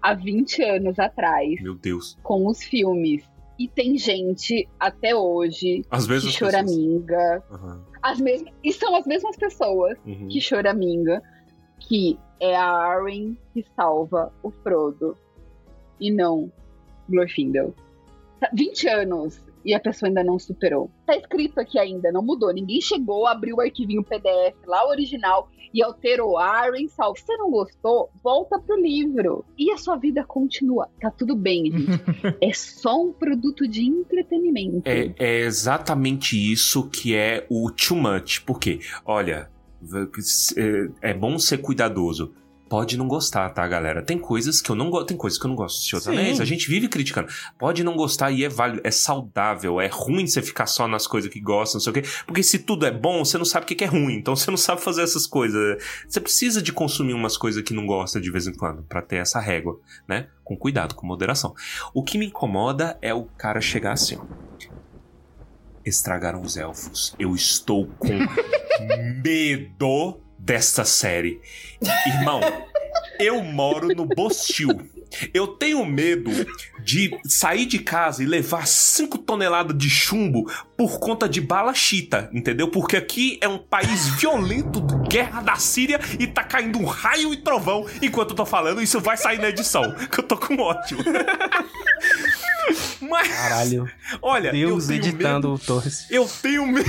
[0.00, 2.18] há 20 anos atrás, Meu Deus.
[2.22, 3.22] com os filmes.
[3.58, 6.32] E tem gente até hoje Às que vezes.
[6.32, 7.42] choraminga.
[7.50, 7.80] Uhum.
[8.02, 10.26] As mesmas, e são as mesmas pessoas Uhum.
[10.28, 11.22] que choraminga,
[11.78, 15.16] que é a Arwen que salva o Frodo
[16.00, 16.50] e não
[17.08, 17.72] Glorfindel.
[18.40, 20.90] Tá 20 anos e a pessoa ainda não superou.
[21.06, 22.52] Tá escrito aqui ainda, não mudou.
[22.52, 27.18] Ninguém chegou, abriu o arquivinho PDF lá original e alterou a Arwen salva.
[27.18, 29.44] Se você não gostou, volta pro livro.
[29.58, 30.88] E a sua vida continua.
[31.00, 32.02] Tá tudo bem, gente.
[32.40, 34.82] é só um produto de entretenimento.
[34.84, 38.40] É, é exatamente isso que é o too much.
[38.40, 38.80] Por quê?
[39.04, 39.48] Olha,
[40.56, 42.34] é- é bom ser cuidadoso.
[42.72, 44.00] Pode não gostar, tá, galera?
[44.00, 45.08] Tem coisas que eu não gosto.
[45.08, 45.82] Tem coisas que eu não gosto.
[45.82, 46.12] Senhor dos Sim.
[46.12, 47.28] Anéis, a gente vive criticando.
[47.58, 49.78] Pode não gostar e é válido, é saudável.
[49.78, 52.02] É ruim você ficar só nas coisas que gosta, não sei o quê.
[52.26, 54.14] Porque se tudo é bom, você não sabe o que que é ruim.
[54.14, 55.84] Então você não sabe fazer essas coisas.
[56.08, 59.16] Você precisa de consumir umas coisas que não gosta de vez em quando, pra ter
[59.16, 60.28] essa régua, né?
[60.42, 61.54] Com cuidado, com moderação.
[61.92, 64.24] O que me incomoda é o cara chegar assim, ó.
[65.84, 67.14] Estragaram os elfos.
[67.18, 68.18] Eu estou com
[69.22, 71.40] medo desta série.
[72.06, 72.40] Irmão,
[73.18, 74.88] eu moro no Bostil.
[75.34, 76.30] Eu tenho medo
[76.82, 82.30] de sair de casa e levar 5 toneladas de chumbo por conta de bala chita,
[82.32, 82.68] entendeu?
[82.68, 87.36] Porque aqui é um país violento, guerra da Síria, e tá caindo um raio e
[87.36, 88.80] trovão enquanto eu tô falando.
[88.82, 90.96] Isso vai sair na edição, que eu tô com ódio.
[93.02, 93.90] Mas, Caralho.
[94.22, 96.06] olha, Deus eu tenho editando medo- o Torres.
[96.10, 96.88] eu tenho medo.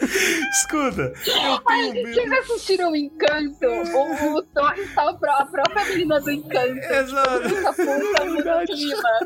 [0.61, 2.13] Escuta, eu tenho medo.
[2.13, 3.65] vocês assistiram o Encanto?
[3.65, 6.77] O, o Torres tá a pró- a própria menina do Encanto.
[6.77, 7.49] Exato.
[7.75, 8.65] Puta.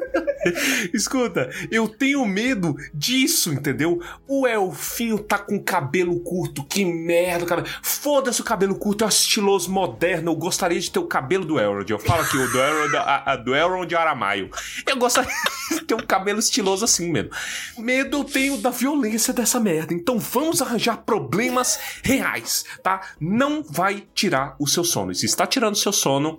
[0.93, 4.01] Escuta, eu tenho medo disso, entendeu?
[4.27, 7.63] O Elfinho tá com cabelo curto, que merda, cara.
[7.81, 10.31] Foda-se o cabelo curto, é um estiloso moderno.
[10.31, 11.89] Eu gostaria de ter o cabelo do Elrond.
[11.89, 14.49] Eu falo aqui, o do Elrond, a, a do Elrond Aramaio.
[14.88, 15.31] Eu gostaria
[15.71, 17.31] de ter um cabelo estiloso assim mesmo.
[17.77, 19.93] Medo eu tenho da violência dessa merda.
[19.93, 20.74] Então vamos arranjar
[21.05, 23.01] problemas reais, tá?
[23.19, 25.11] Não vai tirar o seu sono.
[25.11, 26.38] E se está tirando o seu sono.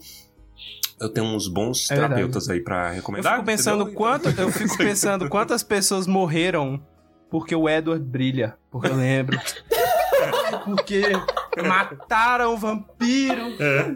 [0.98, 2.14] Eu tenho uns bons É verdade.
[2.14, 3.34] terapeutas aí pra Eu recomendar.
[3.34, 3.94] fico pensando entendeu?
[3.98, 6.82] quanto, eu fico pensando quantas pessoas morreram
[7.28, 9.38] porque o Edward brilha, porque eu lembro.
[10.64, 11.02] porque
[11.66, 13.42] mataram o vampiro.
[13.60, 13.94] É.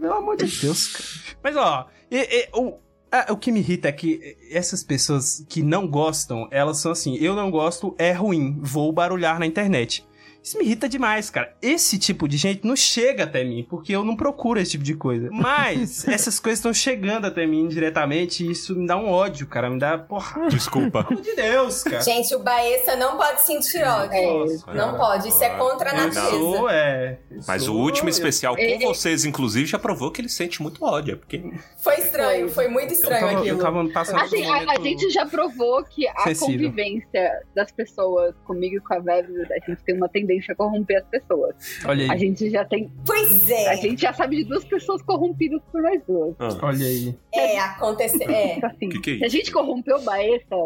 [0.00, 1.38] Pelo amor de Deus, cara.
[1.44, 2.78] Mas ó, e- e- o,
[3.20, 7.16] ah, o que me irrita é que essas pessoas que não gostam, elas são assim,
[7.16, 10.06] eu não gosto, é ruim, vou barulhar na internet.
[10.46, 11.52] Isso me irrita demais, cara.
[11.60, 14.94] Esse tipo de gente não chega até mim, porque eu não procuro esse tipo de
[14.94, 15.28] coisa.
[15.32, 19.68] Mas essas coisas estão chegando até mim diretamente e isso me dá um ódio, cara.
[19.68, 21.02] Me dá, porra, Desculpa.
[21.02, 22.00] pelo amor de Deus, cara.
[22.00, 24.22] Gente, o Baessa não pode sentir ódio.
[24.38, 24.96] Nossa, não cara.
[24.98, 26.30] pode, isso é contra a Eu natureza.
[26.30, 27.18] sou, é.
[27.28, 28.78] eu Mas sou- o último eu- especial com É, é.
[28.78, 31.14] vocês, inclusive, já provou que ele sente muito ódio.
[31.14, 31.42] é Porque
[31.78, 33.58] Foi estranho, foi muito Eu estranho tava, eu aquilo.
[33.58, 36.70] tava passando Assim, um a, a gente já provou que a Sensível.
[36.70, 40.98] convivência das pessoas comigo e com a Vev, a gente tem uma tendência a corromper
[40.98, 41.54] as pessoas.
[41.84, 42.92] Olha A aí, gente já tem.
[43.06, 43.76] Pois A é.
[43.76, 46.34] gente já sabe de duas pessoas corrompidas por nós duas.
[46.62, 47.16] olha aí.
[47.34, 48.28] É, aconteceu.
[48.30, 48.56] É.
[48.56, 50.56] Então, assim, Que que é se a gente corrompeu o Baessa,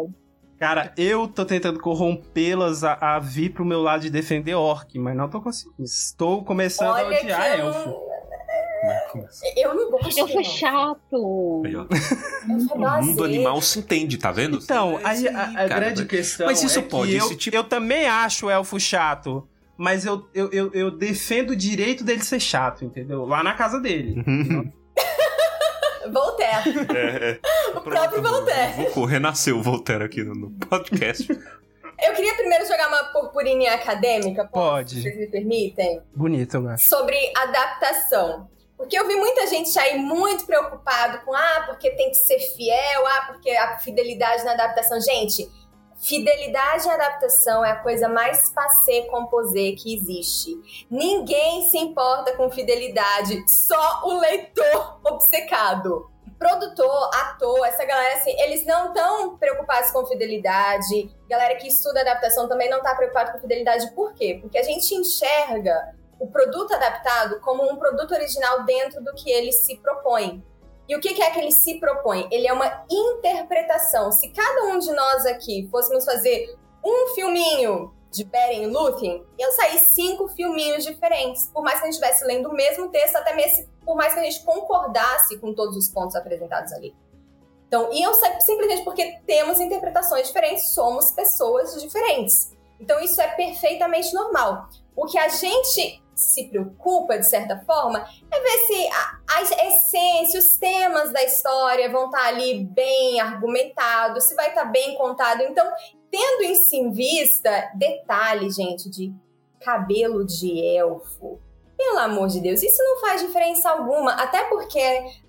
[0.59, 5.15] Cara, eu tô tentando corrompê-las a, a vir pro meu lado de defender orc, mas
[5.17, 5.83] não tô conseguindo.
[5.83, 7.89] Estou começando a Olha que odiar eu elfo.
[7.89, 8.11] não...
[9.55, 10.17] Eu não gosto.
[10.17, 11.61] eu sou chato.
[11.65, 14.57] Aí, o mundo animal se entende, tá vendo?
[14.57, 15.67] Então, aí isso a, a cara.
[15.67, 18.79] grande questão Mas isso é pode, que esse eu, tipo- eu também acho o elfo
[18.79, 19.47] chato,
[19.81, 23.25] mas eu, eu, eu, eu defendo o direito dele ser chato, entendeu?
[23.25, 24.23] Lá na casa dele.
[26.13, 26.87] Voltaire.
[26.95, 27.39] É, é.
[27.75, 28.75] O próprio Voltaire.
[28.75, 31.27] Vou correr, nasceu o Voltaire aqui no, no podcast.
[31.99, 34.45] Eu queria primeiro jogar uma purpurinha acadêmica?
[34.45, 34.95] Pode.
[34.95, 36.01] Se vocês me permitem?
[36.15, 36.89] Bonito, eu acho.
[36.89, 38.49] sobre adaptação.
[38.75, 43.05] Porque eu vi muita gente aí muito preocupado com ah, porque tem que ser fiel,
[43.05, 44.99] ah, porque a fidelidade na adaptação.
[44.99, 45.47] Gente,
[46.01, 50.57] Fidelidade à adaptação é a coisa mais passé composé que existe.
[50.89, 56.09] Ninguém se importa com fidelidade, só o leitor obcecado.
[56.39, 61.15] Produtor, ator, essa galera assim, eles não estão preocupados com fidelidade.
[61.29, 63.91] Galera que estuda adaptação também não está preocupada com fidelidade.
[63.91, 64.39] Por quê?
[64.41, 69.51] Porque a gente enxerga o produto adaptado como um produto original dentro do que ele
[69.51, 70.43] se propõe.
[70.91, 72.27] E o que é que ele se propõe?
[72.29, 74.11] Ele é uma interpretação.
[74.11, 76.53] Se cada um de nós aqui fôssemos fazer
[76.83, 81.47] um filminho de Beren e Lúthien, iam sair cinco filminhos diferentes.
[81.47, 84.19] Por mais que a gente estivesse lendo o mesmo texto, até mesmo por mais que
[84.19, 86.93] a gente concordasse com todos os pontos apresentados ali.
[87.69, 92.51] Então, iam sair simplesmente porque temos interpretações diferentes, somos pessoas diferentes.
[92.81, 94.67] Então, isso é perfeitamente normal.
[94.93, 100.39] O que a gente se preocupa, de certa forma, é ver se a, a essência,
[100.39, 105.41] os temas da história vão estar ali bem argumentados, se vai estar bem contado.
[105.41, 105.65] Então,
[106.09, 109.13] tendo isso em vista, detalhe, gente, de
[109.59, 111.39] cabelo de elfo.
[111.77, 114.79] Pelo amor de Deus, isso não faz diferença alguma, até porque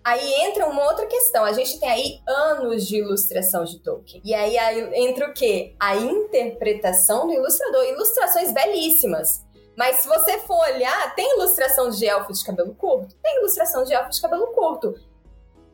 [0.04, 1.44] aí entra uma outra questão.
[1.44, 4.20] A gente tem aí anos de ilustração de Tolkien.
[4.22, 5.74] E aí, aí entra o quê?
[5.80, 7.84] A interpretação do ilustrador.
[7.84, 9.42] Ilustrações belíssimas.
[9.76, 13.14] Mas se você for olhar, tem ilustração de elfo de cabelo curto?
[13.22, 14.94] Tem ilustração de elfo de cabelo curto.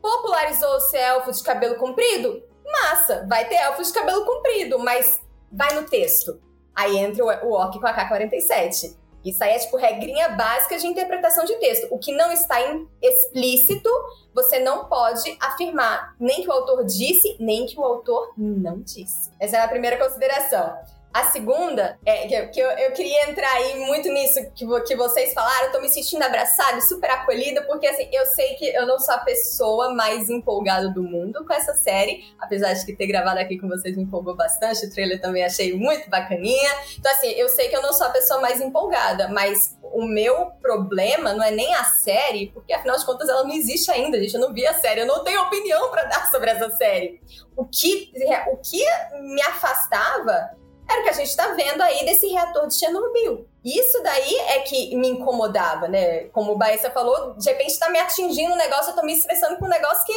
[0.01, 2.41] Popularizou-se elfo de cabelo comprido?
[2.65, 5.19] Massa, vai ter elfo de cabelo comprido, mas
[5.51, 6.39] vai no texto.
[6.73, 8.97] Aí entra o orc com a K-47.
[9.23, 11.87] Isso aí é tipo regrinha básica de interpretação de texto.
[11.91, 12.57] O que não está
[13.01, 13.89] explícito,
[14.33, 19.29] você não pode afirmar nem que o autor disse, nem que o autor não disse.
[19.39, 20.77] Essa é a primeira consideração.
[21.11, 25.65] A segunda, é que, eu, eu, queria entrar aí muito nisso que, que vocês falaram,
[25.65, 29.15] eu tô me sentindo abraçada super acolhida, porque assim, eu sei que eu não sou
[29.15, 33.57] a pessoa mais empolgada do mundo com essa série, apesar de que ter gravado aqui
[33.57, 36.69] com vocês me empolgou bastante, o trailer também achei muito bacaninha.
[36.99, 40.51] Então, assim, eu sei que eu não sou a pessoa mais empolgada, mas o meu
[40.61, 44.35] problema não é nem a série, porque afinal de contas ela não existe ainda, gente.
[44.35, 47.19] Eu não vi a série, eu não tenho opinião para dar sobre essa série.
[47.57, 48.11] O que,
[48.51, 48.85] o que
[49.21, 50.51] me afastava
[50.89, 53.45] era o que a gente está vendo aí desse reator de Chernobyl.
[53.63, 56.25] Isso daí é que me incomodava, né?
[56.29, 59.57] Como o Baessa falou, de repente está me atingindo um negócio, eu tô me estressando
[59.57, 60.13] com um negócio que,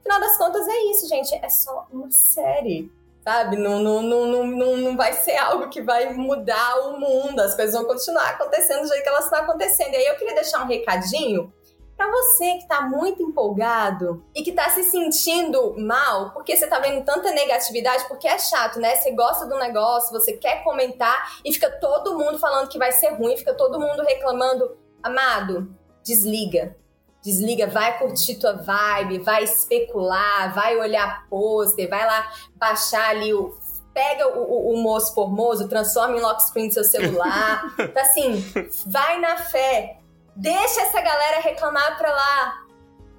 [0.00, 1.32] afinal das contas, é isso, gente.
[1.34, 2.90] É só uma série.
[3.22, 3.56] Sabe?
[3.56, 7.40] Não, não, não, não, não vai ser algo que vai mudar o mundo.
[7.40, 9.92] As coisas vão continuar acontecendo do jeito que elas estão acontecendo.
[9.94, 11.52] E aí eu queria deixar um recadinho
[11.96, 16.78] para você que está muito empolgado e que está se sentindo mal porque você está
[16.78, 18.96] vendo tanta negatividade, porque é chato, né?
[18.96, 23.08] Você gosta do negócio, você quer comentar e fica todo mundo falando que vai ser
[23.14, 24.76] ruim, fica todo mundo reclamando.
[25.02, 25.74] Amado,
[26.04, 26.76] desliga.
[27.22, 33.56] Desliga, vai curtir tua vibe, vai especular, vai olhar pôster, vai lá baixar ali o
[33.92, 37.74] pega o, o, o moço formoso, transforma em lock screen seu celular.
[37.94, 38.44] tá assim,
[38.84, 40.00] vai na fé.
[40.36, 42.66] Deixa essa galera reclamar pra lá.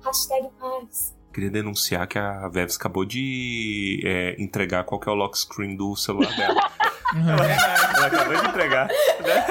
[0.05, 1.15] Hashtag paz.
[1.33, 5.75] Queria denunciar que a Veves acabou de é, entregar qual que é o lock screen
[5.75, 6.71] do celular dela.
[7.15, 8.87] ela, ela acabou de entregar.
[8.87, 9.45] Né?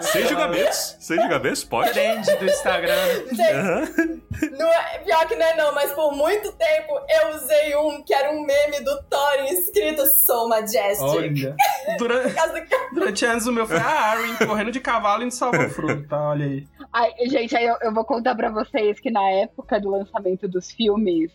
[0.00, 0.96] Sem julgamentos.
[0.98, 1.92] Sem julgamentos, pode.
[1.92, 2.96] Trend do Instagram.
[3.30, 4.20] Uhum.
[4.58, 8.14] Não é, pior que não é não, mas por muito tempo eu usei um que
[8.14, 11.02] era um meme do Thorin escrito Sou Majestic.
[11.02, 11.56] Olha.
[11.98, 12.34] Durante,
[12.94, 16.30] durante anos o meu foi a Arwen correndo de cavalo e salvou o fruto, tá?
[16.30, 16.66] Olha aí.
[16.92, 20.70] Ai, gente, aí eu, eu vou contar pra vocês que na época do lançamento dos
[20.70, 21.30] filmes,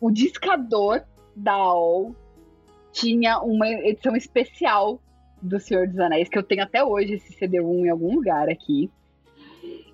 [0.00, 1.02] o discador
[1.34, 2.14] da AOL
[2.94, 5.02] tinha uma edição especial
[5.42, 8.88] do Senhor dos Anéis, que eu tenho até hoje esse CD1 em algum lugar aqui.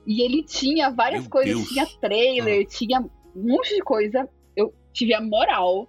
[0.07, 1.69] E ele tinha várias Meu coisas, Deus.
[1.69, 2.71] tinha trailer, ah.
[2.71, 4.29] tinha um monte de coisa.
[4.55, 5.89] Eu tive a moral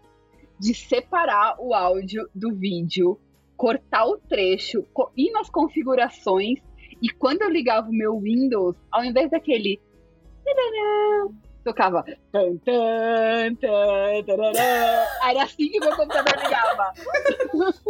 [0.57, 3.19] de separar o áudio do vídeo,
[3.57, 4.85] cortar o trecho,
[5.17, 6.59] ir nas configurações
[7.01, 9.81] e quando eu ligava o meu Windows, ao invés daquele
[11.63, 12.03] tocava.
[12.31, 14.51] Tan, tan, tan,
[15.29, 16.93] Era assim que meu computador ligava.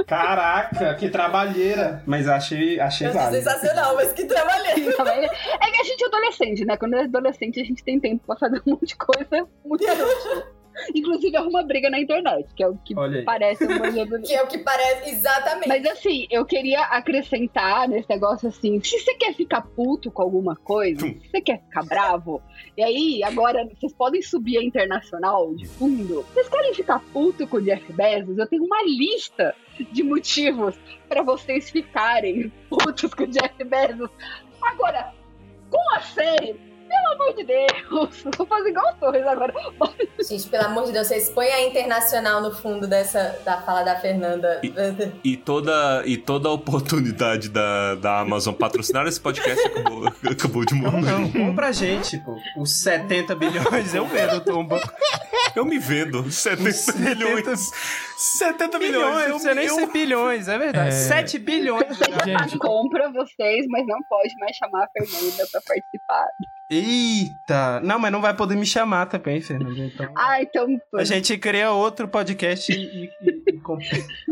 [0.07, 2.03] Caraca, que trabalheira.
[2.05, 3.43] Mas achei, achei válido.
[3.43, 5.31] Sensacional, mas que trabalheira.
[5.59, 6.77] É que a gente é adolescente, né?
[6.77, 10.60] Quando é adolescente, a gente tem tempo pra fazer um monte de coisa muito inútil.
[10.95, 12.93] Inclusive arruma briga na internet, que é o que
[13.25, 14.21] parece um banheiro.
[14.21, 15.67] Que é o que parece, exatamente.
[15.67, 20.55] Mas assim, eu queria acrescentar nesse negócio assim: se você quer ficar puto com alguma
[20.55, 22.41] coisa, se você quer ficar bravo,
[22.77, 26.25] e aí agora vocês podem subir a internacional de fundo.
[26.33, 28.37] Vocês querem ficar puto com o Jeff Bezos?
[28.37, 29.55] Eu tenho uma lista
[29.91, 30.75] de motivos
[31.07, 34.09] para vocês ficarem putos com o Jeff Bezos.
[34.61, 35.13] Agora,
[35.69, 39.53] com a série, Pelo amor de Deus, vou fazer igual o Torres agora.
[40.27, 43.95] Gente, pelo amor de Deus, vocês põem a internacional no fundo dessa da fala da
[43.99, 44.59] Fernanda.
[45.23, 50.73] E toda, e toda a oportunidade da, da Amazon patrocinar esse podcast acabou, acabou de
[50.75, 51.01] morrer.
[51.01, 52.37] Não, compra a gente, pô.
[52.57, 54.79] Os 70 bilhões eu vendo, Tomba.
[55.55, 56.29] Eu me vendo.
[56.31, 57.71] 70 milhões.
[58.17, 58.91] 70 milhões.
[59.05, 60.89] Bilhões, eu- não precisa nem eu- ser bilhões, é verdade.
[60.89, 60.91] É.
[60.91, 61.97] 7 bilhões.
[62.25, 66.25] Gente, Compra vocês, mas não pode mais chamar a Fernanda pra participar.
[66.71, 67.81] Eita!
[67.81, 69.77] Não, mas não vai poder me chamar também, Fernando.
[69.77, 70.09] Então...
[70.15, 70.65] Ah, então.
[70.93, 73.11] A gente cria outro podcast e, e, e.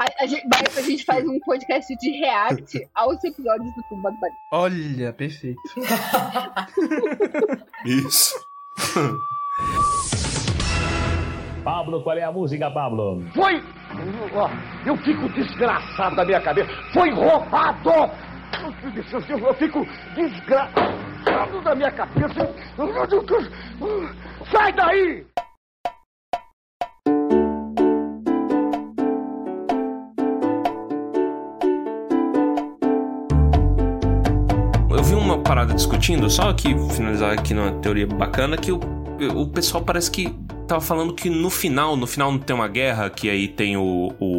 [0.00, 0.44] A, a gente,
[0.76, 4.36] a gente faz um podcast de react aos episódios do Tumba do Barulho.
[4.52, 5.60] Olha, perfeito.
[7.86, 8.34] Isso.
[11.62, 13.22] Pablo, qual é a música, Pablo?
[13.32, 13.62] Foi!
[14.34, 14.50] Ó,
[14.84, 16.68] Eu fico desgraçado da minha cabeça.
[16.92, 17.90] Foi roubado!
[17.90, 18.10] Eu,
[19.38, 19.86] eu fico
[20.16, 21.13] desgraçado
[21.62, 22.54] da minha cabeça.
[24.50, 25.24] Sai daí!
[34.90, 38.78] Eu vi uma parada discutindo, só aqui finalizar aqui numa teoria bacana, que o,
[39.34, 40.32] o pessoal parece que
[40.68, 44.14] tava falando que no final, no final não tem uma guerra, que aí tem o,
[44.20, 44.33] o-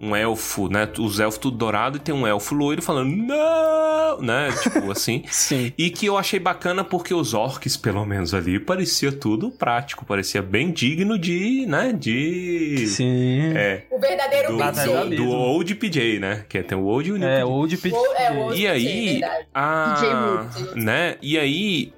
[0.00, 0.88] um elfo, né?
[0.98, 4.48] Os elfos tudo dourado e tem um elfo loiro falando não, né?
[4.62, 5.22] Tipo assim.
[5.30, 5.72] Sim.
[5.76, 10.42] E que eu achei bacana porque os orcs, pelo menos ali, parecia tudo prático, parecia
[10.42, 11.92] bem digno de, né?
[11.92, 12.86] De.
[12.88, 13.52] Sim.
[13.54, 13.84] É.
[13.90, 14.86] O verdadeiro Do, PJ.
[15.10, 16.44] do, do Old PJ, né?
[16.48, 17.44] Que tem o Old e o New É, PJ.
[17.50, 17.96] Old PJ.
[17.96, 19.46] O- é, o Old E PJ, aí, verdade.
[19.54, 20.84] a, DJ Wood.
[20.84, 21.16] né?
[21.22, 21.92] E aí,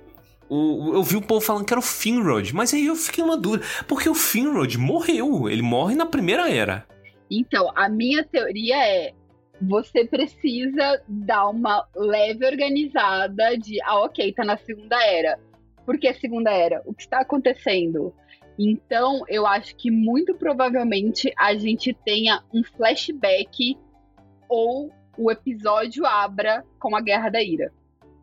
[0.48, 3.36] o, eu vi o povo falando que era o Finrod, mas aí eu fiquei uma
[3.36, 6.86] dúvida, porque o Finrod morreu, ele morre na primeira era.
[7.30, 9.12] Então, a minha teoria é:
[9.60, 15.38] você precisa dar uma leve organizada de, ah, ok, tá na segunda era.
[15.84, 16.82] Por que segunda era?
[16.84, 18.12] O que está acontecendo?
[18.58, 23.78] Então, eu acho que muito provavelmente a gente tenha um flashback
[24.48, 27.72] ou o episódio abra com a Guerra da Ira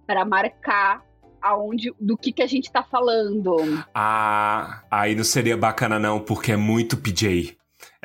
[0.06, 1.04] para marcar
[1.42, 3.84] aonde do que que a gente tá falando.
[3.94, 7.56] Ah, aí não seria bacana não, porque é muito PJ.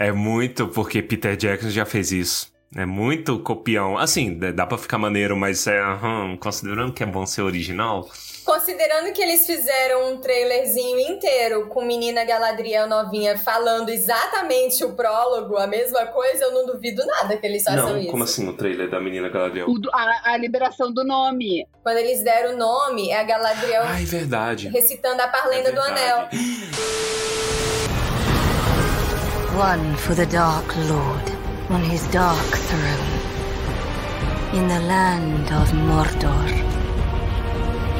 [0.00, 2.50] É muito porque Peter Jackson já fez isso.
[2.74, 3.98] É muito copião.
[3.98, 8.08] Assim, dá pra ficar maneiro, mas é, aham, considerando que é bom ser original.
[8.44, 15.56] Considerando que eles fizeram um trailerzinho inteiro com menina Galadriel novinha falando exatamente o prólogo,
[15.58, 18.10] a mesma coisa, eu não duvido nada que eles façam não, isso.
[18.10, 19.66] como assim o trailer da menina Galadriel?
[19.78, 21.66] Do- a, a liberação do nome.
[21.82, 24.68] Quando eles deram o nome, é a Galadriel Ai, verdade.
[24.68, 26.28] recitando a parlenda É do anel.
[29.50, 29.56] Verdade.
[29.56, 31.32] One for the Dark Lord
[31.70, 33.20] on his dark throne.
[34.52, 36.50] In the land of Mordor,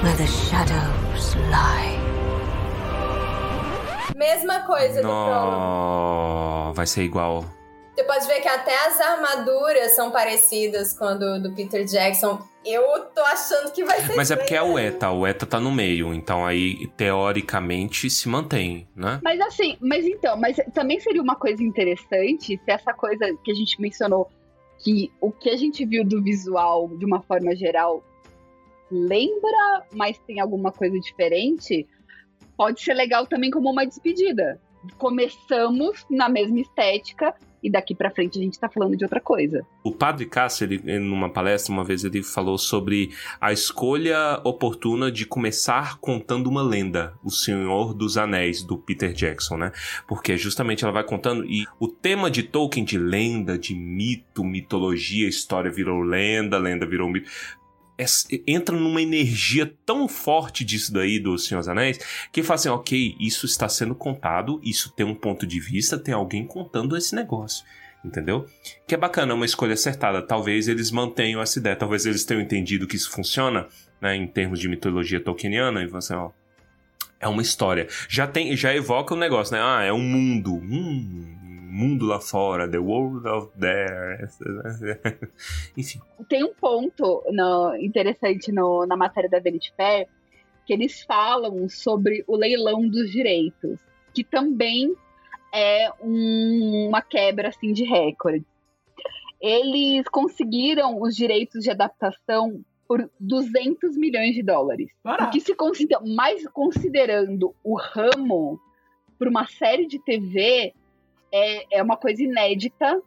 [0.03, 1.99] where the shadows lie.
[4.17, 5.57] Mesma coisa do prólogo.
[5.57, 7.45] Não, vai ser igual.
[8.01, 12.43] Você pode ver que até as armaduras são parecidas com a do, do Peter Jackson.
[12.65, 15.61] Eu tô achando que vai ser Mas é porque é o ETA, o ETA tá
[15.61, 19.21] no meio, então aí teoricamente se mantém, né?
[19.23, 23.55] Mas assim, mas então, mas também seria uma coisa interessante se essa coisa que a
[23.55, 24.31] gente mencionou,
[24.79, 28.03] que o que a gente viu do visual de uma forma geral
[28.91, 31.87] lembra, mas tem alguma coisa diferente,
[32.57, 34.59] pode ser legal também como uma despedida.
[34.97, 39.66] Começamos na mesma estética e daqui pra frente a gente tá falando de outra coisa.
[39.82, 43.11] O padre Cássio, ele, numa palestra, uma vez ele falou sobre
[43.41, 49.57] a escolha oportuna de começar contando uma lenda, O Senhor dos Anéis, do Peter Jackson,
[49.57, 49.73] né?
[50.09, 55.28] Porque justamente ela vai contando, e o tema de Tolkien de lenda, de mito, mitologia,
[55.28, 57.31] história virou lenda, lenda virou mito.
[58.01, 61.99] É- entra numa energia tão forte disso daí do Senhor dos Anéis
[62.33, 66.15] que fala assim, ok, isso está sendo contado, isso tem um ponto de vista, tem
[66.15, 67.65] alguém contando esse negócio,
[68.05, 68.47] entendeu?
[68.87, 70.23] Que é bacana, é uma escolha acertada.
[70.23, 73.67] Talvez eles mantenham essa ideia, talvez eles tenham entendido que isso funciona,
[74.01, 76.31] né, em termos de mitologia tolkieniana, e você, ó,
[77.21, 77.87] é uma história.
[78.09, 79.61] Já tem, já evoca o negócio, né?
[79.63, 81.37] Ah, é um mundo, hum,
[81.71, 84.29] mundo lá fora, the world of there.
[85.77, 86.01] Enfim.
[86.29, 90.07] Tem um ponto no- interessante no- na matéria da Vanity Fair
[90.67, 93.79] que eles falam sobre o leilão dos direitos,
[94.15, 94.95] que também
[95.53, 98.45] é um- uma quebra assim de recorde.
[99.41, 104.91] Eles conseguiram os direitos de adaptação por 200 milhões de dólares.
[105.27, 108.61] O que se considera, mais considerando o ramo
[109.19, 110.75] para uma série de TV
[111.32, 113.02] é, é uma coisa inédita,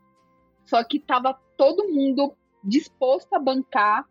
[0.66, 4.08] só que tava todo mundo disposto a bancar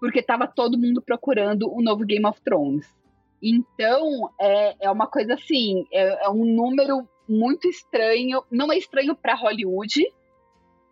[0.00, 2.88] porque tava todo mundo procurando o novo Game of Thrones.
[3.42, 8.42] Então, é, é uma coisa assim, é, é um número muito estranho.
[8.50, 10.02] Não é estranho para Hollywood,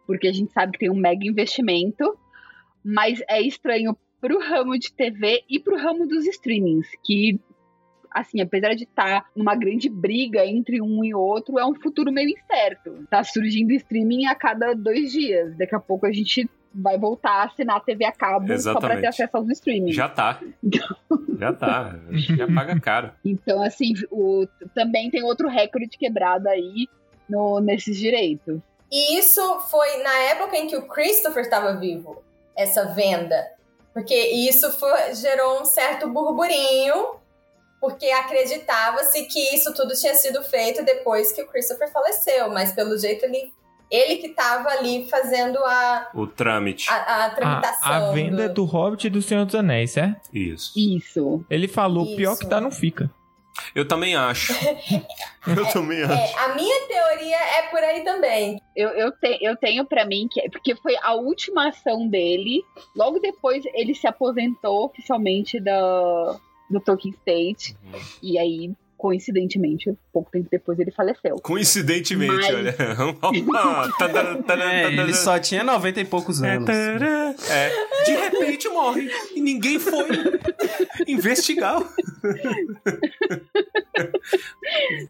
[0.07, 2.17] porque a gente sabe que tem um mega investimento,
[2.85, 7.41] mas é estranho pro ramo de TV e pro ramo dos streamings, que
[8.21, 12.13] assim, apesar de estar tá numa grande briga entre um e outro, é um futuro
[12.13, 13.07] meio incerto.
[13.11, 15.57] Tá surgindo streaming a cada dois dias.
[15.57, 18.63] Daqui a pouco a gente vai voltar a assinar a TV a cabo Exatamente.
[18.63, 19.97] só pra ter acesso aos streamings.
[19.97, 20.41] Já tá.
[21.39, 21.99] Já tá.
[22.11, 23.13] Já paga caro.
[23.25, 26.89] Então, assim, o, também tem outro recorde quebrado aí
[27.29, 28.61] no, nesses direitos.
[28.91, 32.23] E isso foi na época em que o Christopher estava vivo,
[32.57, 33.47] essa venda.
[33.93, 37.18] Porque isso foi, gerou um certo burburinho,
[37.81, 42.97] porque acreditava-se que isso tudo tinha sido feito depois que o Christopher faleceu, mas pelo
[42.99, 43.53] jeito ele
[43.91, 46.91] ele que estava ali fazendo a O trâmite.
[46.91, 47.89] a, a tramitação.
[47.91, 48.55] A, a venda do...
[48.57, 50.29] do Hobbit e do Senhor dos Anéis, certo?
[50.33, 50.73] Isso.
[50.77, 51.45] Isso.
[51.49, 52.17] Ele falou, Isso.
[52.17, 53.11] pior que tá, não fica.
[53.75, 54.53] Eu também acho.
[55.47, 56.13] Eu também acho.
[56.13, 58.61] É, a minha teoria é por aí também.
[58.77, 60.49] Eu, eu, te, eu tenho pra mim que.
[60.51, 62.63] Porque foi a última ação dele.
[62.95, 66.37] Logo depois ele se aposentou oficialmente da,
[66.69, 67.77] do Tolkien State.
[67.85, 68.01] Uhum.
[68.23, 71.37] E aí, coincidentemente, pouco tempo depois ele faleceu.
[71.37, 72.77] Coincidentemente, Mas- olha.
[74.59, 76.69] É, ele só tinha 90 e poucos anos.
[76.69, 77.71] É,
[78.05, 79.09] de repente morre.
[79.35, 80.07] E ninguém foi
[81.07, 81.81] investigar.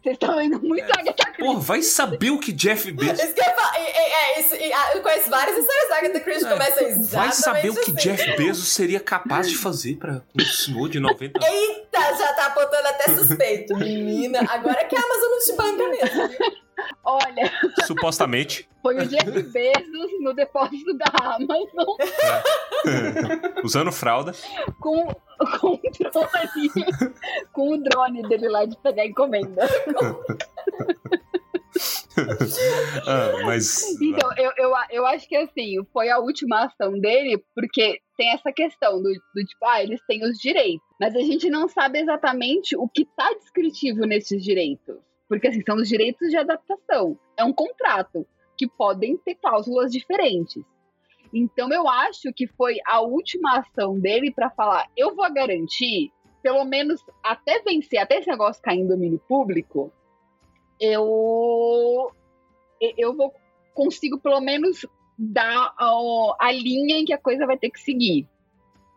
[0.01, 1.43] Vocês estão indo muito Agatha Christie.
[1.43, 3.19] Pô, vai saber o que Jeff Bezos.
[3.23, 6.45] Isso que eu é, é, é, isso, ah, eu conheço várias histórias da Agatha Christie
[6.45, 7.93] que começam exatamente Vai saber o que assim.
[7.95, 11.49] Jeff Bezos seria capaz de fazer pra um senhor de 90 anos.
[11.49, 13.73] Eita, já tá apontando até suspeito.
[13.79, 16.29] Menina, agora que a Amazon não te banca mesmo.
[17.03, 17.51] Olha,
[17.85, 18.69] Supostamente.
[18.81, 21.97] foi o Jeff Bezos no depósito da Amazon
[23.63, 24.31] Usando fralda.
[24.79, 25.07] com,
[25.59, 26.71] com o drone.
[27.51, 29.67] com o drone dele lá de pegar encomenda.
[33.07, 33.83] Ah, mas.
[34.01, 38.51] Então, eu, eu, eu acho que assim, foi a última ação dele, porque tem essa
[38.51, 40.85] questão do, do tipo, ah, eles têm os direitos.
[40.99, 44.97] Mas a gente não sabe exatamente o que tá descritivo nesses direitos.
[45.29, 47.17] Porque assim, são os direitos de adaptação.
[47.37, 48.27] É um contrato
[48.57, 50.61] que podem ter cláusulas diferentes.
[51.33, 56.11] Então eu acho que foi a última ação dele para falar, eu vou garantir,
[56.43, 59.93] pelo menos até vencer, até esse negócio cair em domínio público,
[60.77, 62.11] eu
[62.97, 63.33] eu vou
[63.73, 64.85] consigo pelo menos
[65.19, 68.25] dar a, a linha em que a coisa vai ter que seguir.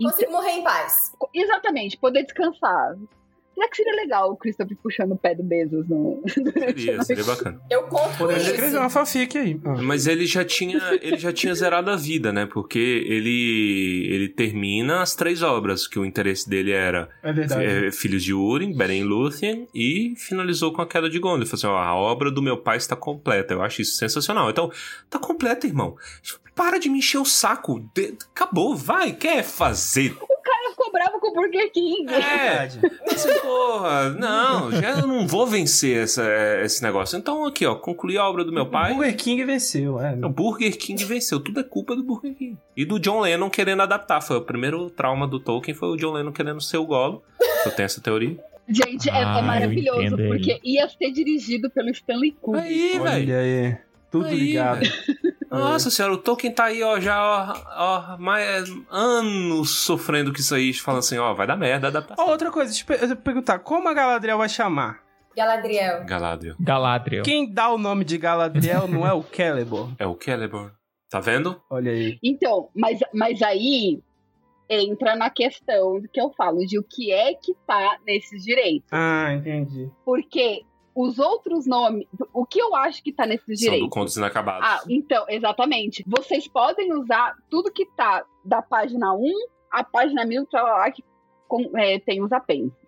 [0.00, 1.12] Consigo morrer em paz.
[1.34, 2.96] Exatamente, poder descansar.
[3.54, 6.22] Será que seria legal o Christopher puxando o pé do Bezos no.
[6.72, 7.60] Seria, seria bacana.
[7.70, 8.50] Eu conto com Poderia isso.
[8.52, 9.60] escrever uma fanfic aí.
[9.82, 12.46] Mas ele já tinha, ele já tinha zerado a vida, né?
[12.46, 17.64] Porque ele, ele termina as três obras, que o interesse dele era É verdade.
[17.64, 21.40] é, Filhos de Urim, Beren e Lúthien, e finalizou com a queda de Gondor.
[21.42, 23.54] Ele falou assim, ó, a obra do meu pai está completa.
[23.54, 24.50] Eu acho isso sensacional.
[24.50, 24.70] Então,
[25.10, 25.96] tá completa, irmão.
[26.54, 27.80] Para de me encher o saco.
[27.94, 30.12] De- Acabou, vai, quer fazer.
[30.20, 32.12] O cara ficou bravo com o Burger King.
[32.12, 32.68] É,
[33.14, 36.24] assim, porra, não, já eu não vou vencer essa,
[36.62, 37.16] esse negócio.
[37.18, 38.94] Então, aqui, ó, concluí a obra do meu O pai.
[38.94, 40.14] Burger King venceu, é.
[40.24, 41.40] O Burger King venceu.
[41.40, 42.56] Tudo é culpa do Burger King.
[42.76, 44.20] E do John Lennon querendo adaptar.
[44.20, 47.22] Foi o primeiro trauma do Tolkien, foi o John Lennon querendo ser o Golo.
[47.64, 48.36] Eu tenho essa teoria.
[48.68, 50.28] Gente, é- é, Ah, eu maravilhoso, entendo ele.
[50.28, 52.66] porque ia ser dirigido pelo Stanley Kubrick.
[52.66, 53.02] Aí, velho.
[53.34, 53.76] Olha aí.
[54.12, 54.78] Tudo Aí, ligado.
[54.80, 54.92] velho.
[55.50, 60.54] Nossa senhora, o Tolkien tá aí, ó, já, ó, ó, mais anos sofrendo com isso
[60.54, 62.24] aí, falando assim, ó, vai dar merda a adaptação.
[62.26, 65.00] Ó, outra coisa, deixa eu per- perguntar, como a Galadriel vai chamar?
[65.36, 66.04] Galadriel.
[66.04, 66.54] Galadriel.
[66.60, 67.22] Galadriel.
[67.24, 69.94] Quem dá o nome de Galadriel não é o Celeborn.
[69.98, 70.70] É o Celeborn.
[71.10, 71.60] Tá vendo?
[71.70, 72.18] Olha aí.
[72.22, 74.00] Então, mas, mas aí
[74.68, 78.88] entra na questão do que eu falo, de o que é que tá nesses direitos.
[78.90, 79.90] Ah, entendi.
[80.04, 80.62] Porque
[80.94, 82.06] os outros nomes.
[82.32, 83.88] O que eu acho que tá nesses São do direitos?
[83.90, 84.68] Contos Inacabados.
[84.68, 86.04] Ah, então, exatamente.
[86.06, 89.30] Vocês podem usar tudo que tá da página 1
[89.70, 91.02] à página 1000, pra lá, que
[91.48, 92.82] com- é, tem os apêndices.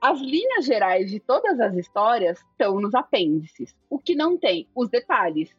[0.00, 3.74] As linhas gerais de todas as histórias estão nos apêndices.
[3.90, 4.68] O que não tem?
[4.74, 5.50] Os detalhes.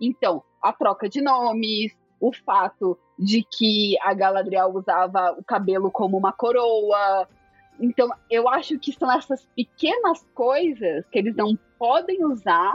[0.00, 6.16] Então, a troca de nomes, o fato de que a Galadriel usava o cabelo como
[6.16, 7.28] uma coroa.
[7.78, 12.74] Então, eu acho que são essas pequenas coisas que eles não podem usar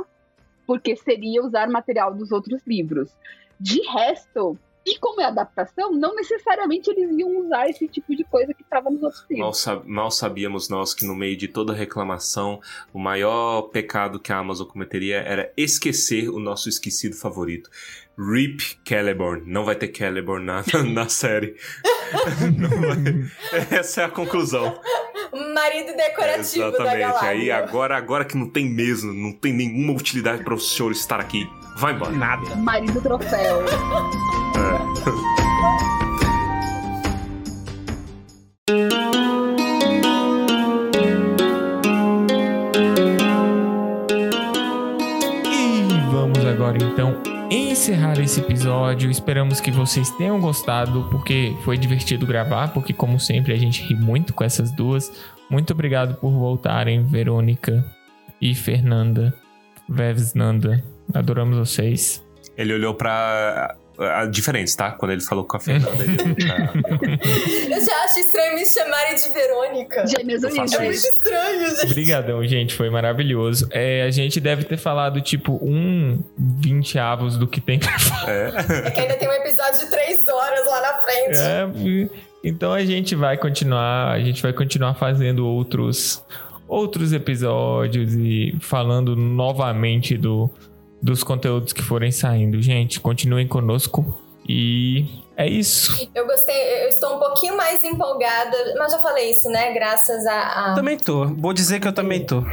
[0.66, 3.10] porque seria usar material dos outros livros.
[3.60, 8.54] De resto, E como é adaptação, não necessariamente eles iam usar esse tipo de coisa
[8.54, 9.40] que estava nos outros filmes.
[9.44, 12.60] Mal, sab- mal sabíamos nós que no meio de toda reclamação,
[12.94, 17.70] o maior pecado que a Amazon cometeria era esquecer o nosso esquecido favorito.
[18.18, 19.44] Rip Celeborn.
[19.46, 21.56] Não vai ter Celeborn na, na série.
[22.58, 24.80] Não vai- Essa é a conclusão.
[25.54, 27.00] Marido decorativo da Exatamente.
[27.00, 27.30] galáxia.
[27.30, 31.20] Aí agora, agora que não tem mesmo, não tem nenhuma utilidade para o senhor estar
[31.20, 31.48] aqui.
[31.78, 32.12] Vai embora.
[32.12, 32.56] Nada.
[32.56, 33.60] Marido troféu.
[45.52, 49.10] E vamos agora então encerrar esse episódio.
[49.10, 53.96] Esperamos que vocês tenham gostado, porque foi divertido gravar, porque como sempre a gente ri
[53.96, 55.12] muito com essas duas.
[55.50, 57.84] Muito obrigado por voltarem, Verônica
[58.40, 59.34] e Fernanda.
[59.88, 60.84] Vevsnanda.
[61.14, 62.24] Adoramos vocês.
[62.56, 63.76] Ele olhou pra.
[64.00, 64.92] A- a- diferentes, tá?
[64.92, 66.18] Quando ele falou com a Fernanda, ele.
[67.74, 70.06] Eu já acho estranho me chamarem de Verônica.
[70.08, 71.86] Gêmeos Eu faço É muito estranho, gente.
[71.86, 72.74] Obrigadão, gente.
[72.76, 73.68] Foi maravilhoso.
[73.72, 78.32] É, a gente deve ter falado, tipo, um vinteavos do que tem pra falar.
[78.32, 81.38] É que ainda tem um episódio de três horas lá na frente.
[81.38, 82.10] É,
[82.44, 86.24] então a gente vai continuar, a gente vai continuar fazendo outros
[86.68, 90.50] outros episódios e falando novamente do,
[91.02, 92.62] dos conteúdos que forem saindo.
[92.62, 94.18] Gente, continuem conosco
[94.48, 95.06] e
[95.38, 96.10] é isso.
[96.14, 99.74] Eu gostei, eu estou um pouquinho mais empolgada, mas já falei isso, né?
[99.74, 100.72] Graças a.
[100.72, 101.26] a- Também tô.
[101.28, 102.44] Vou dizer que eu também tô.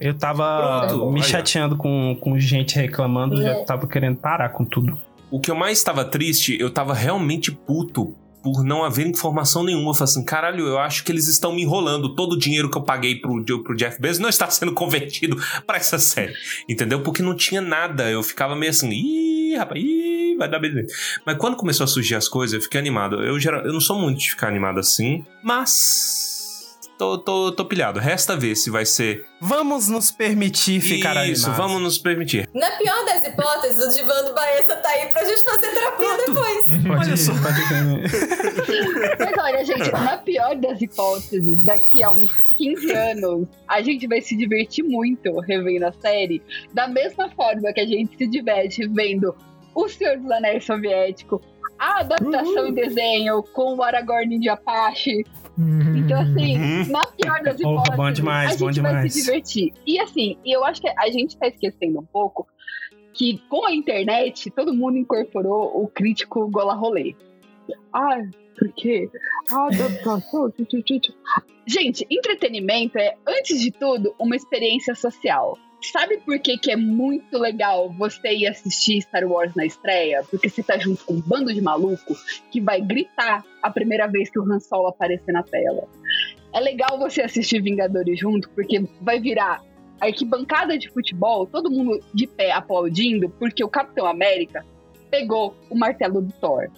[0.00, 1.22] Eu tava Pronto, me olha.
[1.28, 3.44] chateando com, com gente reclamando, É.
[3.44, 4.98] já tava querendo parar com tudo.
[5.30, 9.94] O que eu mais estava triste, eu tava realmente puto por não haver informação nenhuma.
[9.94, 12.14] Falei assim, caralho, eu acho que eles estão me enrolando.
[12.14, 15.36] Todo o dinheiro que eu paguei pro, pro Jeff Bezos não está sendo convertido
[15.66, 16.34] pra essa série.
[16.68, 17.02] Entendeu?
[17.02, 18.10] Porque não tinha nada.
[18.10, 20.92] Eu ficava meio assim, ih, rapaz, ih, vai dar beleza.
[21.24, 23.22] Mas quando começou a surgir as coisas, eu fiquei animado.
[23.22, 26.31] Eu, geral, eu não sou muito de ficar animado assim, mas.
[27.02, 27.98] Tô, tô, tô pilhado.
[27.98, 29.26] Resta ver se vai ser.
[29.40, 31.56] Vamos nos permitir ficar Isso, animados.
[31.56, 32.48] vamos nos permitir.
[32.54, 36.64] Na pior das hipóteses, o divã do Baessa tá aí pra gente fazer terapia depois.
[36.86, 37.32] Pode Olha ir, só.
[39.18, 44.20] Mas olha, gente, na pior das hipóteses, daqui a uns 15 anos, a gente vai
[44.20, 46.40] se divertir muito revendo a série.
[46.72, 49.34] Da mesma forma que a gente se diverte vendo
[49.74, 51.42] O Senhor dos Anéis Soviético,
[51.76, 55.24] a adaptação em desenho com o Aragorn de Apache.
[55.58, 56.86] Então, assim, Uhum.
[56.88, 59.72] na pior das hipóteses, bom demais, a gente bom vai se divertir.
[59.86, 62.46] E assim, eu acho que a gente tá esquecendo um pouco
[63.12, 67.14] que com a internet, todo mundo incorporou o crítico gola rolê.
[67.92, 68.22] Ah,
[68.58, 69.10] porque
[69.50, 70.50] a adaptação.
[70.50, 71.12] tchu, tchu, tchu, tchu.
[71.66, 75.58] Gente, entretenimento é, antes de tudo, uma experiência social.
[75.90, 80.22] Sabe por que, que é muito legal você ir assistir Star Wars na estreia?
[80.30, 82.14] Porque você tá junto com um bando de maluco
[82.52, 85.88] que vai gritar a primeira vez que o Han Solo aparecer na tela.
[86.52, 89.60] É legal você assistir Vingadores junto, porque vai virar
[90.00, 94.64] arquibancada de futebol, todo mundo de pé aplaudindo, porque o Capitão América
[95.10, 96.68] pegou o martelo do Thor.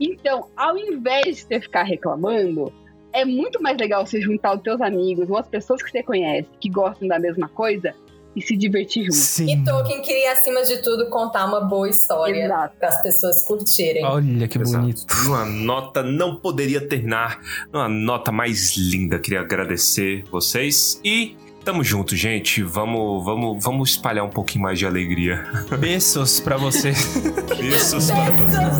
[0.00, 2.72] Então, ao invés de você ficar reclamando,
[3.12, 6.48] é muito mais legal você juntar os teus amigos ou as pessoas que você conhece
[6.60, 7.94] que gostam da mesma coisa
[8.38, 9.16] e se divertir junto.
[9.16, 9.52] Sim.
[9.52, 12.48] E Tolkien queria, acima de tudo, contar uma boa história
[12.78, 14.04] para as pessoas curtirem.
[14.04, 14.80] Olha que Exato.
[14.80, 15.04] bonito.
[15.26, 17.40] Uma nota não poderia terminar
[17.72, 19.18] numa nota mais linda.
[19.18, 22.62] Queria agradecer vocês e tamo junto, gente.
[22.62, 25.44] Vamos, vamos, vamos espalhar um pouquinho mais de alegria.
[25.78, 26.92] Beijos pra você.
[27.58, 28.78] Beijos para vocês.